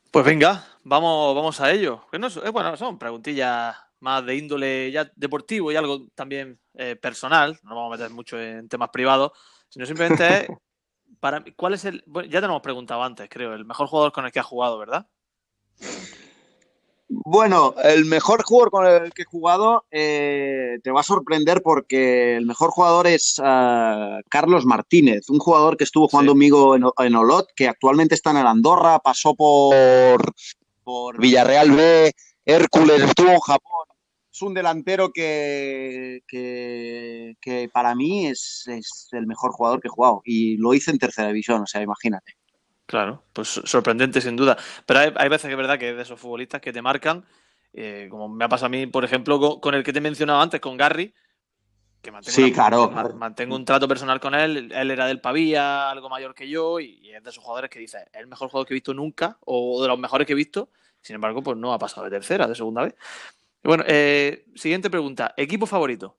Pues 0.09 0.23
venga, 0.23 0.65
vamos, 0.85 1.35
vamos 1.35 1.59
a 1.59 1.69
ello. 1.69 2.05
no, 2.17 2.27
eh, 2.27 2.49
bueno, 2.49 2.77
son 2.77 2.97
preguntillas 2.97 3.75
más 3.99 4.25
de 4.25 4.37
índole 4.37 4.89
ya 4.89 5.11
deportivo 5.17 5.69
y 5.69 5.75
algo 5.75 6.07
también 6.15 6.61
eh, 6.75 6.95
personal. 6.95 7.59
No 7.63 7.75
vamos 7.75 7.93
a 7.93 7.97
meter 7.97 8.09
mucho 8.09 8.39
en 8.39 8.69
temas 8.69 8.87
privados, 8.87 9.33
sino 9.67 9.85
simplemente 9.85 10.43
es, 10.43 10.47
para 11.23 11.41
¿cuál 11.55 11.73
es 11.73 11.85
el? 11.85 12.03
Bueno, 12.05 12.29
ya 12.29 12.41
te 12.41 12.47
lo 12.47 12.53
hemos 12.53 12.61
preguntado 12.61 13.01
antes, 13.01 13.29
creo, 13.29 13.53
el 13.53 13.63
mejor 13.63 13.87
jugador 13.87 14.11
con 14.11 14.25
el 14.25 14.31
que 14.33 14.41
ha 14.41 14.43
jugado, 14.43 14.77
¿verdad? 14.77 15.07
Bueno, 17.07 17.75
el 17.81 18.03
mejor 18.03 18.43
jugador 18.43 18.71
con 18.71 18.85
el 18.85 19.13
que 19.13 19.21
he 19.21 19.25
jugado 19.25 19.85
eh, 19.89 20.79
te 20.83 20.91
va 20.91 20.99
a 20.99 21.03
sorprender 21.03 21.61
porque 21.61 22.35
el 22.35 22.45
mejor 22.45 22.71
jugador 22.71 23.07
es 23.07 23.39
uh, 23.39 24.19
Carlos 24.27 24.65
Martínez, 24.65 25.29
un 25.29 25.39
jugador 25.39 25.77
que 25.77 25.85
estuvo 25.85 26.09
jugando 26.09 26.33
sí. 26.33 26.33
conmigo 26.33 26.75
en, 26.75 26.83
en, 26.97 27.15
Olot, 27.15 27.47
que 27.55 27.69
actualmente 27.69 28.15
está 28.15 28.31
en 28.31 28.37
el 28.37 28.47
Andorra, 28.47 28.99
pasó 28.99 29.33
por, 29.33 30.33
por 30.83 31.21
Villarreal 31.21 31.71
B, 31.71 32.11
Hércules, 32.43 33.01
estuvo 33.01 33.29
en 33.29 33.39
Japón. 33.39 33.72
Es 34.33 34.41
un 34.41 34.55
delantero 34.55 35.11
que, 35.13 36.23
que, 36.27 37.37
que 37.39 37.69
para 37.71 37.93
mí 37.93 38.25
es, 38.25 38.63
es, 38.67 39.07
el 39.11 39.27
mejor 39.27 39.51
jugador 39.51 39.79
que 39.79 39.89
he 39.89 39.91
jugado 39.91 40.23
y 40.25 40.57
lo 40.57 40.73
hice 40.73 40.89
en 40.89 40.97
tercera 40.97 41.27
división, 41.27 41.61
o 41.61 41.67
sea, 41.67 41.83
imagínate. 41.83 42.35
Claro, 42.87 43.25
pues 43.31 43.61
sorprendente 43.63 44.21
sin 44.21 44.35
duda. 44.35 44.57
Pero 44.87 45.01
hay, 45.01 45.13
hay 45.17 45.29
veces 45.29 45.47
que 45.47 45.51
es 45.51 45.57
verdad 45.57 45.77
que 45.77 45.91
es 45.91 45.95
de 45.95 46.01
esos 46.01 46.19
futbolistas 46.19 46.61
que 46.61 46.73
te 46.73 46.81
marcan, 46.81 47.23
eh, 47.73 48.07
como 48.09 48.27
me 48.27 48.45
ha 48.45 48.49
pasado 48.49 48.65
a 48.65 48.69
mí, 48.69 48.87
por 48.87 49.05
ejemplo, 49.05 49.39
con, 49.39 49.59
con, 49.59 49.75
el 49.75 49.83
que 49.83 49.93
te 49.93 49.99
he 49.99 50.01
mencionado 50.01 50.41
antes, 50.41 50.59
con 50.59 50.77
Garry, 50.77 51.13
que 52.01 52.11
mantengo, 52.11 52.35
sí, 52.35 52.43
una, 52.45 52.53
claro. 52.53 53.13
mantengo 53.15 53.55
un 53.55 53.65
trato 53.65 53.87
personal 53.87 54.19
con 54.19 54.33
él. 54.33 54.71
Él 54.71 54.89
era 54.89 55.05
del 55.05 55.21
Pavía, 55.21 55.91
algo 55.91 56.09
mayor 56.09 56.33
que 56.33 56.49
yo, 56.49 56.79
y, 56.79 56.99
y 57.03 57.11
es 57.11 57.23
de 57.23 57.29
esos 57.29 57.43
jugadores 57.43 57.69
que 57.69 57.77
dice, 57.77 57.99
es 58.11 58.19
el 58.19 58.25
mejor 58.25 58.49
jugador 58.49 58.67
que 58.67 58.73
he 58.73 58.81
visto 58.81 58.95
nunca, 58.95 59.37
o 59.45 59.79
de 59.79 59.87
los 59.87 59.99
mejores 59.99 60.25
que 60.25 60.33
he 60.33 60.35
visto. 60.35 60.69
Sin 61.01 61.13
embargo, 61.15 61.43
pues 61.43 61.55
no 61.55 61.71
ha 61.71 61.77
pasado 61.77 62.05
de 62.05 62.09
tercera, 62.09 62.47
de 62.47 62.55
segunda 62.55 62.83
vez. 62.83 62.95
Bueno, 63.63 63.83
eh, 63.87 64.45
siguiente 64.55 64.89
pregunta. 64.89 65.33
¿Equipo 65.37 65.65
favorito? 65.65 66.17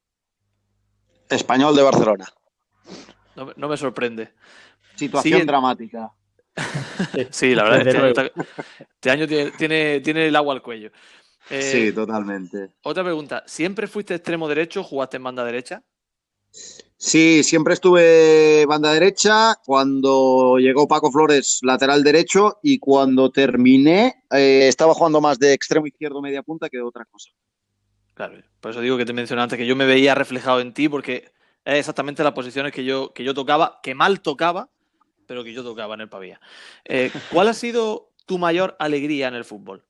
Español 1.28 1.76
de 1.76 1.82
Barcelona. 1.82 2.26
No, 3.36 3.53
no 3.57 3.68
me 3.68 3.76
sorprende. 3.76 4.32
Situación 4.97 5.22
siguiente. 5.22 5.47
dramática. 5.47 6.12
sí, 7.30 7.55
la 7.55 7.64
verdad, 7.64 7.86
este 7.86 7.99
año, 7.99 8.32
este 8.78 9.11
año 9.11 9.26
tiene, 9.26 9.51
tiene, 9.53 10.01
tiene, 10.01 10.26
el 10.28 10.36
agua 10.36 10.55
al 10.55 10.62
cuello. 10.62 10.90
Eh, 11.51 11.62
sí, 11.62 11.92
totalmente. 11.92 12.70
Otra 12.82 13.03
pregunta, 13.03 13.42
¿siempre 13.47 13.86
fuiste 13.86 14.14
extremo 14.14 14.49
derecho, 14.49 14.82
jugaste 14.82 15.16
en 15.16 15.24
banda 15.24 15.45
derecha? 15.45 15.82
Sí, 17.05 17.44
siempre 17.44 17.74
estuve 17.74 18.64
banda 18.64 18.90
derecha, 18.90 19.57
cuando 19.66 20.57
llegó 20.57 20.88
Paco 20.88 21.12
Flores 21.12 21.59
lateral 21.61 22.02
derecho 22.02 22.61
y 22.62 22.78
cuando 22.78 23.30
terminé 23.30 24.24
eh, 24.30 24.68
estaba 24.68 24.94
jugando 24.94 25.20
más 25.20 25.38
de 25.38 25.52
extremo 25.52 25.86
izquierdo 25.86 26.22
media 26.22 26.42
punta 26.42 26.70
que 26.70 26.78
de 26.78 26.82
otra 26.82 27.05
cosa. 27.05 27.28
Claro, 28.14 28.42
por 28.59 28.70
eso 28.70 28.80
digo 28.80 28.96
que 28.96 29.05
te 29.05 29.12
mencioné 29.12 29.42
antes 29.42 29.59
que 29.59 29.66
yo 29.66 29.76
me 29.76 29.84
veía 29.84 30.14
reflejado 30.14 30.61
en 30.61 30.72
ti 30.72 30.88
porque 30.88 31.30
es 31.66 31.80
exactamente 31.80 32.24
las 32.24 32.32
posiciones 32.32 32.72
que 32.72 32.86
yo, 32.86 33.12
que 33.12 33.22
yo 33.22 33.34
tocaba, 33.34 33.80
que 33.82 33.94
mal 33.94 34.22
tocaba, 34.22 34.70
pero 35.26 35.44
que 35.44 35.52
yo 35.52 35.62
tocaba 35.62 35.92
en 35.96 36.00
el 36.00 36.09
Pavía. 36.09 36.40
Eh, 36.86 37.12
¿Cuál 37.30 37.48
ha 37.48 37.55
sido 37.55 38.12
tu 38.24 38.38
mayor 38.38 38.76
alegría 38.78 39.28
en 39.28 39.34
el 39.34 39.44
fútbol? 39.44 39.84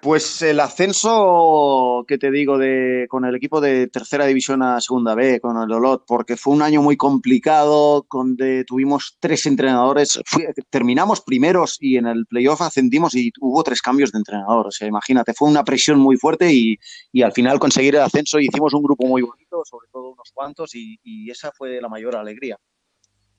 Pues 0.00 0.42
el 0.42 0.60
ascenso, 0.60 2.04
que 2.06 2.18
te 2.18 2.30
digo, 2.30 2.56
de, 2.56 3.06
con 3.08 3.24
el 3.24 3.34
equipo 3.34 3.60
de 3.60 3.88
tercera 3.88 4.26
división 4.26 4.62
a 4.62 4.80
segunda 4.80 5.16
B, 5.16 5.40
con 5.40 5.60
el 5.60 5.72
Olot, 5.72 6.04
porque 6.06 6.36
fue 6.36 6.54
un 6.54 6.62
año 6.62 6.82
muy 6.82 6.96
complicado, 6.96 8.06
donde 8.12 8.64
tuvimos 8.64 9.16
tres 9.18 9.46
entrenadores, 9.46 10.20
fui, 10.24 10.44
terminamos 10.70 11.20
primeros 11.20 11.78
y 11.80 11.96
en 11.96 12.06
el 12.06 12.26
playoff 12.26 12.62
ascendimos 12.62 13.16
y 13.16 13.32
hubo 13.40 13.64
tres 13.64 13.82
cambios 13.82 14.12
de 14.12 14.18
entrenador. 14.18 14.68
O 14.68 14.70
sea, 14.70 14.86
imagínate, 14.86 15.34
fue 15.34 15.48
una 15.50 15.64
presión 15.64 15.98
muy 15.98 16.16
fuerte 16.16 16.52
y, 16.52 16.78
y 17.10 17.22
al 17.22 17.32
final 17.32 17.58
conseguir 17.58 17.96
el 17.96 18.02
ascenso 18.02 18.38
hicimos 18.38 18.74
un 18.74 18.84
grupo 18.84 19.04
muy 19.04 19.22
bonito, 19.22 19.62
sobre 19.64 19.88
todo 19.90 20.10
unos 20.10 20.30
cuantos, 20.32 20.76
y, 20.76 21.00
y 21.02 21.28
esa 21.28 21.50
fue 21.50 21.80
la 21.80 21.88
mayor 21.88 22.14
alegría. 22.14 22.56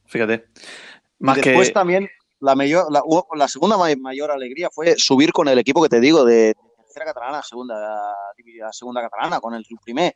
Fíjate. 0.07 0.43
Más 1.19 1.37
después 1.37 1.69
que... 1.69 1.73
también 1.73 2.09
la, 2.39 2.55
mayor, 2.55 2.91
la, 2.91 3.03
la, 3.35 3.47
segunda 3.47 3.77
mayor 3.77 4.31
alegría 4.31 4.69
fue 4.71 4.95
subir 4.97 5.31
con 5.31 5.47
el 5.47 5.59
equipo 5.59 5.81
que 5.81 5.89
te 5.89 5.99
digo 5.99 6.23
de, 6.25 6.55
tercera 6.89 7.05
catalana 7.05 7.43
segunda, 7.43 8.15
segunda 8.71 9.01
catalana, 9.01 9.39
con 9.39 9.53
el 9.53 9.63
primer, 9.83 10.15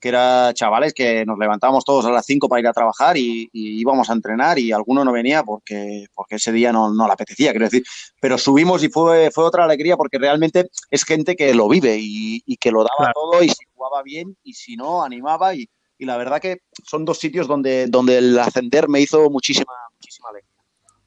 que 0.00 0.08
era 0.08 0.52
chavales 0.54 0.94
que 0.94 1.24
nos 1.26 1.38
levantábamos 1.38 1.84
todos 1.84 2.06
a 2.06 2.10
las 2.10 2.24
5 2.24 2.48
para 2.48 2.60
ir 2.60 2.66
a 2.66 2.72
trabajar 2.72 3.16
y, 3.16 3.48
y, 3.52 3.80
íbamos 3.80 4.08
a 4.08 4.14
entrenar 4.14 4.58
y 4.58 4.72
alguno 4.72 5.04
no 5.04 5.12
venía 5.12 5.42
porque, 5.42 6.06
porque 6.14 6.36
ese 6.36 6.52
día 6.52 6.72
no, 6.72 6.92
no 6.92 7.06
le 7.06 7.12
apetecía, 7.12 7.50
quiero 7.50 7.66
decir. 7.66 7.84
Pero 8.20 8.38
subimos 8.38 8.82
y 8.82 8.88
fue, 8.88 9.30
fue 9.30 9.44
otra 9.44 9.64
alegría 9.64 9.96
porque 9.96 10.18
realmente 10.18 10.70
es 10.90 11.04
gente 11.04 11.36
que 11.36 11.54
lo 11.54 11.68
vive 11.68 11.96
y, 11.98 12.42
y 12.46 12.56
que 12.56 12.70
lo 12.70 12.80
daba 12.80 13.12
claro. 13.12 13.12
todo 13.14 13.42
y 13.42 13.50
si 13.50 13.64
jugaba 13.74 14.02
bien 14.02 14.36
y 14.42 14.54
si 14.54 14.76
no, 14.76 15.02
animaba 15.02 15.54
y, 15.54 15.68
y 15.98 16.06
la 16.06 16.16
verdad 16.16 16.40
que 16.40 16.62
son 16.84 17.04
dos 17.04 17.18
sitios 17.18 17.46
donde, 17.46 17.86
donde 17.86 18.18
el 18.18 18.38
ascender 18.38 18.88
me 18.88 19.00
hizo 19.00 19.28
muchísima, 19.28 19.72
muchísima 19.92 20.30
alegría. 20.30 20.53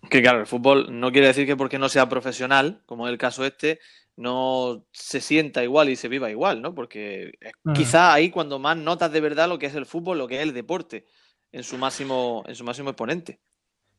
Que 0.10 0.22
claro, 0.22 0.40
el 0.40 0.48
fútbol 0.48 1.00
no 1.00 1.12
quiere 1.12 1.28
decir 1.28 1.46
que 1.46 1.56
porque 1.56 1.80
no 1.80 1.90
sea 1.90 2.10
profesional, 2.10 2.82
como 2.86 3.08
es 3.08 3.12
el 3.12 3.18
caso 3.18 3.46
este, 3.46 3.80
no 4.16 4.86
se 4.92 5.22
sienta 5.22 5.64
igual 5.64 5.90
y 5.90 5.96
se 5.96 6.08
viva 6.08 6.30
igual, 6.30 6.62
¿no? 6.62 6.74
Porque 6.74 7.32
es 7.40 7.54
uh 7.64 7.70
-huh. 7.70 7.74
quizá 7.74 8.14
ahí 8.14 8.30
cuando 8.30 8.60
más 8.60 8.78
notas 8.78 9.12
de 9.12 9.22
verdad 9.22 9.48
lo 9.48 9.60
que 9.60 9.68
es 9.68 9.76
el 9.76 9.86
fútbol, 9.86 10.18
lo 10.18 10.28
que 10.28 10.38
es 10.38 10.44
el 10.44 10.54
deporte, 10.54 11.06
en 11.52 11.64
su 11.64 11.78
máximo, 11.78 12.44
en 12.48 12.56
su 12.56 12.64
máximo 12.64 12.90
exponente. 12.90 13.40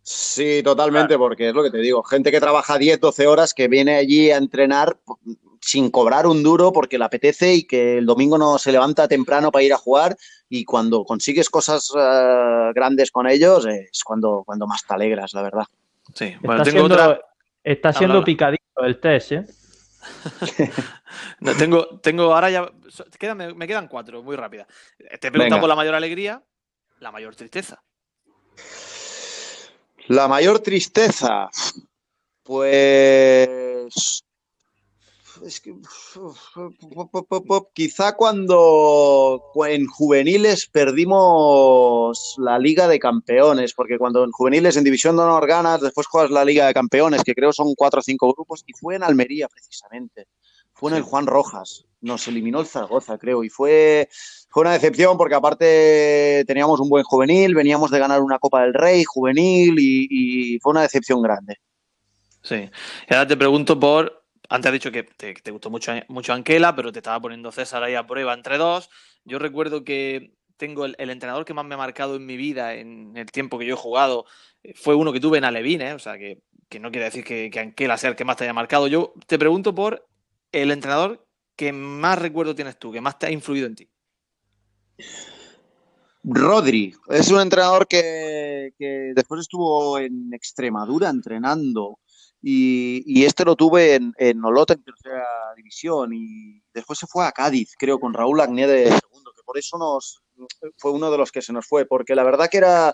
Sí, 0.03 0.63
totalmente, 0.63 1.09
claro. 1.09 1.21
porque 1.21 1.49
es 1.49 1.55
lo 1.55 1.63
que 1.63 1.71
te 1.71 1.79
digo, 1.79 2.03
gente 2.03 2.31
que 2.31 2.41
trabaja 2.41 2.79
10, 2.79 3.01
12 3.01 3.27
horas, 3.27 3.53
que 3.53 3.69
viene 3.69 3.97
allí 3.97 4.31
a 4.31 4.39
entrenar 4.39 4.99
sin 5.61 5.91
cobrar 5.91 6.27
un 6.27 6.43
duro 6.43 6.73
porque 6.73 6.99
le 6.99 7.05
apetece 7.05 7.55
y 7.55 7.67
que 7.67 7.99
el 7.99 8.07
domingo 8.07 8.39
no 8.39 8.59
se 8.59 8.73
levanta 8.73 9.09
temprano 9.09 9.51
para 9.51 9.65
ir 9.65 9.73
a 9.73 9.79
jugar 9.79 10.17
y 10.49 10.65
cuando 10.65 11.05
consigues 11.05 11.51
cosas 11.51 11.91
uh, 11.91 12.73
grandes 12.75 13.11
con 13.11 13.29
ellos 13.29 13.67
es 13.67 14.03
cuando, 14.03 14.45
cuando 14.47 14.67
más 14.67 14.87
te 14.87 14.95
alegras, 14.95 15.35
la 15.35 15.43
verdad. 15.43 15.65
Sí, 16.15 16.35
bueno, 16.41 16.63
está 16.63 16.71
tengo 16.71 16.87
siendo, 16.87 16.95
otra. 16.95 17.21
Está 17.63 17.93
siendo 17.93 18.15
habla, 18.15 18.25
picadito 18.25 18.63
el 18.85 19.01
test, 19.01 19.33
¿eh? 19.33 19.47
no, 21.41 21.55
tengo, 21.55 22.01
tengo, 22.01 22.35
ahora 22.35 22.51
ya. 22.51 22.71
Quedan, 23.19 23.37
me, 23.37 23.55
me, 23.55 23.67
quedan 23.67 23.89
cuatro, 23.89 24.23
muy 24.23 24.37
rápida. 24.37 24.67
Te 25.21 25.31
pregunto 25.31 25.61
por 25.61 25.69
la 25.69 25.75
mayor 25.75 25.95
alegría, 25.95 26.43
la 27.01 27.13
mayor 27.13 27.35
tristeza. 27.37 27.83
La 30.07 30.29
mayor 30.29 30.61
tristeza. 30.61 31.51
Pues. 32.43 34.25
Es 35.45 35.61
que, 35.61 35.75
quizá 37.73 38.17
cuando 38.17 39.43
en 39.67 39.87
juveniles 39.87 40.67
perdimos 40.67 42.35
la 42.39 42.59
Liga 42.59 42.89
de 42.89 42.99
Campeones, 42.99 43.75
porque 43.75 43.99
cuando 43.99 44.25
en 44.25 44.31
juveniles 44.31 44.77
en 44.77 44.85
División 44.85 45.17
de 45.17 45.23
Honor 45.23 45.47
ganas, 45.47 45.81
después 45.81 46.07
juegas 46.07 46.31
la 46.31 46.45
Liga 46.45 46.67
de 46.67 46.75
Campeones, 46.75 47.23
que 47.23 47.35
creo 47.35 47.53
son 47.53 47.75
cuatro 47.75 48.01
o 48.01 48.03
cinco 48.03 48.33
grupos, 48.33 48.65
y 48.67 48.73
fue 48.73 48.97
en 48.97 49.03
Almería 49.03 49.49
precisamente. 49.49 50.27
Fue 50.73 50.91
en 50.91 50.97
el 50.97 51.03
Juan 51.03 51.27
Rojas. 51.27 51.85
Nos 52.01 52.29
eliminó 52.29 52.61
el 52.61 52.67
Zaragoza, 52.67 53.19
creo, 53.19 53.43
y 53.43 53.49
fue, 53.49 54.09
fue 54.49 54.63
una 54.63 54.73
decepción 54.73 55.17
porque 55.17 55.35
aparte 55.35 56.45
teníamos 56.47 56.79
un 56.81 56.89
buen 56.89 57.05
juvenil, 57.05 57.55
veníamos 57.55 57.91
de 57.91 57.99
ganar 57.99 58.23
una 58.23 58.39
Copa 58.39 58.63
del 58.63 58.75
Rey 58.75 59.05
juvenil 59.05 59.79
y, 59.79 60.07
y 60.55 60.59
fue 60.61 60.71
una 60.71 60.83
decepción 60.83 61.21
grande. 61.23 61.57
Sí. 62.43 62.71
Y 63.11 63.15
ahora 63.15 63.27
te 63.27 63.37
pregunto 63.37 63.79
por 63.79 64.18
antes 64.49 64.69
has 64.69 64.73
dicho 64.73 64.91
que 64.91 65.03
te, 65.03 65.51
gustó 65.51 65.71
mucho, 65.71 65.93
mucho 66.09 66.33
Anquela, 66.33 66.75
pero 66.75 66.93
te 66.93 67.01
estaba 67.01 67.21
poniendo 67.21 67.53
César 67.53 67.83
ahí 67.83 67.95
a 67.95 68.07
prueba 68.07 68.33
entre 68.35 68.57
dos. 68.57 68.89
Yo 69.25 69.39
recuerdo 69.39 69.85
que 69.85 70.35
tengo 70.57 70.87
el, 70.87 70.97
entrenador 70.99 71.45
que 71.45 71.55
más 71.55 71.67
me 71.67 71.75
ha 71.75 71.79
marcado 71.79 72.17
en 72.17 72.27
mi 72.27 72.37
vida 72.37 72.75
en 72.75 73.17
el 73.17 73.31
tiempo 73.31 73.59
que 73.59 73.67
yo 73.67 73.75
he 73.75 73.79
jugado. 73.79 74.25
eh, 74.63 74.73
Fue 74.75 74.95
uno 74.95 75.13
que 75.13 75.21
tuve 75.21 75.39
en 75.39 75.45
Alevín, 75.45 75.83
¿eh? 75.83 75.93
o 75.93 75.99
sea, 75.99 76.19
que, 76.19 76.43
que, 76.69 76.81
no 76.81 76.91
quiere 76.91 77.07
decir 77.07 77.25
que, 77.25 77.51
que 77.51 77.61
Anquela 77.61 77.99
sea 77.99 78.11
el 78.11 78.17
que 78.17 78.25
más 78.25 78.37
te 78.37 78.45
haya 78.45 78.55
marcado. 78.55 78.89
Yo 78.89 79.13
te 79.27 79.39
pregunto 79.39 79.75
por 79.75 80.09
el 80.53 80.71
entrenador 80.71 81.27
que 81.55 81.73
más 81.73 82.19
recuerdo 82.19 82.55
tienes 82.55 82.79
tú, 82.79 82.91
que 82.91 83.01
más 83.01 83.19
te 83.19 83.27
ha 83.27 83.31
influido 83.31 83.67
en 83.67 83.75
ti. 83.75 83.89
Rodri 86.25 86.95
es 87.09 87.31
un 87.31 87.41
entrenador 87.41 87.87
que 87.87 88.73
después 89.15 89.43
estuvo 89.43 89.99
en 89.99 90.33
Extremadura 90.33 91.11
entrenando 91.11 91.99
y, 92.41 93.03
y, 93.07 93.25
este 93.25 93.45
lo 93.45 93.57
tuve 93.57 93.97
en, 93.97 94.13
en 94.17 94.39
en 94.39 94.83
tercera 94.85 95.27
división 95.57 96.13
y 96.13 96.63
después 96.73 96.99
se 96.99 97.07
fue 97.07 97.27
a 97.27 97.33
Cádiz, 97.33 97.75
creo, 97.77 97.99
con 97.99 98.15
Raúl 98.15 98.41
Agné 98.41 98.67
de 98.67 98.85
segundo, 98.85 99.33
que 99.35 99.43
por 99.45 99.59
eso 99.59 99.77
nos 99.77 100.23
fue 100.77 100.93
uno 100.93 101.11
de 101.11 101.19
los 101.19 101.33
que 101.33 101.43
se 101.43 101.53
nos 101.53 101.67
fue, 101.67 101.87
porque 101.87 102.15
la 102.15 102.25
verdad 102.25 102.49
que 102.49 102.59
era 102.59 102.93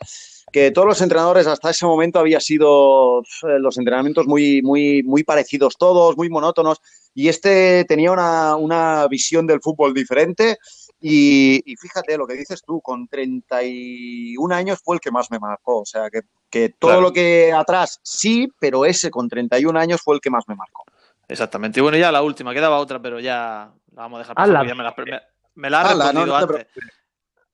que 0.53 0.71
todos 0.71 0.87
los 0.87 1.01
entrenadores 1.01 1.47
hasta 1.47 1.71
ese 1.71 1.87
momento 1.87 2.19
había 2.19 2.41
sido 2.41 3.21
eh, 3.21 3.59
los 3.59 3.77
entrenamientos 3.77 4.27
muy, 4.27 4.63
muy, 4.63 5.03
muy 5.03 5.25
parecidos 5.25 5.77
todos, 5.77 6.17
muy 6.17 6.29
monótonos, 6.29 6.81
y 7.13 7.29
este 7.29 7.85
tenía 7.85 8.13
una, 8.13 8.57
una 8.57 9.07
visión 9.09 9.47
del 9.47 9.61
fútbol 9.61 9.95
diferente. 9.95 10.59
Y, 11.07 11.61
y, 11.71 11.77
fíjate 11.77 12.17
lo 12.17 12.27
que 12.27 12.33
dices 12.33 12.63
tú, 12.63 12.81
con 12.81 13.07
31 13.09 14.55
años 14.55 14.81
fue 14.83 14.97
el 14.97 15.03
que 15.03 15.11
más 15.11 15.31
me 15.31 15.39
marcó. 15.39 15.81
O 15.81 15.85
sea, 15.85 16.09
que, 16.09 16.23
que 16.49 16.71
todo 16.71 16.93
claro. 16.93 17.03
lo 17.03 17.13
que 17.13 17.53
atrás 17.53 18.01
sí, 18.03 18.49
pero 18.59 18.87
ese 18.87 19.11
con 19.11 19.29
31 19.29 19.79
años 19.79 20.01
fue 20.01 20.15
el 20.15 20.23
que 20.23 20.31
más 20.31 20.49
me 20.49 20.55
marcó. 20.55 20.83
Exactamente. 21.29 21.79
Y 21.79 21.83
bueno, 21.83 21.99
ya 21.99 22.11
la 22.11 22.23
última, 22.23 22.55
quedaba 22.55 22.79
otra, 22.79 23.03
pero 23.03 23.21
ya 23.21 23.71
la 23.93 24.03
vamos 24.03 24.17
a 24.17 24.21
dejar 24.21 24.35
pasar. 24.35 24.67
Ya 24.67 24.75
me 24.75 24.83
la, 24.83 24.95
me, 24.97 25.21
me 25.57 25.69
la 25.69 25.83
ha 25.83 25.91
Ala, 25.91 26.05
respondido 26.07 26.27
no, 26.27 26.33
no 26.33 26.55
antes. 26.55 26.67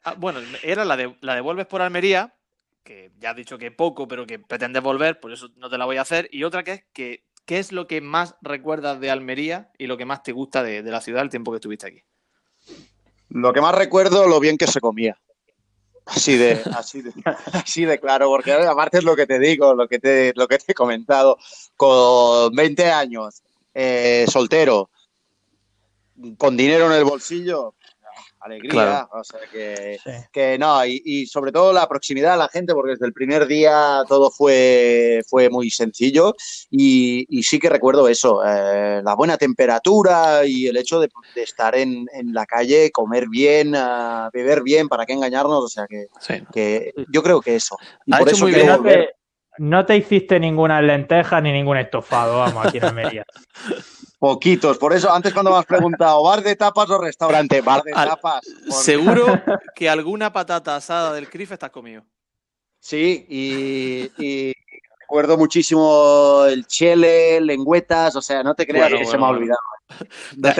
Ah, 0.04 0.14
bueno, 0.16 0.38
era 0.62 0.84
la 0.84 0.96
de 0.96 1.16
la 1.20 1.34
devuelves 1.34 1.66
por 1.66 1.82
Almería, 1.82 2.36
que 2.84 3.10
ya 3.18 3.30
has 3.30 3.36
dicho 3.36 3.58
que 3.58 3.72
poco, 3.72 4.06
pero 4.06 4.26
que 4.28 4.38
pretendes 4.38 4.80
volver, 4.80 5.18
por 5.18 5.32
eso 5.32 5.48
no 5.56 5.68
te 5.68 5.76
la 5.76 5.86
voy 5.86 5.96
a 5.96 6.02
hacer. 6.02 6.28
Y 6.30 6.44
otra 6.44 6.62
que 6.62 6.72
es 6.72 6.84
que 6.92 7.24
¿qué 7.46 7.58
es 7.58 7.72
lo 7.72 7.88
que 7.88 8.00
más 8.00 8.36
recuerdas 8.42 9.00
de 9.00 9.10
Almería 9.10 9.72
y 9.76 9.88
lo 9.88 9.96
que 9.96 10.04
más 10.04 10.22
te 10.22 10.30
gusta 10.30 10.62
de, 10.62 10.84
de 10.84 10.90
la 10.92 11.00
ciudad 11.00 11.24
el 11.24 11.30
tiempo 11.30 11.50
que 11.50 11.56
estuviste 11.56 11.88
aquí? 11.88 12.04
Lo 13.30 13.52
que 13.52 13.60
más 13.60 13.74
recuerdo, 13.74 14.26
lo 14.26 14.40
bien 14.40 14.58
que 14.58 14.66
se 14.66 14.80
comía. 14.80 15.16
Así 16.06 16.36
de, 16.36 16.60
así 16.74 17.02
de, 17.02 17.12
así 17.52 17.84
de 17.84 18.00
claro, 18.00 18.26
porque 18.28 18.52
aparte 18.52 18.98
es 18.98 19.04
lo 19.04 19.14
que 19.14 19.26
te 19.26 19.38
digo, 19.38 19.74
lo 19.74 19.86
que 19.86 19.98
te, 19.98 20.32
lo 20.34 20.48
que 20.48 20.58
te 20.58 20.72
he 20.72 20.74
comentado, 20.74 21.38
con 21.76 22.52
20 22.54 22.90
años, 22.90 23.42
eh, 23.74 24.26
soltero, 24.28 24.90
con 26.36 26.56
dinero 26.56 26.86
en 26.86 26.92
el 26.92 27.04
bolsillo, 27.04 27.74
alegría, 28.40 28.70
Claro. 28.72 29.08
o 29.12 29.24
sea 29.24 29.40
que, 29.52 29.98
Sí. 30.02 30.10
que 30.32 30.58
no, 30.58 30.84
y, 30.86 31.02
y 31.04 31.26
sobre 31.26 31.52
todo 31.52 31.72
la 31.72 31.86
proximidad 31.88 32.34
a 32.34 32.36
la 32.36 32.48
gente, 32.48 32.72
porque 32.74 32.92
desde 32.92 33.06
el 33.06 33.12
primer 33.12 33.46
día 33.46 34.02
todo 34.08 34.30
fue, 34.30 35.22
fue 35.28 35.50
muy 35.50 35.70
sencillo 35.70 36.34
y, 36.70 37.26
y 37.28 37.42
sí 37.42 37.58
que 37.58 37.68
recuerdo 37.68 38.08
eso, 38.08 38.42
eh, 38.46 39.02
la 39.04 39.14
buena 39.14 39.36
temperatura 39.36 40.44
y 40.46 40.66
el 40.66 40.76
hecho 40.76 41.00
de, 41.00 41.08
de 41.34 41.42
estar 41.42 41.74
en, 41.76 42.06
en 42.12 42.32
la 42.32 42.46
calle, 42.46 42.90
comer 42.90 43.26
bien, 43.28 43.74
ah, 43.76 44.30
beber 44.32 44.62
bien, 44.62 44.88
para 44.88 45.04
qué 45.06 45.12
engañarnos, 45.12 45.64
o 45.64 45.68
sea 45.68 45.86
que, 45.86 46.06
Sí. 46.20 46.34
que 46.52 46.92
yo 47.12 47.22
creo 47.22 47.40
que 47.40 47.56
eso. 47.56 47.76
Y 48.06 48.14
Ha 48.14 48.18
por 48.18 48.28
hecho 48.28 48.36
eso 48.36 48.44
muy 48.46 48.54
bien. 48.54 48.66
No 48.66 48.78
volver. 48.78 49.06
te, 49.06 49.14
no 49.58 49.84
te 49.84 49.96
hiciste 49.96 50.40
ninguna 50.40 50.80
lenteja 50.80 51.40
ni 51.40 51.52
ningún 51.52 51.76
estofado, 51.76 52.38
vamos, 52.38 52.66
aquí 52.66 52.78
en 52.78 52.84
Almería. 52.84 53.26
Poquitos, 54.20 54.76
por 54.76 54.92
eso 54.92 55.10
antes 55.10 55.32
cuando 55.32 55.50
me 55.50 55.56
has 55.56 55.64
preguntado, 55.64 56.22
¿bar 56.22 56.42
de 56.42 56.54
tapas 56.54 56.90
o 56.90 56.98
restaurante? 57.00 57.62
Bar 57.62 57.82
de 57.82 57.92
tapas. 57.92 58.42
por- 58.68 58.76
Seguro 58.76 59.42
que 59.74 59.88
alguna 59.88 60.30
patata 60.30 60.76
asada 60.76 61.14
del 61.14 61.30
CRIF 61.30 61.52
estás 61.52 61.70
comido. 61.70 62.04
Sí, 62.78 63.24
y, 63.30 64.12
y 64.22 64.52
recuerdo 65.00 65.38
muchísimo 65.38 66.44
el 66.46 66.66
chele, 66.66 67.40
lengüetas, 67.40 68.14
o 68.14 68.20
sea, 68.20 68.42
no 68.42 68.54
te 68.54 68.66
creas 68.66 68.90
Bueno, 68.90 68.96
que 68.98 69.04
bueno, 69.04 69.10
se 69.10 69.18
me 69.18 69.24
ha 69.24 69.28
olvidado. 69.30 69.60
No 70.36 70.50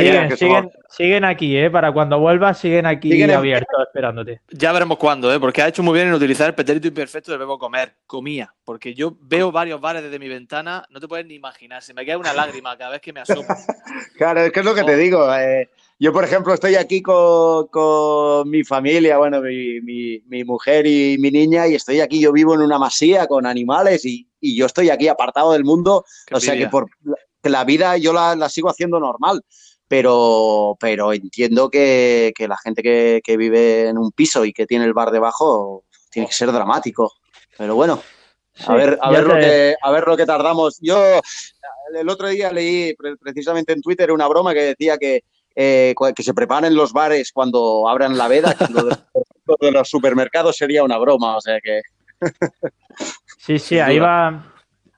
Siguen, 0.89 1.25
aquí, 1.25 1.57
¿eh? 1.57 1.71
Para 1.71 1.93
cuando 1.93 2.19
vuelvas, 2.19 2.59
siguen 2.59 2.85
aquí 2.87 3.11
Siguen 3.13 3.31
en- 3.31 3.37
abiertos 3.37 3.77
esperándote. 3.87 4.41
Ya 4.51 4.73
veremos 4.73 4.99
cuándo, 4.99 5.33
¿eh? 5.33 5.39
porque 5.39 5.63
ha 5.63 5.69
hecho 5.69 5.83
muy 5.83 5.95
bien 5.95 6.09
en 6.09 6.15
utilizar 6.15 6.49
el 6.49 6.55
pretérito 6.55 6.89
imperfecto 6.89 7.31
del 7.31 7.39
verbo 7.39 7.59
comer. 7.59 7.95
Comía. 8.07 8.53
Porque 8.65 8.93
yo 8.95 9.17
veo 9.21 9.53
varios 9.53 9.81
bares 9.81 10.03
desde 10.03 10.19
mi 10.19 10.29
ventana, 10.29 10.85
no 10.91 10.99
te 11.01 11.07
puedes 11.09 11.27
ni 11.27 11.35
imaginar. 11.35 11.83
Se 11.83 11.95
me 11.95 12.05
cae 12.05 12.17
una 12.17 12.33
lágrima 12.33 12.77
cada 12.77 12.91
vez 12.93 13.01
que 13.01 13.13
me 13.13 13.21
asomo. 13.21 13.43
Claro, 14.17 14.41
es 14.43 14.53
que 14.53 14.61
es 14.61 14.67
lo 14.67 14.75
que 14.75 14.83
Oh. 14.83 14.87
te 14.87 14.97
digo. 14.97 15.35
eh, 15.35 15.71
yo, 15.99 16.13
por 16.13 16.25
ejemplo, 16.25 16.55
estoy 16.55 16.75
aquí 16.77 17.03
con, 17.03 17.67
con 17.69 18.49
mi 18.49 18.65
familia, 18.65 19.19
bueno, 19.19 19.41
mi, 19.43 19.81
mi- 19.83 20.19
mi 20.29 20.45
mujer 20.45 20.87
y 20.87 21.17
mi 21.19 21.31
niña, 21.31 21.67
y 21.69 21.75
estoy 21.75 22.01
aquí, 22.01 22.21
yo 22.21 22.33
vivo 22.33 22.55
en 22.55 22.61
una 22.63 22.79
masía 22.79 23.27
con 23.27 23.47
animales 23.47 24.05
y, 24.07 24.27
y 24.41 24.57
yo 24.57 24.67
estoy 24.67 24.89
aquí 24.91 25.09
apartado 25.09 25.53
del 25.53 25.65
mundo, 25.65 26.05
Qué 26.27 26.35
o 26.35 26.41
sea 26.41 26.57
que 26.57 26.69
por 26.69 26.87
que 27.43 27.51
la 27.51 27.65
vida 27.65 27.97
yo 27.97 28.13
la, 28.13 28.35
la 28.37 28.49
sigo 28.49 28.69
haciendo 28.71 29.01
normal, 29.01 29.43
pero, 29.89 30.77
pero 30.79 31.13
entiendo 31.13 31.69
que, 31.69 32.33
que 32.37 32.47
la 32.49 32.57
gente 32.59 32.83
que, 32.83 33.21
que 33.25 33.37
vive 33.37 33.89
en 33.89 33.99
un 33.99 34.13
piso 34.13 34.45
y 34.45 34.53
que 34.53 34.67
tiene 34.67 34.85
el 34.85 34.93
bar 34.93 35.11
debajo 35.11 35.85
tiene 36.11 36.29
que 36.29 36.35
ser 36.35 36.53
dramático. 36.53 37.13
Pero 37.59 37.75
bueno, 37.75 38.03
a 38.67 38.75
ver, 38.75 38.99
a 39.03 39.11
ver 39.11 39.25
lo 39.25 39.35
que, 39.41 39.75
a 39.83 39.91
ver 39.91 40.07
lo 40.07 40.17
que 40.17 40.27
tardamos. 40.27 40.79
Yo 40.81 41.03
el 41.95 42.09
otro 42.09 42.29
día 42.29 42.53
leí 42.53 42.95
pre- 42.95 43.17
precisamente 43.17 43.73
en 43.73 43.83
Twitter 43.83 44.13
una 44.13 44.29
broma 44.29 44.55
que 44.55 44.61
decía 44.63 44.97
que, 44.99 45.25
eh, 45.57 45.95
que 46.15 46.23
se 46.23 46.35
preparen 46.35 46.75
los 46.75 46.93
bares 46.93 47.33
cuando 47.33 47.89
abran 47.89 48.17
la 48.17 48.29
veda, 48.29 48.55
que 48.55 48.73
lo 48.73 48.85
de, 48.85 48.97
lo 49.47 49.57
de 49.61 49.73
los 49.73 49.89
supermercados 49.89 50.57
sería 50.57 50.85
una 50.85 50.99
broma, 50.99 51.37
o 51.37 51.41
sea 51.41 51.59
que 51.61 51.81
Sí, 53.39 53.59
sí, 53.59 53.79
ahí 53.79 53.99
va, 53.99 54.50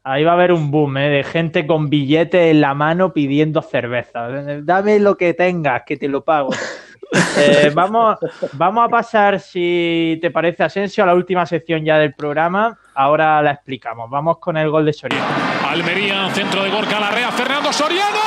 ahí 0.04 0.24
va 0.24 0.32
a 0.32 0.34
haber 0.34 0.52
un 0.52 0.70
boom, 0.70 0.96
¿eh? 0.96 1.08
De 1.08 1.24
gente 1.24 1.66
con 1.66 1.90
billetes 1.90 2.50
en 2.50 2.60
la 2.60 2.74
mano 2.74 3.12
pidiendo 3.12 3.62
cerveza. 3.62 4.28
Dame 4.62 4.98
lo 4.98 5.16
que 5.16 5.34
tengas, 5.34 5.82
que 5.86 5.96
te 5.96 6.08
lo 6.08 6.24
pago. 6.24 6.50
Eh, 7.36 7.70
vamos, 7.74 8.18
vamos 8.54 8.86
a 8.86 8.88
pasar, 8.88 9.38
si 9.38 10.18
te 10.20 10.30
parece, 10.30 10.64
Asensio, 10.64 11.04
a 11.04 11.06
la 11.06 11.14
última 11.14 11.44
sección 11.44 11.84
ya 11.84 11.98
del 11.98 12.14
programa. 12.14 12.78
Ahora 12.94 13.42
la 13.42 13.52
explicamos. 13.52 14.08
Vamos 14.08 14.38
con 14.38 14.56
el 14.56 14.70
gol 14.70 14.86
de 14.86 14.92
Soriano. 14.92 15.26
Almería, 15.68 16.30
centro 16.30 16.62
de 16.62 16.70
Gorka 16.70 17.00
Larrea, 17.00 17.30
Fernando 17.32 17.72
Soriano. 17.72 18.18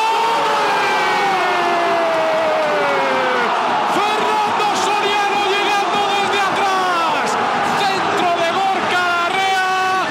Fernando 3.93 4.65
Soriano 4.85 5.39
llegando 5.53 5.99
desde 6.15 6.39
atrás. 6.41 7.37
Centro 7.81 8.29
de 8.41 8.49
Gorka 8.51 9.01
Larrea 9.13 10.07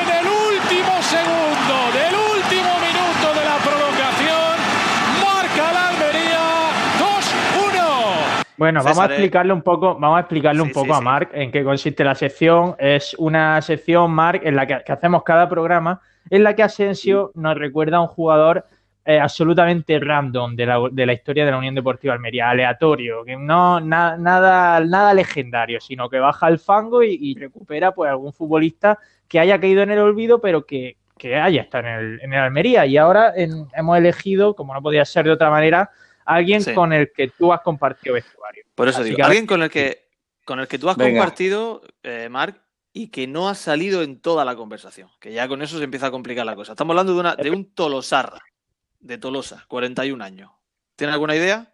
en 0.00 0.08
el 0.08 0.26
último 0.26 1.02
segundo 1.02 1.76
del 1.96 2.14
último 2.14 2.72
minuto 2.80 3.26
de 3.38 3.44
la 3.44 3.56
prolongación. 3.58 4.56
Marca 5.22 5.72
la 5.72 5.88
Almería 5.88 6.48
2-1. 8.58 8.60
Bueno, 8.60 8.82
vamos 8.82 8.98
a 8.98 9.04
eh. 9.04 9.08
explicarle 9.08 9.52
un 9.52 9.62
poco, 9.62 9.96
vamos 9.98 10.16
a 10.16 10.20
explicarle 10.20 10.62
un 10.62 10.72
poco 10.72 10.86
sí, 10.86 10.92
a 10.92 10.98
sí. 10.98 11.04
Marc 11.04 11.30
en 11.32 11.50
qué 11.50 11.64
consiste 11.64 12.04
la 12.04 12.14
sección. 12.14 12.74
Es 12.78 13.14
una 13.18 13.60
sección, 13.62 14.10
Marc, 14.10 14.44
en 14.44 14.56
la 14.56 14.66
que, 14.66 14.82
que 14.84 14.92
hacemos 14.92 15.22
cada 15.22 15.48
programa, 15.48 16.00
en 16.30 16.42
la 16.42 16.54
que 16.54 16.62
Asensio 16.62 17.30
nos 17.34 17.56
recuerda 17.56 17.98
a 17.98 18.00
un 18.00 18.08
jugador 18.08 18.64
eh, 19.04 19.18
absolutamente 19.18 19.98
random 19.98 20.54
de 20.54 20.66
la, 20.66 20.78
de 20.92 21.06
la 21.06 21.12
historia 21.14 21.46
de 21.46 21.50
la 21.50 21.56
Unión 21.56 21.74
Deportiva 21.74 22.12
Almería, 22.12 22.50
aleatorio, 22.50 23.24
que 23.24 23.36
no 23.36 23.80
na- 23.80 24.18
nada, 24.18 24.80
nada 24.80 25.14
legendario, 25.14 25.80
sino 25.80 26.10
que 26.10 26.18
baja 26.18 26.46
al 26.46 26.58
fango 26.58 27.02
y, 27.02 27.16
y 27.18 27.34
recupera 27.38 27.92
pues 27.92 28.10
algún 28.10 28.34
futbolista 28.34 28.98
que 29.26 29.40
haya 29.40 29.58
caído 29.58 29.82
en 29.82 29.92
el 29.92 29.98
olvido, 30.00 30.40
pero 30.42 30.66
que, 30.66 30.98
que 31.16 31.36
haya 31.36 31.62
estado 31.62 31.88
en 31.88 31.94
el, 31.94 32.20
en 32.20 32.32
el 32.34 32.38
Almería. 32.40 32.84
Y 32.84 32.98
ahora 32.98 33.32
en- 33.34 33.66
hemos 33.74 33.96
elegido, 33.96 34.54
como 34.54 34.74
no 34.74 34.82
podía 34.82 35.06
ser 35.06 35.24
de 35.24 35.30
otra 35.32 35.48
manera, 35.48 35.88
alguien 36.36 36.62
Sí. 36.62 36.74
con 36.74 36.92
el 36.92 37.10
que 37.12 37.28
tú 37.28 37.52
has 37.52 37.60
compartido 37.62 38.14
vestuario. 38.14 38.64
Por 38.74 38.88
eso 38.88 39.00
Así 39.00 39.10
digo, 39.10 39.24
alguien 39.24 39.46
con 39.46 39.62
el 39.62 39.70
que, 39.70 40.08
con 40.44 40.60
el 40.60 40.68
que 40.68 40.78
tú 40.78 40.88
has 40.88 40.96
Venga. 40.96 41.18
compartido, 41.20 41.82
eh, 42.02 42.28
Marc, 42.30 42.60
y 42.92 43.08
que 43.08 43.26
no 43.26 43.48
ha 43.48 43.54
salido 43.54 44.02
en 44.02 44.20
toda 44.20 44.44
la 44.44 44.56
conversación. 44.56 45.10
Que 45.20 45.32
ya 45.32 45.46
con 45.48 45.62
eso 45.62 45.78
se 45.78 45.84
empieza 45.84 46.06
a 46.08 46.10
complicar 46.10 46.44
la 46.46 46.56
cosa. 46.56 46.72
Estamos 46.72 46.92
hablando 46.92 47.14
de, 47.14 47.20
una, 47.20 47.36
de 47.36 47.50
un 47.50 47.72
Tolosarra, 47.74 48.40
de 49.00 49.18
Tolosa, 49.18 49.64
41 49.68 50.22
años. 50.24 50.50
¿Tiene 50.96 51.12
alguna 51.12 51.34
idea? 51.36 51.72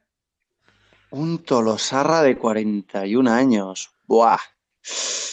un 1.11 1.45
Tolosarra 1.45 2.23
de 2.23 2.37
41 2.37 3.31
años. 3.31 3.93
Buah. 4.07 4.39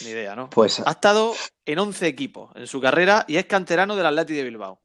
Ni 0.04 0.10
idea, 0.10 0.36
¿no? 0.36 0.48
Pues 0.48 0.80
Ha 0.86 0.92
estado 0.92 1.34
en 1.66 1.78
11 1.78 2.06
equipos 2.06 2.54
en 2.54 2.66
su 2.68 2.80
carrera 2.80 3.24
y 3.26 3.36
es 3.36 3.46
canterano 3.46 3.96
del 3.96 4.06
Atleti 4.06 4.32
de 4.34 4.44
Bilbao. 4.44 4.80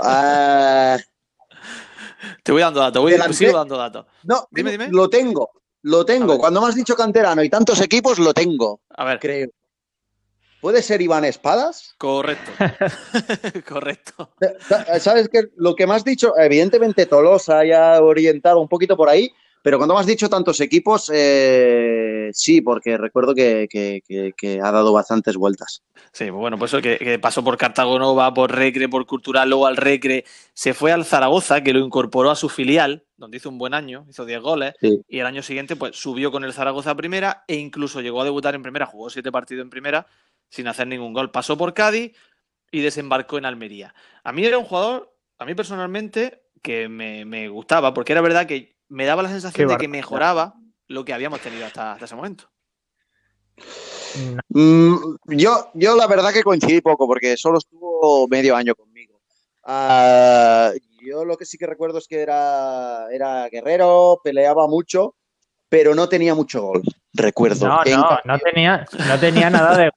Ah, 0.00 0.96
Te 2.42 2.52
voy 2.52 2.60
dando 2.62 2.80
datos, 2.80 3.02
voy 3.02 3.14
sigo 3.32 3.52
dando 3.56 3.76
datos. 3.76 4.06
no, 4.24 4.46
Dime, 4.50 4.72
dime. 4.72 4.88
lo 4.90 5.08
tengo, 5.08 5.50
lo 5.82 6.04
tengo. 6.04 6.38
Cuando 6.38 6.60
me 6.60 6.68
has 6.68 6.74
dicho 6.74 6.94
canterano 6.94 7.42
y 7.42 7.50
tantos 7.50 7.80
equipos, 7.80 8.18
lo 8.18 8.32
tengo, 8.34 8.80
A 8.90 9.04
ver, 9.04 9.18
creo. 9.18 9.48
¿Puede 10.60 10.82
ser 10.82 11.00
Iván 11.00 11.24
Espadas? 11.24 11.94
correcto. 11.96 12.50
correcto. 13.68 14.30
¿Sabes 15.00 15.30
qué? 15.32 15.44
Lo 15.56 15.74
que 15.74 15.86
me 15.86 15.94
has 15.94 16.04
dicho, 16.04 16.34
evidentemente 16.36 17.06
Tolosa 17.06 17.64
ya 17.64 17.98
orientado 18.02 18.60
un 18.60 18.68
poquito 18.68 18.94
por 18.94 19.08
ahí, 19.08 19.32
pero 19.62 19.76
cuando 19.78 19.94
me 19.94 20.00
has 20.00 20.06
dicho 20.06 20.28
tantos 20.28 20.60
equipos, 20.60 21.10
eh, 21.12 22.30
sí, 22.32 22.60
porque 22.60 22.96
recuerdo 22.96 23.34
que, 23.34 23.66
que- 23.70 24.02
que- 24.06 24.32
que 24.36 24.60
ha 24.60 24.70
dado 24.70 24.92
bastantes 24.92 25.36
vueltas. 25.36 25.82
Sí, 26.12 26.30
bueno, 26.30 26.58
pues 26.58 26.72
eso 26.72 26.82
que, 26.82 26.98
que 26.98 27.18
pasó 27.18 27.44
por 27.44 27.56
Cartagonova, 27.56 28.32
por 28.34 28.52
Recre, 28.54 28.88
por 28.88 29.06
Cultural, 29.06 29.48
luego 29.48 29.66
al 29.66 29.76
Recre, 29.76 30.24
se 30.54 30.74
fue 30.74 30.92
al 30.92 31.04
Zaragoza, 31.04 31.62
que 31.62 31.72
lo 31.72 31.80
incorporó 31.80 32.30
a 32.30 32.36
su 32.36 32.48
filial, 32.48 33.04
donde 33.16 33.36
hizo 33.36 33.48
un 33.50 33.58
buen 33.58 33.74
año, 33.74 34.06
hizo 34.08 34.24
10 34.24 34.40
goles, 34.40 34.74
Sí. 34.80 35.00
y 35.08 35.18
el 35.18 35.26
año 35.26 35.42
siguiente 35.42 35.76
pues 35.76 35.94
subió 35.96 36.30
con 36.32 36.44
el 36.44 36.52
Zaragoza 36.52 36.90
a 36.92 36.96
primera 36.96 37.44
e 37.46 37.56
incluso 37.56 38.00
llegó 38.00 38.22
a 38.22 38.24
debutar 38.24 38.54
en 38.54 38.62
primera, 38.62 38.86
jugó 38.86 39.10
siete 39.10 39.30
partidos 39.30 39.62
en 39.62 39.70
primera 39.70 40.06
sin 40.48 40.66
hacer 40.68 40.86
ningún 40.86 41.12
gol. 41.12 41.30
Pasó 41.30 41.56
por 41.56 41.74
Cádiz 41.74 42.12
y 42.72 42.80
desembarcó 42.80 43.36
en 43.38 43.44
Almería. 43.44 43.94
A 44.24 44.32
mí 44.32 44.44
era 44.44 44.58
un 44.58 44.64
jugador, 44.64 45.14
a 45.38 45.44
mí 45.44 45.54
personalmente, 45.54 46.42
que 46.62 46.88
me, 46.88 47.24
me 47.24 47.48
gustaba, 47.48 47.94
porque 47.94 48.12
era 48.12 48.20
verdad 48.20 48.46
que 48.46 48.74
me 48.90 49.06
daba 49.06 49.22
la 49.22 49.30
sensación 49.30 49.68
de 49.68 49.76
que 49.78 49.88
mejoraba 49.88 50.54
lo 50.88 51.04
que 51.04 51.14
habíamos 51.14 51.40
tenido 51.40 51.64
hasta, 51.66 51.92
hasta 51.92 52.04
ese 52.04 52.14
momento. 52.16 52.44
No, 54.16 54.40
Mm, 54.52 54.96
yo, 55.28 55.70
yo 55.74 55.94
la 55.96 56.06
verdad 56.08 56.32
que 56.32 56.42
coincidí 56.42 56.80
poco, 56.80 57.06
porque 57.06 57.36
solo 57.36 57.58
estuvo 57.58 58.26
medio 58.28 58.56
año 58.56 58.74
conmigo. 58.74 59.20
Ah, 59.64 60.72
yo 61.00 61.24
lo 61.24 61.36
que 61.36 61.44
sí 61.44 61.56
que 61.56 61.66
recuerdo 61.66 61.98
es 61.98 62.08
que 62.08 62.20
era, 62.20 63.06
era 63.12 63.48
guerrero, 63.48 64.20
peleaba 64.24 64.66
mucho, 64.66 65.14
pero 65.68 65.94
no 65.94 66.08
tenía 66.08 66.34
mucho 66.34 66.62
gol, 66.62 66.82
recuerdo. 67.14 67.66
no, 67.68 67.76
no, 67.76 67.84
cambio, 67.84 68.18
no 68.24 68.38
tenía, 68.40 68.86
no 69.06 69.20
tenía 69.20 69.50
nada 69.50 69.76
de. 69.76 69.88
O 69.88 69.92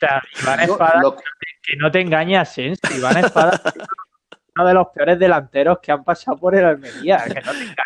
sea, 0.00 0.22
Iván 0.40 0.60
Espada, 0.60 1.00
lo- 1.02 1.16
que 1.16 1.76
no 1.76 1.90
te 1.90 2.00
engañas, 2.00 2.56
¿eh? 2.58 2.72
Iván 2.96 3.18
Espada 3.18 3.60
uno 4.54 4.68
de 4.68 4.74
los 4.74 4.88
peores 4.88 5.18
delanteros 5.18 5.78
que 5.80 5.92
han 5.92 6.04
pasado 6.04 6.36
por 6.36 6.54
el 6.54 6.64
Almería. 6.64 7.24
Que 7.26 7.40
no 7.40 7.52
te 7.52 7.58
engañes. 7.58 7.76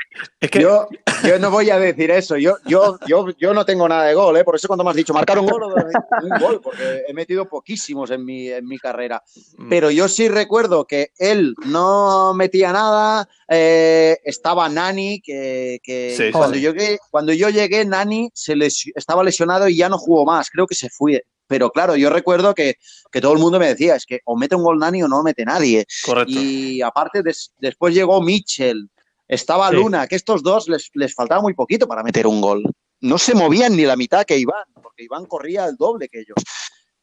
Es 0.41 0.51
que 0.51 0.61
Yo, 0.61 0.89
yo 1.25 1.39
no 1.39 1.51
voy 1.51 1.71
a 1.71 1.79
decir 1.79 2.11
eso. 2.11 2.37
Yo, 2.37 2.57
yo, 2.67 2.99
yo, 3.07 3.27
yo 3.39 3.55
no 3.55 3.65
tengo 3.65 3.89
nada 3.89 4.05
de 4.05 4.15
gol, 4.15 4.37
¿eh? 4.37 4.45
Por 4.45 4.57
eso 4.57 4.67
cuando 4.67 4.83
me 4.83 4.91
has 4.91 4.97
dicho 4.97 5.15
marcar 5.15 5.39
un 5.39 5.47
gol, 5.47 5.63
un 6.23 6.39
gol, 6.41 6.61
porque 6.61 7.05
he 7.07 7.15
metido 7.15 7.49
poquísimos 7.49 8.11
en 8.11 8.25
mi, 8.25 8.49
en 8.49 8.67
mi 8.67 8.79
carrera. 8.79 9.23
Mm. 9.59 9.69
Pero 9.69 9.91
yo 9.91 10.09
sí 10.09 10.29
recuerdo 10.29 10.87
que 10.87 11.11
él 11.19 11.55
no 11.67 12.35
metía 12.35 12.73
nada. 12.73 13.29
eh, 13.49 14.19
estaba 14.25 14.69
Nani, 14.69 15.21
que, 15.21 15.79
que 15.83 16.15
Sí, 16.17 16.33
cuando, 16.33 16.57
sí. 16.57 16.63
Yo 16.63 16.73
llegué, 16.73 16.99
cuando 17.11 17.33
yo 17.33 17.49
llegué, 17.49 17.85
Nani 17.85 18.31
se 18.35 18.57
les, 18.57 18.87
estaba 18.95 19.23
lesionado 19.23 19.69
y 19.69 19.77
ya 19.77 19.89
no 19.89 19.99
jugó 19.99 20.25
más. 20.25 20.51
Creo 20.51 20.67
que 20.67 20.75
se 20.75 20.91
fue. 20.91 21.25
Pero 21.47 21.71
claro, 21.71 21.95
yo 21.97 22.11
recuerdo 22.11 22.55
que, 22.55 22.75
que 23.13 23.21
todo 23.21 23.33
el 23.33 23.39
mundo 23.39 23.59
me 23.59 23.69
decía, 23.69 23.95
es 23.97 24.05
que 24.07 24.21
o 24.25 24.37
mete 24.37 24.57
un 24.57 24.65
gol 24.65 24.79
Nani 24.79 25.03
o 25.03 25.09
no 25.09 25.23
mete 25.23 25.45
nadie. 25.45 25.87
correcto. 26.05 26.33
Y 26.35 26.83
aparte, 26.83 27.23
des- 27.23 27.53
después 27.59 27.95
llegó 27.95 28.21
Mitchell, 28.21 28.91
estaba 29.29 29.71
Sí. 29.71 29.77
Luna, 29.77 30.07
que 30.07 30.17
estos 30.17 30.43
dos 30.43 30.69
les, 30.69 30.91
les 30.95 31.15
faltaba 31.15 31.41
muy 31.41 31.55
poquito 31.55 31.87
para 31.87 32.03
meter 32.03 32.27
un 32.27 32.41
gol. 32.41 32.63
No 33.01 33.19
se 33.19 33.35
movían 33.35 33.77
ni 33.77 33.85
la 33.85 33.95
mitad 33.97 34.25
que 34.25 34.39
Iván, 34.39 34.65
porque 34.83 35.05
Iván 35.05 35.27
corría 35.27 35.67
el 35.67 35.77
doble 35.77 36.09
que 36.09 36.21
ellos. 36.21 36.37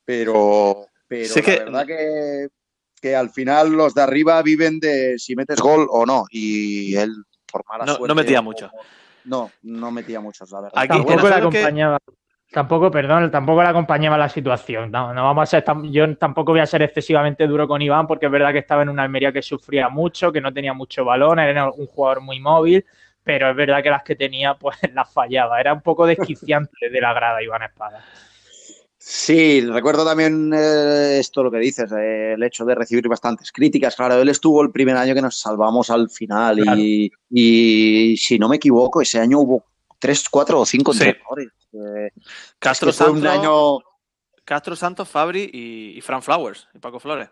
Pero, 0.05 0.87
pero 1.07 1.27
Sí 1.33 1.39
la 1.39 1.45
que- 1.45 1.59
verdad 1.59 1.85
que, 1.85 2.47
que 3.01 3.15
al 3.15 3.29
final 3.29 3.71
los 3.71 3.93
de 3.93 4.01
arriba 4.01 4.41
viven 4.41 4.79
de 4.79 5.15
si 5.19 5.35
metes 5.35 5.59
gol 5.61 5.87
o 5.89 6.05
no. 6.05 6.25
Y 6.29 6.95
él, 6.95 7.13
por 7.51 7.63
mala 7.69 7.85
No- 7.85 7.91
no 7.93 7.97
suerte, 7.97 8.15
metía 8.15 8.39
o- 8.39 8.43
mucho. 8.43 8.71
No, 9.25 9.51
no 9.61 9.91
metía 9.91 10.19
muchos, 10.19 10.51
la 10.51 10.61
verdad. 10.61 10.77
Aquí- 10.77 10.89
Tampoco 10.89 11.27
acompañaba. 11.27 11.97
Tampoco, 12.53 12.91
perdón, 12.91 13.31
tampoco 13.31 13.63
le 13.63 13.69
acompañaba 13.69 14.15
la 14.15 14.29
situación. 14.29 14.91
No, 14.91 15.11
no 15.11 15.23
vamos 15.23 15.51
a 15.51 15.59
ser 15.59 15.65
yo 15.89 16.15
tampoco 16.17 16.51
voy 16.51 16.61
a 16.61 16.67
ser 16.67 16.83
excesivamente 16.83 17.47
duro 17.47 17.67
con 17.67 17.81
Iván, 17.81 18.05
porque 18.05 18.27
es 18.27 18.31
verdad 18.31 18.51
que 18.51 18.59
estaba 18.59 18.83
en 18.83 18.89
una 18.89 19.01
Almería 19.01 19.33
que 19.33 19.41
sufría 19.41 19.89
mucho, 19.89 20.31
que 20.31 20.39
no 20.39 20.53
tenía 20.53 20.71
mucho 20.71 21.03
balón, 21.03 21.39
era 21.39 21.71
un 21.71 21.87
jugador 21.87 22.21
muy 22.21 22.39
móvil, 22.39 22.85
pero 23.23 23.49
es 23.49 23.55
verdad 23.55 23.81
que 23.81 23.89
las 23.89 24.03
que 24.03 24.15
tenía, 24.15 24.53
pues 24.59 24.77
las 24.93 25.11
fallaba. 25.11 25.59
Era 25.59 25.73
un 25.73 25.81
poco 25.81 26.05
desquiciante 26.05 26.91
de 26.91 27.01
la 27.01 27.11
grada 27.13 27.41
Iván 27.41 27.63
Espada. 27.63 28.05
Sí, 28.99 29.61
recuerdo 29.61 30.05
también 30.05 30.53
eh, 30.53 31.17
esto 31.19 31.41
lo 31.41 31.49
que 31.49 31.57
dices, 31.57 31.91
eh, 31.91 32.33
el 32.33 32.43
hecho 32.43 32.65
de 32.65 32.75
recibir 32.75 33.07
bastantes 33.07 33.51
críticas. 33.51 33.95
Claro, 33.95 34.21
él 34.21 34.29
estuvo 34.29 34.61
el 34.61 34.69
primer 34.69 34.95
año 34.95 35.15
que 35.15 35.23
nos 35.23 35.39
salvamos 35.39 35.89
al 35.89 36.07
final 36.07 36.59
y, 36.77 37.11
y 37.31 38.15
si 38.15 38.37
no 38.37 38.47
me 38.47 38.57
equivoco, 38.57 39.01
ese 39.01 39.19
año 39.19 39.39
hubo 39.39 39.72
tres, 40.03 40.27
cuatro 40.29 40.59
o 40.59 40.65
cinco 40.65 40.93
Sí. 40.93 41.03
entrenadores. 41.05 41.47
Eh, 41.71 42.09
Castro 42.59 42.89
es 42.89 42.97
que 42.97 43.03
fue 43.05 43.13
Santos, 43.13 43.21
un 43.21 43.39
año... 43.39 43.77
Castro 44.43 44.75
Santos, 44.75 45.07
Fabri 45.07 45.49
y, 45.53 45.97
y 45.97 46.01
Fran 46.01 46.21
Flowers 46.21 46.67
y 46.73 46.79
Paco 46.79 46.99
Flores. 46.99 47.29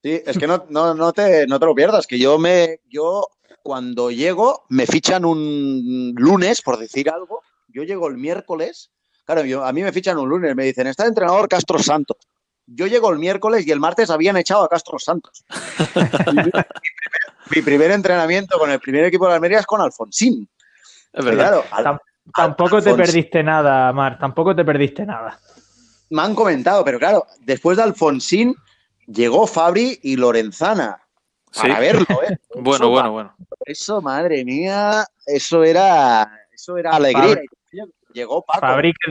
Sí, 0.00 0.22
es 0.24 0.38
que 0.38 0.46
no, 0.46 0.64
no, 0.68 0.94
no, 0.94 1.12
te, 1.12 1.44
no 1.48 1.58
te 1.58 1.66
lo 1.66 1.74
pierdas, 1.74 2.06
que 2.06 2.16
yo 2.16 2.38
me, 2.38 2.78
yo 2.88 3.26
cuando 3.64 4.12
llego 4.12 4.64
me 4.68 4.86
fichan 4.86 5.24
un 5.24 6.12
lunes, 6.16 6.62
por 6.62 6.76
decir 6.78 7.10
algo, 7.10 7.40
yo 7.66 7.82
llego 7.82 8.06
el 8.06 8.16
miércoles, 8.16 8.92
claro, 9.24 9.44
yo, 9.44 9.64
a 9.64 9.72
mí 9.72 9.82
me 9.82 9.90
fichan 9.92 10.18
un 10.18 10.28
lunes, 10.28 10.54
me 10.54 10.64
dicen, 10.66 10.86
está 10.86 11.02
el 11.02 11.08
entrenador 11.08 11.48
Castro 11.48 11.80
Santos. 11.80 12.18
Yo 12.66 12.86
llego 12.86 13.10
el 13.10 13.18
miércoles 13.18 13.66
y 13.66 13.72
el 13.72 13.80
martes 13.80 14.08
habían 14.10 14.36
echado 14.36 14.62
a 14.62 14.68
Castro 14.68 14.98
Santos. 15.00 15.44
Mi, 16.32 16.42
primer, 16.42 16.66
mi 17.56 17.62
primer 17.62 17.90
entrenamiento 17.90 18.58
con 18.58 18.70
el 18.70 18.78
primer 18.78 19.04
equipo 19.06 19.24
de 19.24 19.30
la 19.30 19.34
Almería 19.36 19.58
es 19.58 19.66
con 19.66 19.80
Alfonsín. 19.80 20.48
Es 21.14 21.24
verdad. 21.24 21.48
Claro, 21.48 21.64
al- 21.70 22.00
Tampoco 22.34 22.80
te 22.82 22.94
perdiste 22.94 23.42
nada, 23.42 23.92
Mar, 23.92 24.18
tampoco 24.18 24.54
te 24.56 24.64
perdiste 24.64 25.04
nada. 25.06 25.38
me 26.10 26.22
han 26.22 26.34
comentado, 26.34 26.84
pero 26.84 26.98
claro, 26.98 27.26
después 27.40 27.76
de 27.76 27.82
Alfonsín 27.82 28.54
llegó 29.06 29.46
Fabri 29.46 29.98
y 30.02 30.16
Lorenzana. 30.16 31.00
Para 31.54 31.74
Sí. 31.76 31.80
verlo, 31.80 32.06
¿eh? 32.26 32.38
Bueno, 32.56 32.74
Eso, 32.84 32.90
bueno, 32.90 33.12
bueno. 33.12 33.36
Eso, 33.64 34.00
madre 34.02 34.44
mía, 34.44 35.04
eso 35.26 35.62
era, 35.64 36.46
eso 36.52 36.76
era 36.78 36.90
alegría. 36.92 37.40
Llegó 38.12 38.42
Paco. 38.42 38.60
Fabri 38.60 38.92
que, 38.94 39.10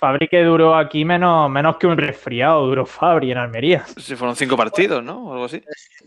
Fabri 0.00 0.28
que 0.28 0.42
duró 0.42 0.74
aquí 0.74 1.04
menos, 1.04 1.50
menos 1.50 1.76
que 1.76 1.86
un 1.86 1.98
resfriado, 1.98 2.66
duró 2.66 2.86
Fabri 2.86 3.30
en 3.32 3.38
Almería. 3.38 3.84
Si 3.98 4.16
fueron 4.16 4.34
cinco 4.34 4.56
partidos, 4.56 5.04
¿no? 5.04 5.26
O 5.28 5.32
algo 5.34 5.44
así. 5.44 5.62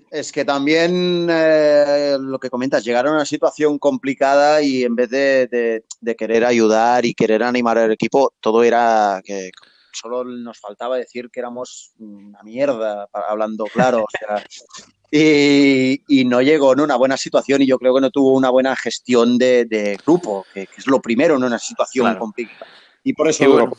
Es 0.10 0.32
que 0.32 0.44
también 0.44 1.28
eh, 1.30 2.18
lo 2.20 2.40
que 2.40 2.50
comentas, 2.50 2.84
llegaron 2.84 3.14
a 3.14 3.18
una 3.18 3.26
situación 3.26 3.78
complicada 3.78 4.62
y 4.64 4.84
en 4.84 4.96
vez 4.96 5.10
de, 5.12 5.48
de- 5.48 5.84
de 6.02 6.16
querer 6.16 6.44
ayudar 6.44 7.06
y 7.06 7.14
querer 7.14 7.44
animar 7.44 7.78
al 7.78 7.92
equipo, 7.92 8.34
todo 8.42 8.64
era 8.64 9.22
que 9.24 9.52
solo 9.92 10.24
nos 10.24 10.60
faltaba 10.60 10.98
decir 10.98 11.30
que 11.32 11.40
éramos 11.40 11.94
una 12.00 12.42
mierda, 12.42 13.08
hablando 13.14 13.66
claro. 13.66 14.06
o 14.06 14.08
sea, 14.10 14.44
y, 15.12 16.02
y 16.08 16.26
no 16.26 16.42
llegó 16.42 16.74
en 16.74 16.80
una 16.82 16.96
buena 16.96 17.16
situación 17.16 17.62
y 17.62 17.68
yo 17.68 17.78
creo 17.78 17.94
que 17.94 18.02
no 18.02 18.10
tuvo 18.10 18.34
una 18.34 18.50
buena 18.50 18.76
gestión 18.76 19.38
de, 19.38 19.66
de 19.66 19.98
grupo, 20.04 20.46
que, 20.52 20.66
que 20.66 20.74
es 20.78 20.88
lo 20.88 21.00
primero 21.00 21.36
en 21.38 21.44
una 21.44 21.60
situación 21.60 22.06
Claro. 22.06 22.20
complicada. 22.20 22.66
Y 23.04 23.14
por 23.14 23.28
eso 23.28 23.44
Y 23.44 23.48
bueno, 23.48 23.74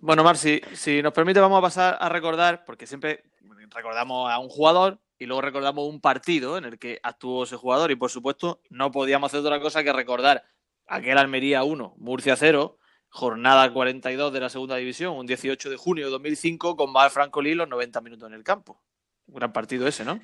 bueno, 0.00 0.24
Mar, 0.24 0.36
si, 0.36 0.60
si 0.72 1.02
nos 1.02 1.12
permite, 1.12 1.40
vamos 1.40 1.58
a 1.58 1.62
pasar 1.62 1.98
a 2.00 2.08
recordar, 2.08 2.64
porque 2.64 2.86
siempre 2.86 3.24
recordamos 3.70 4.30
a 4.30 4.38
un 4.38 4.48
jugador 4.48 4.98
y 5.18 5.26
luego 5.26 5.42
recordamos 5.42 5.86
un 5.86 6.00
partido 6.00 6.56
en 6.56 6.64
el 6.64 6.78
que 6.78 6.98
actuó 7.02 7.44
ese 7.44 7.56
jugador. 7.56 7.90
Y 7.90 7.96
por 7.96 8.10
supuesto, 8.10 8.62
no 8.70 8.90
podíamos 8.90 9.30
hacer 9.30 9.40
otra 9.40 9.60
cosa 9.60 9.84
que 9.84 9.92
recordar 9.92 10.44
aquel 10.86 11.18
Almería 11.18 11.62
1, 11.64 11.94
Murcia 11.98 12.36
0, 12.36 12.78
jornada 13.10 13.70
42 13.72 14.32
de 14.32 14.40
la 14.40 14.48
segunda 14.48 14.76
división, 14.76 15.16
un 15.16 15.26
18 15.26 15.68
de 15.68 15.76
junio 15.76 16.06
de 16.06 16.10
2005, 16.12 16.76
con 16.76 16.92
Mar 16.92 17.10
Francolí 17.10 17.54
los 17.54 17.68
90 17.68 18.00
minutos 18.00 18.28
en 18.28 18.34
el 18.34 18.42
campo. 18.42 18.82
Un 19.26 19.34
gran 19.34 19.52
partido 19.52 19.86
ese, 19.86 20.04
¿no? 20.04 20.20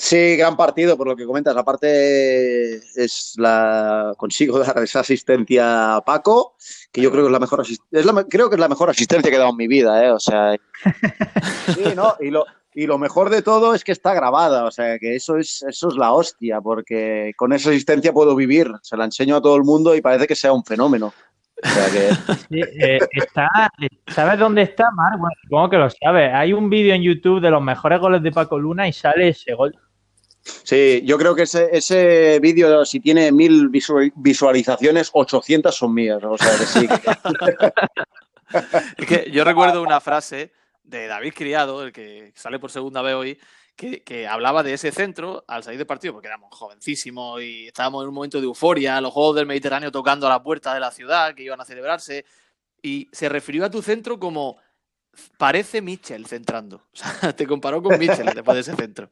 Sí, 0.00 0.36
gran 0.36 0.56
partido, 0.56 0.96
por 0.96 1.08
lo 1.08 1.16
que 1.16 1.26
comentas. 1.26 1.56
Aparte, 1.56 2.76
es 2.76 3.34
la 3.36 4.14
consigo 4.16 4.56
dar 4.60 4.78
esa 4.78 5.00
asistencia 5.00 5.96
a 5.96 6.04
Paco, 6.04 6.54
que 6.92 7.02
yo 7.02 7.10
creo 7.10 7.24
que 7.24 7.26
es 7.26 7.32
la 7.32 7.40
mejor 7.40 7.62
es 7.62 8.06
la 8.06 8.24
creo 8.24 8.48
que 8.48 8.54
es 8.54 8.60
la 8.60 8.68
mejor 8.68 8.90
asistencia 8.90 9.28
que 9.28 9.34
he 9.34 9.40
dado 9.40 9.50
en 9.50 9.56
mi 9.56 9.66
vida, 9.66 10.04
¿eh? 10.04 10.12
O 10.12 10.20
sea, 10.20 10.54
sí, 11.74 11.82
¿no? 11.96 12.14
Y 12.20 12.30
lo, 12.30 12.46
y 12.74 12.86
lo 12.86 12.96
mejor 12.96 13.28
de 13.28 13.42
todo 13.42 13.74
es 13.74 13.82
que 13.82 13.90
está 13.90 14.14
grabada, 14.14 14.66
o 14.66 14.70
sea, 14.70 15.00
que 15.00 15.16
eso 15.16 15.36
es, 15.36 15.64
eso 15.68 15.88
es 15.88 15.96
la 15.96 16.12
hostia, 16.12 16.60
porque 16.60 17.32
con 17.36 17.52
esa 17.52 17.70
asistencia 17.70 18.12
puedo 18.12 18.36
vivir. 18.36 18.70
Se 18.82 18.96
la 18.96 19.04
enseño 19.04 19.34
a 19.34 19.42
todo 19.42 19.56
el 19.56 19.64
mundo 19.64 19.96
y 19.96 20.00
parece 20.00 20.28
que 20.28 20.36
sea 20.36 20.52
un 20.52 20.64
fenómeno. 20.64 21.12
O 21.60 21.68
sea 21.68 21.86
que 21.90 22.14
Sí, 22.48 22.60
eh, 22.60 23.00
está, 23.10 23.48
¿Sabes 24.06 24.38
dónde 24.38 24.62
está, 24.62 24.92
Mar? 24.92 25.18
Bueno, 25.18 25.34
supongo 25.42 25.70
que 25.70 25.76
lo 25.76 25.90
sabes. 25.90 26.32
Hay 26.32 26.52
un 26.52 26.70
vídeo 26.70 26.94
en 26.94 27.02
YouTube 27.02 27.40
de 27.40 27.50
los 27.50 27.60
mejores 27.60 27.98
goles 27.98 28.22
de 28.22 28.30
Paco 28.30 28.60
Luna 28.60 28.86
y 28.86 28.92
sale 28.92 29.30
ese 29.30 29.54
gol. 29.54 29.74
Sí, 30.64 31.02
yo 31.04 31.18
creo 31.18 31.34
que 31.34 31.42
ese, 31.42 31.68
ese 31.72 32.38
vídeo, 32.40 32.84
si 32.84 33.00
tiene 33.00 33.30
mil 33.32 33.68
visu- 33.70 34.12
visualizaciones, 34.16 35.10
800 35.12 35.74
son 35.74 35.94
mías. 35.94 36.22
O 36.24 36.36
sea 36.38 36.50
que 36.58 36.66
sí. 36.66 36.88
Es 38.96 39.06
que 39.06 39.30
yo 39.30 39.44
recuerdo 39.44 39.82
una 39.82 40.00
frase 40.00 40.52
de 40.82 41.06
David 41.06 41.34
Criado, 41.36 41.82
el 41.82 41.92
que 41.92 42.32
sale 42.34 42.58
por 42.58 42.70
segunda 42.70 43.02
vez 43.02 43.14
hoy, 43.14 43.38
que, 43.76 44.02
que 44.02 44.26
hablaba 44.26 44.62
de 44.62 44.72
ese 44.72 44.90
centro 44.90 45.44
al 45.46 45.62
salir 45.62 45.76
del 45.78 45.86
partido, 45.86 46.14
porque 46.14 46.28
éramos 46.28 46.48
jovencísimos 46.56 47.42
y 47.42 47.66
estábamos 47.66 48.02
en 48.02 48.08
un 48.08 48.14
momento 48.14 48.38
de 48.40 48.46
euforia, 48.46 49.00
los 49.02 49.12
Juegos 49.12 49.36
del 49.36 49.46
Mediterráneo 49.46 49.92
tocando 49.92 50.26
a 50.26 50.30
la 50.30 50.42
puerta 50.42 50.72
de 50.72 50.80
la 50.80 50.90
ciudad, 50.90 51.34
que 51.34 51.42
iban 51.42 51.60
a 51.60 51.64
celebrarse, 51.66 52.24
y 52.82 53.06
se 53.12 53.28
refirió 53.28 53.66
a 53.66 53.70
tu 53.70 53.82
centro 53.82 54.18
como 54.18 54.56
parece 55.36 55.82
Mitchell 55.82 56.26
centrando. 56.26 56.76
O 56.92 56.96
sea, 56.96 57.36
te 57.36 57.46
comparó 57.46 57.82
con 57.82 57.98
Mitchell 57.98 58.26
después 58.34 58.54
de 58.54 58.60
ese 58.60 58.74
centro. 58.74 59.10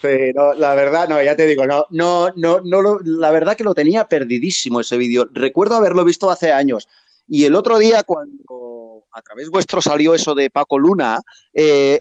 Pero 0.00 0.54
la 0.54 0.74
verdad, 0.74 1.08
no, 1.08 1.22
ya 1.22 1.36
te 1.36 1.46
digo, 1.46 1.66
no, 1.66 1.86
no, 1.90 2.30
no, 2.34 2.60
no 2.62 2.98
la 3.04 3.30
verdad 3.30 3.56
que 3.56 3.64
lo 3.64 3.74
tenía 3.74 4.08
perdidísimo 4.08 4.80
ese 4.80 4.96
vídeo. 4.96 5.28
Recuerdo 5.32 5.76
haberlo 5.76 6.04
visto 6.04 6.30
hace 6.30 6.52
años. 6.52 6.88
Y 7.28 7.44
el 7.44 7.54
otro 7.54 7.78
día, 7.78 8.02
cuando 8.02 9.04
a 9.12 9.22
través 9.22 9.48
vuestro 9.50 9.80
salió 9.80 10.14
eso 10.14 10.34
de 10.34 10.50
Paco 10.50 10.78
Luna, 10.78 11.20
eh, 11.54 12.00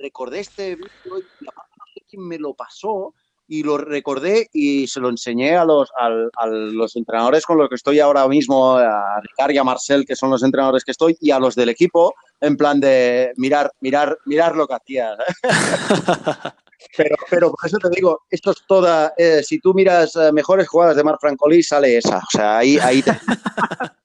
recordé 0.00 0.40
este 0.40 0.76
vídeo 0.76 1.18
y 1.40 1.44
no 1.44 1.52
sé 1.94 2.02
quién 2.08 2.26
me 2.26 2.38
lo 2.38 2.54
pasó 2.54 3.14
y 3.50 3.62
lo 3.62 3.78
recordé 3.78 4.48
y 4.52 4.86
se 4.86 5.00
lo 5.00 5.08
enseñé 5.08 5.56
a 5.56 5.64
los, 5.64 5.88
al- 5.98 6.30
a 6.36 6.46
los 6.46 6.94
entrenadores 6.96 7.46
con 7.46 7.56
los 7.56 7.70
que 7.70 7.76
estoy 7.76 7.98
ahora 7.98 8.28
mismo, 8.28 8.76
a 8.76 9.18
Ricard 9.22 9.52
y 9.52 9.58
a 9.58 9.64
Marcel, 9.64 10.04
que 10.04 10.14
son 10.16 10.28
los 10.28 10.42
entrenadores 10.42 10.84
que 10.84 10.90
estoy, 10.90 11.16
y 11.18 11.30
a 11.30 11.38
los 11.38 11.54
del 11.54 11.70
equipo, 11.70 12.14
en 12.42 12.58
plan 12.58 12.78
de 12.78 13.32
mirar, 13.36 13.72
mirar, 13.80 14.18
mirar 14.26 14.54
lo 14.54 14.68
que 14.68 14.74
hacía. 14.74 15.16
Pero, 16.96 17.16
pero 17.30 17.50
por 17.50 17.66
eso 17.66 17.76
te 17.78 17.90
digo, 17.90 18.22
esto 18.30 18.50
es 18.52 18.64
toda. 18.66 19.12
eh, 19.16 19.42
si 19.42 19.60
tú 19.60 19.74
miras 19.74 20.16
eh, 20.16 20.32
mejores 20.32 20.66
jugadas 20.68 20.96
de 20.96 21.04
Marc 21.04 21.20
Francolí, 21.20 21.62
sale 21.62 21.98
esa. 21.98 22.18
O 22.18 22.30
sea, 22.30 22.58
ahí, 22.58 22.78
ahí, 22.78 23.02
termina. 23.02 23.42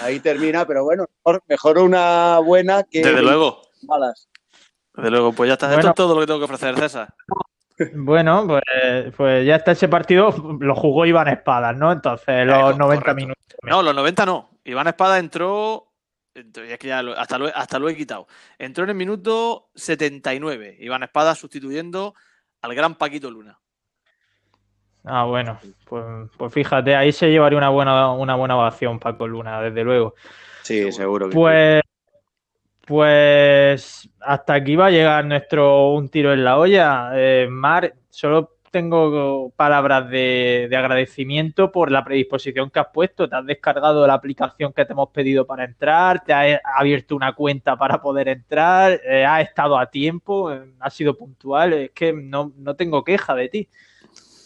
ahí 0.00 0.20
termina, 0.20 0.66
pero 0.66 0.84
bueno, 0.84 1.04
mejor, 1.24 1.42
mejor 1.48 1.78
una 1.78 2.38
buena 2.38 2.82
que 2.84 3.02
Desde 3.02 3.22
luego. 3.22 3.62
malas. 3.82 4.28
Desde 4.94 5.10
luego, 5.10 5.32
pues 5.32 5.48
ya 5.48 5.54
está. 5.54 5.66
Esto 5.66 5.76
Bueno. 5.76 5.90
es 5.90 5.94
todo 5.94 6.14
lo 6.14 6.20
que 6.20 6.26
tengo 6.26 6.38
que 6.40 6.44
ofrecer, 6.46 6.76
César. 6.78 7.14
Bueno, 7.94 8.46
pues, 8.46 9.14
pues 9.16 9.46
ya 9.46 9.56
está 9.56 9.72
ese 9.72 9.88
partido, 9.88 10.32
lo 10.60 10.74
jugó 10.76 11.04
Iván 11.06 11.28
Espadas, 11.28 11.76
¿no? 11.76 11.90
Entonces, 11.90 12.46
los 12.46 12.58
Correcto. 12.60 12.78
90 12.84 13.14
minutos. 13.14 13.44
No, 13.62 13.82
los 13.82 13.94
90 13.94 14.26
no. 14.26 14.50
Iván 14.64 14.86
Espada 14.88 15.18
entró. 15.18 15.91
Entró- 16.34 16.64
Es 16.64 16.78
que 16.78 16.88
ya 16.88 17.02
lo- 17.02 17.18
hasta, 17.18 17.38
lo, 17.38 17.48
he- 17.48 17.52
hasta 17.54 17.78
lo 17.78 17.88
he 17.88 17.96
quitado. 17.96 18.26
Entró 18.58 18.84
en 18.84 18.90
el 18.90 18.96
minuto 18.96 19.68
79. 19.74 20.76
Iván 20.80 21.02
Espada 21.02 21.34
sustituyendo 21.34 22.14
al 22.60 22.74
gran 22.74 22.94
Paquito 22.96 23.30
Luna. 23.30 23.58
Ah, 25.04 25.24
bueno, 25.24 25.58
pues, 25.86 26.04
pues 26.36 26.52
fíjate, 26.52 26.94
ahí 26.94 27.10
se 27.10 27.28
llevaría 27.30 27.58
una 27.58 27.70
buena, 27.70 28.12
una 28.12 28.36
buena 28.36 28.56
ovación 28.56 29.00
Paco 29.00 29.26
Luna, 29.26 29.60
desde 29.60 29.82
luego. 29.82 30.14
Sí, 30.62 30.92
seguro 30.92 31.28
que 31.28 31.34
Pues, 31.34 31.82
pues 32.86 34.08
hasta 34.20 34.54
aquí 34.54 34.76
va 34.76 34.86
a 34.86 34.90
llegar 34.90 35.24
nuestro 35.24 35.90
un 35.92 36.08
tiro 36.08 36.32
en 36.32 36.44
la 36.44 36.58
olla. 36.58 37.10
Eh, 37.14 37.48
Mar, 37.50 37.92
solo 38.10 38.51
tengo 38.72 39.52
palabras 39.54 40.10
de, 40.10 40.66
de 40.68 40.76
agradecimiento 40.76 41.70
por 41.70 41.92
la 41.92 42.02
predisposición 42.02 42.70
que 42.70 42.80
has 42.80 42.88
puesto. 42.92 43.28
Te 43.28 43.36
has 43.36 43.46
descargado 43.46 44.04
la 44.06 44.14
aplicación 44.14 44.72
que 44.72 44.84
te 44.84 44.94
hemos 44.94 45.10
pedido 45.10 45.46
para 45.46 45.64
entrar, 45.64 46.24
te 46.24 46.32
has 46.32 46.60
abierto 46.76 47.14
una 47.14 47.34
cuenta 47.34 47.76
para 47.76 48.00
poder 48.00 48.28
entrar, 48.28 49.00
eh, 49.04 49.24
has 49.24 49.46
estado 49.46 49.78
a 49.78 49.90
tiempo, 49.90 50.50
eh, 50.50 50.62
has 50.80 50.94
sido 50.94 51.16
puntual. 51.16 51.74
Es 51.74 51.90
que 51.92 52.12
no, 52.12 52.52
no 52.56 52.74
tengo 52.74 53.04
queja 53.04 53.34
de 53.34 53.48
ti. 53.48 53.68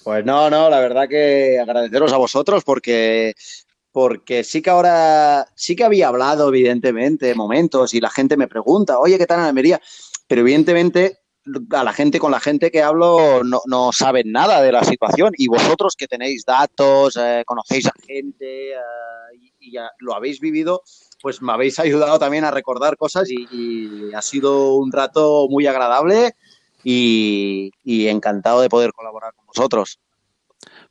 Pues 0.05 0.24
no, 0.24 0.51
no, 0.51 0.68
la 0.68 0.81
verdad 0.81 1.09
que 1.09 1.59
agradeceros 1.59 2.12
a 2.12 2.16
vosotros 2.16 2.64
porque, 2.64 3.33
porque 3.93 4.45
sí 4.45 4.61
que 4.61 4.70
ahora, 4.70 5.47
sí 5.55 5.77
que 5.77 5.85
había 5.85 6.09
hablado, 6.09 6.49
evidentemente, 6.49 7.35
momentos 7.35 7.95
y 7.95 8.01
la 8.01 8.11
gente 8.11 8.37
me 8.37 8.49
pregunta, 8.49 8.99
oye, 8.99 9.18
¿qué 9.18 9.27
tal 9.27 9.39
en 9.39 9.47
Almería? 9.47 9.81
Pero 10.27 10.41
evidentemente 10.41 11.20
a 11.70 11.84
la 11.84 11.92
gente 11.92 12.18
con 12.18 12.30
la 12.30 12.40
gente 12.40 12.70
que 12.70 12.82
hablo 12.82 13.42
no, 13.44 13.61
no 13.66 13.92
saben 13.92 14.32
nada 14.32 14.62
de 14.62 14.72
la 14.72 14.84
situación 14.84 15.32
y 15.36 15.49
vosotros 15.49 15.94
que 15.97 16.07
tenéis 16.07 16.44
datos, 16.44 17.16
eh, 17.16 17.42
conocéis 17.47 17.86
a 17.86 17.92
gente 18.07 18.72
eh, 18.72 18.76
y, 19.61 19.72
ya 19.72 19.90
lo 19.99 20.14
habéis 20.14 20.40
vivido, 20.40 20.82
pues 21.20 21.42
me 21.42 21.53
habéis 21.53 21.78
ayudado 21.78 22.18
también 22.18 22.44
a 22.44 22.51
recordar 22.51 22.97
cosas 22.97 23.28
y, 23.30 24.12
ha 24.14 24.22
sido 24.22 24.76
un 24.76 24.92
rato 24.92 25.49
muy 25.49 25.66
agradable 25.66 26.34
y 26.82 27.70
encantado 27.84 28.61
de 28.61 28.68
poder 28.68 28.92
colaborar 28.92 29.34
con 29.34 29.47
vosotros. 29.47 29.99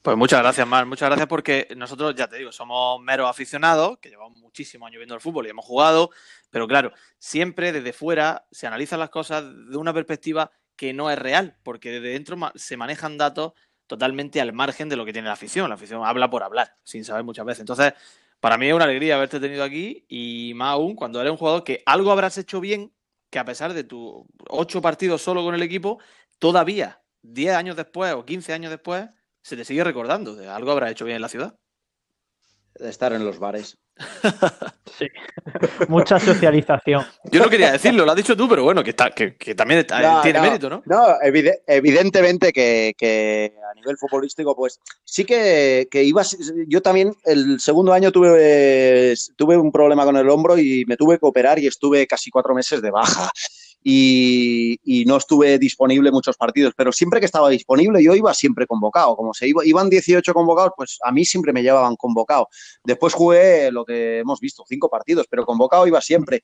Pues 0.05 0.17
muchas 0.17 0.39
gracias, 0.39 0.67
Mar. 0.67 0.85
Muchas 0.85 1.09
gracias 1.09 1.27
porque 1.27 1.67
nosotros, 1.75 2.13
ya 2.13 2.27
te 2.27 2.37
digo, 2.37 2.51
somos 2.51 3.01
meros 3.01 3.27
aficionados, 3.27 3.97
que 3.97 4.09
llevamos 4.09 4.37
muchísimos 4.37 4.85
años 4.85 4.99
viendo 4.99 5.15
el 5.15 5.19
fútbol 5.19 5.47
y 5.47 5.49
hemos 5.49 5.65
jugado, 5.65 6.11
pero 6.51 6.67
claro, 6.67 6.91
siempre 7.17 7.71
desde 7.71 7.91
fuera 7.91 8.45
se 8.51 8.67
analizan 8.67 8.99
las 8.99 9.09
cosas 9.09 9.43
de 9.43 9.75
una 9.75 9.95
perspectiva 9.95 10.51
que 10.75 10.93
no 10.93 11.09
es 11.09 11.17
real, 11.17 11.57
porque 11.63 11.89
desde 11.89 12.09
dentro 12.09 12.37
se 12.53 12.77
manejan 12.77 13.17
datos 13.17 13.53
totalmente 13.87 14.39
al 14.39 14.53
margen 14.53 14.89
de 14.89 14.95
lo 14.95 15.05
que 15.05 15.11
tiene 15.11 15.27
la 15.27 15.33
afición. 15.33 15.69
La 15.69 15.73
afición 15.73 16.05
habla 16.05 16.29
por 16.29 16.43
hablar, 16.43 16.77
sin 16.83 17.03
saber 17.03 17.23
muchas 17.23 17.47
veces. 17.47 17.61
Entonces, 17.61 17.93
para 18.39 18.59
mí 18.59 18.67
es 18.67 18.75
una 18.75 18.85
alegría 18.85 19.15
haberte 19.15 19.39
tenido 19.39 19.63
aquí 19.63 20.05
y 20.07 20.53
más 20.53 20.73
aún 20.73 20.93
cuando 20.93 21.19
eres 21.19 21.31
un 21.31 21.37
jugador 21.37 21.63
que 21.63 21.81
algo 21.83 22.11
habrás 22.11 22.37
hecho 22.37 22.59
bien, 22.59 22.93
que 23.31 23.39
a 23.39 23.45
pesar 23.45 23.73
de 23.73 23.83
tus 23.83 24.23
ocho 24.49 24.83
partidos 24.83 25.23
solo 25.23 25.43
con 25.43 25.55
el 25.55 25.63
equipo, 25.63 25.97
todavía, 26.37 27.01
10 27.23 27.55
años 27.55 27.75
después 27.75 28.13
o 28.13 28.23
15 28.23 28.53
años 28.53 28.69
después, 28.69 29.09
se 29.45 29.55
te 29.55 29.63
sigue 29.63 29.83
recordando 29.83 30.35
de 30.35 30.47
algo 30.49 30.71
habrás 30.71 30.89
hecho 30.91 31.05
bien 31.05 31.17
en 31.17 31.21
la 31.21 31.29
ciudad. 31.29 31.55
De 32.79 32.89
estar 32.89 33.13
en 33.13 33.23
los 33.23 33.37
bares. 33.39 33.77
Sí. 34.97 35.07
Mucha 35.89 36.17
socialización. 36.19 37.05
Yo 37.25 37.41
no 37.43 37.49
quería 37.49 37.73
decirlo, 37.73 38.05
lo 38.05 38.11
has 38.11 38.15
dicho 38.17 38.37
tú, 38.37 38.47
pero 38.47 38.63
bueno, 38.63 38.81
que, 38.81 38.91
está, 38.91 39.11
que, 39.11 39.35
que 39.35 39.53
también 39.53 39.81
está- 39.81 39.99
No, 40.01 40.21
tiene 40.21 40.39
no, 40.39 40.45
mérito, 40.45 40.69
¿no? 40.69 40.83
No, 40.85 41.19
evide- 41.21 41.63
evidentemente 41.67 42.53
que, 42.53 42.93
que 42.97 43.53
a 43.69 43.73
nivel 43.75 43.97
futbolístico, 43.97 44.55
pues 44.55 44.79
sí 45.03 45.25
que, 45.25 45.89
que 45.91 46.01
iba. 46.03 46.21
Yo 46.69 46.81
también 46.81 47.13
el 47.25 47.59
segundo 47.59 47.91
año 47.91 48.09
tuve, 48.13 49.15
tuve 49.35 49.57
un 49.57 49.69
problema 49.71 50.05
con 50.05 50.15
el 50.15 50.29
hombro 50.29 50.57
y 50.57 50.85
me 50.87 50.95
tuve 50.95 51.19
que 51.19 51.25
operar 51.25 51.59
y 51.59 51.67
estuve 51.67 52.07
casi 52.07 52.29
cuatro 52.31 52.55
meses 52.55 52.81
de 52.81 52.91
baja. 52.91 53.29
Y, 53.87 55.03
no 55.05 55.17
estuve 55.17 55.59
disponible 55.59 56.09
muchos 56.09 56.35
partidos, 56.35 56.73
pero 56.75 56.91
siempre 56.91 57.19
que 57.19 57.27
estaba 57.27 57.49
disponible 57.49 58.03
yo 58.03 58.15
iba 58.15 58.33
siempre 58.33 58.65
convocado. 58.65 59.15
Como 59.15 59.33
se 59.33 59.47
iba, 59.47 59.63
iban 59.63 59.89
18 59.89 60.33
convocados, 60.33 60.71
pues 60.75 60.97
a 61.03 61.11
mí 61.11 61.23
siempre 61.23 61.53
me 61.53 61.61
llevaban 61.61 61.95
convocado. 61.95 62.49
Después 62.83 63.13
jugué 63.13 63.71
lo 63.71 63.85
que 63.85 64.19
hemos 64.19 64.39
visto, 64.39 64.63
cinco 64.67 64.89
partidos, 64.89 65.27
pero 65.29 65.45
convocado 65.45 65.85
iba 65.85 66.01
siempre. 66.01 66.43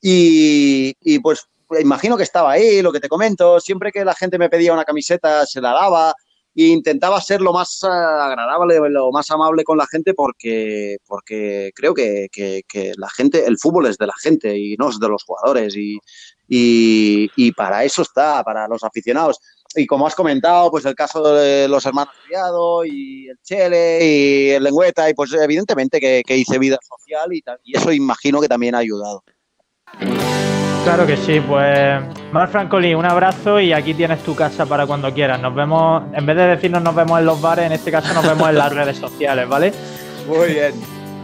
Y 0.00 1.20
pues 1.20 1.46
imagino 1.80 2.16
que 2.16 2.24
estaba 2.24 2.52
ahí, 2.52 2.82
lo 2.82 2.92
que 2.92 3.00
te 3.00 3.08
comento, 3.08 3.60
siempre 3.60 3.92
que 3.92 4.04
la 4.04 4.14
gente 4.14 4.38
me 4.38 4.50
pedía 4.50 4.72
una 4.72 4.84
camiseta 4.84 5.46
se 5.46 5.60
la 5.60 5.72
daba 5.72 6.14
e 6.54 6.64
intentaba 6.66 7.20
ser 7.20 7.40
lo 7.40 7.52
más 7.52 7.82
eh, 7.82 7.86
agradable, 7.88 8.78
lo 8.90 9.10
más 9.10 9.30
amable 9.30 9.64
con 9.64 9.78
la 9.78 9.86
gente 9.86 10.14
porque, 10.14 10.98
porque 11.06 11.72
creo 11.74 11.94
que, 11.94 12.28
que- 12.30 12.62
la 12.96 13.08
gente, 13.08 13.46
el 13.46 13.58
fútbol 13.58 13.86
es 13.86 13.96
de 13.96 14.06
la 14.06 14.14
gente 14.20 14.56
y 14.58 14.76
no 14.76 14.90
es 14.90 14.98
de 14.98 15.08
los 15.08 15.24
jugadores 15.24 15.74
y, 15.76 15.98
y, 16.48 17.52
para 17.52 17.84
eso 17.84 18.02
está, 18.02 18.42
para 18.44 18.68
los 18.68 18.82
aficionados. 18.84 19.38
Y 19.74 19.86
como 19.86 20.06
has 20.06 20.14
comentado, 20.14 20.70
pues 20.70 20.84
el 20.84 20.94
caso 20.94 21.22
de 21.34 21.66
los 21.68 21.84
hermanos 21.86 22.14
Criado 22.26 22.84
y 22.84 23.28
el 23.28 23.38
Chele 23.42 24.04
y 24.04 24.50
el 24.50 24.62
Lengüeta, 24.62 25.08
y 25.08 25.14
pues 25.14 25.32
evidentemente 25.32 25.98
que, 25.98 26.22
que 26.26 26.36
hice 26.36 26.58
vida 26.58 26.78
social 26.82 27.32
y 27.32 27.76
eso 27.76 27.92
imagino 27.92 28.40
que 28.40 28.48
también 28.48 28.74
ha 28.74 28.78
ayudado. 28.78 29.22
Claro 30.84 31.06
que 31.06 31.16
sí, 31.16 31.40
pues 31.40 32.00
Mar 32.32 32.48
Francolí, 32.48 32.94
un 32.94 33.04
abrazo 33.04 33.60
y 33.60 33.72
aquí 33.72 33.94
tienes 33.94 34.22
tu 34.24 34.34
casa 34.34 34.66
para 34.66 34.84
cuando 34.84 35.12
quieras. 35.14 35.40
Nos 35.40 35.54
vemos, 35.54 36.02
en 36.12 36.26
vez 36.26 36.36
de 36.36 36.46
decirnos 36.48 36.82
nos 36.82 36.94
vemos 36.94 37.20
en 37.20 37.26
los 37.26 37.40
bares, 37.40 37.66
en 37.66 37.72
este 37.72 37.92
caso 37.92 38.12
nos 38.12 38.26
vemos 38.26 38.48
en 38.48 38.58
las 38.58 38.72
redes 38.74 38.98
sociales, 38.98 39.48
¿vale? 39.48 39.72
Muy 40.26 40.52
bien. 40.52 40.72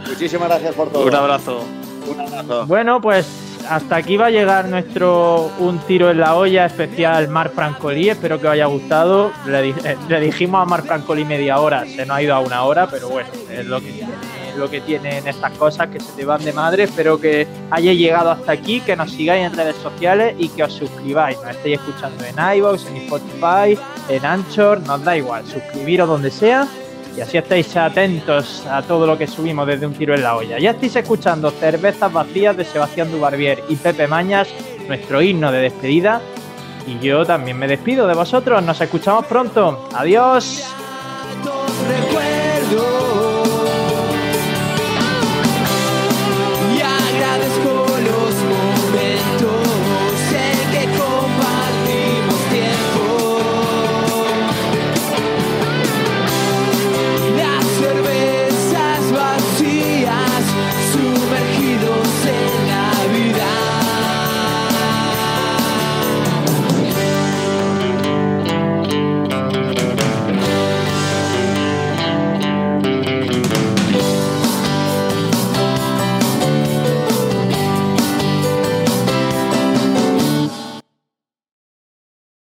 Muchísimas 0.07 0.47
gracias 0.47 0.73
por 0.75 0.89
todo. 0.89 1.05
Un 1.05 1.13
abrazo. 1.13 1.65
Un 2.07 2.19
abrazo. 2.21 2.65
Bueno, 2.67 3.01
pues 3.01 3.27
hasta 3.69 3.97
aquí 3.97 4.15
va 4.17 4.27
a 4.27 4.31
llegar 4.31 4.65
nuestro 4.65 5.51
Un 5.59 5.77
tiro 5.79 6.09
en 6.09 6.19
la 6.19 6.35
olla 6.35 6.65
especial 6.65 7.27
Mar 7.27 7.49
Francolí. 7.49 8.09
Espero 8.09 8.39
que 8.39 8.47
os 8.47 8.53
haya 8.53 8.65
gustado. 8.65 9.31
Le, 9.45 9.69
eh, 9.69 9.97
le 10.07 10.19
dijimos 10.21 10.61
a 10.61 10.65
Mar 10.65 10.83
Francolí 10.83 11.25
media 11.25 11.59
hora, 11.59 11.85
se 11.85 12.05
nos 12.05 12.15
ha 12.15 12.23
ido 12.23 12.33
a 12.33 12.39
una 12.39 12.63
hora, 12.63 12.87
pero 12.87 13.09
bueno, 13.09 13.29
es 13.51 13.65
lo 13.65 13.81
que 13.81 13.91
tiene, 13.91 14.13
lo 14.57 14.69
que 14.69 14.81
tienen 14.81 15.27
estas 15.27 15.51
cosas 15.57 15.87
que 15.87 15.99
se 15.99 16.11
te 16.13 16.25
van 16.25 16.43
de 16.43 16.53
madre. 16.53 16.83
Espero 16.83 17.19
que 17.19 17.47
hayáis 17.71 17.99
llegado 17.99 18.31
hasta 18.31 18.51
aquí, 18.51 18.81
que 18.81 18.95
nos 18.95 19.11
sigáis 19.11 19.45
en 19.45 19.53
redes 19.53 19.75
sociales 19.77 20.35
y 20.37 20.49
que 20.49 20.63
os 20.63 20.73
suscribáis. 20.73 21.37
Nos 21.37 21.51
estéis 21.51 21.79
escuchando 21.79 22.23
en 22.25 22.57
iVoox, 22.57 22.85
en 22.87 22.97
Spotify, 22.97 23.79
en 24.09 24.25
Anchor, 24.25 24.81
nos 24.81 25.03
da 25.03 25.17
igual, 25.17 25.45
suscribiros 25.45 26.07
donde 26.07 26.31
sea. 26.31 26.67
Y 27.17 27.21
así 27.21 27.37
estáis 27.37 27.75
atentos 27.75 28.65
a 28.69 28.81
todo 28.81 29.05
lo 29.05 29.17
que 29.17 29.27
subimos 29.27 29.67
desde 29.67 29.85
un 29.85 29.93
tiro 29.93 30.13
en 30.15 30.23
la 30.23 30.35
olla. 30.35 30.59
Ya 30.59 30.71
estáis 30.71 30.95
escuchando 30.95 31.51
Cervezas 31.51 32.13
Vacías 32.13 32.55
de 32.55 32.63
Sebastián 32.63 33.11
Dubarbier 33.11 33.63
y 33.67 33.75
Pepe 33.75 34.07
Mañas, 34.07 34.47
nuestro 34.87 35.21
himno 35.21 35.51
de 35.51 35.59
despedida. 35.59 36.21
Y 36.87 36.97
yo 36.99 37.25
también 37.25 37.57
me 37.57 37.67
despido 37.67 38.07
de 38.07 38.13
vosotros. 38.13 38.63
Nos 38.63 38.79
escuchamos 38.79 39.25
pronto. 39.25 39.89
Adiós. 39.93 40.63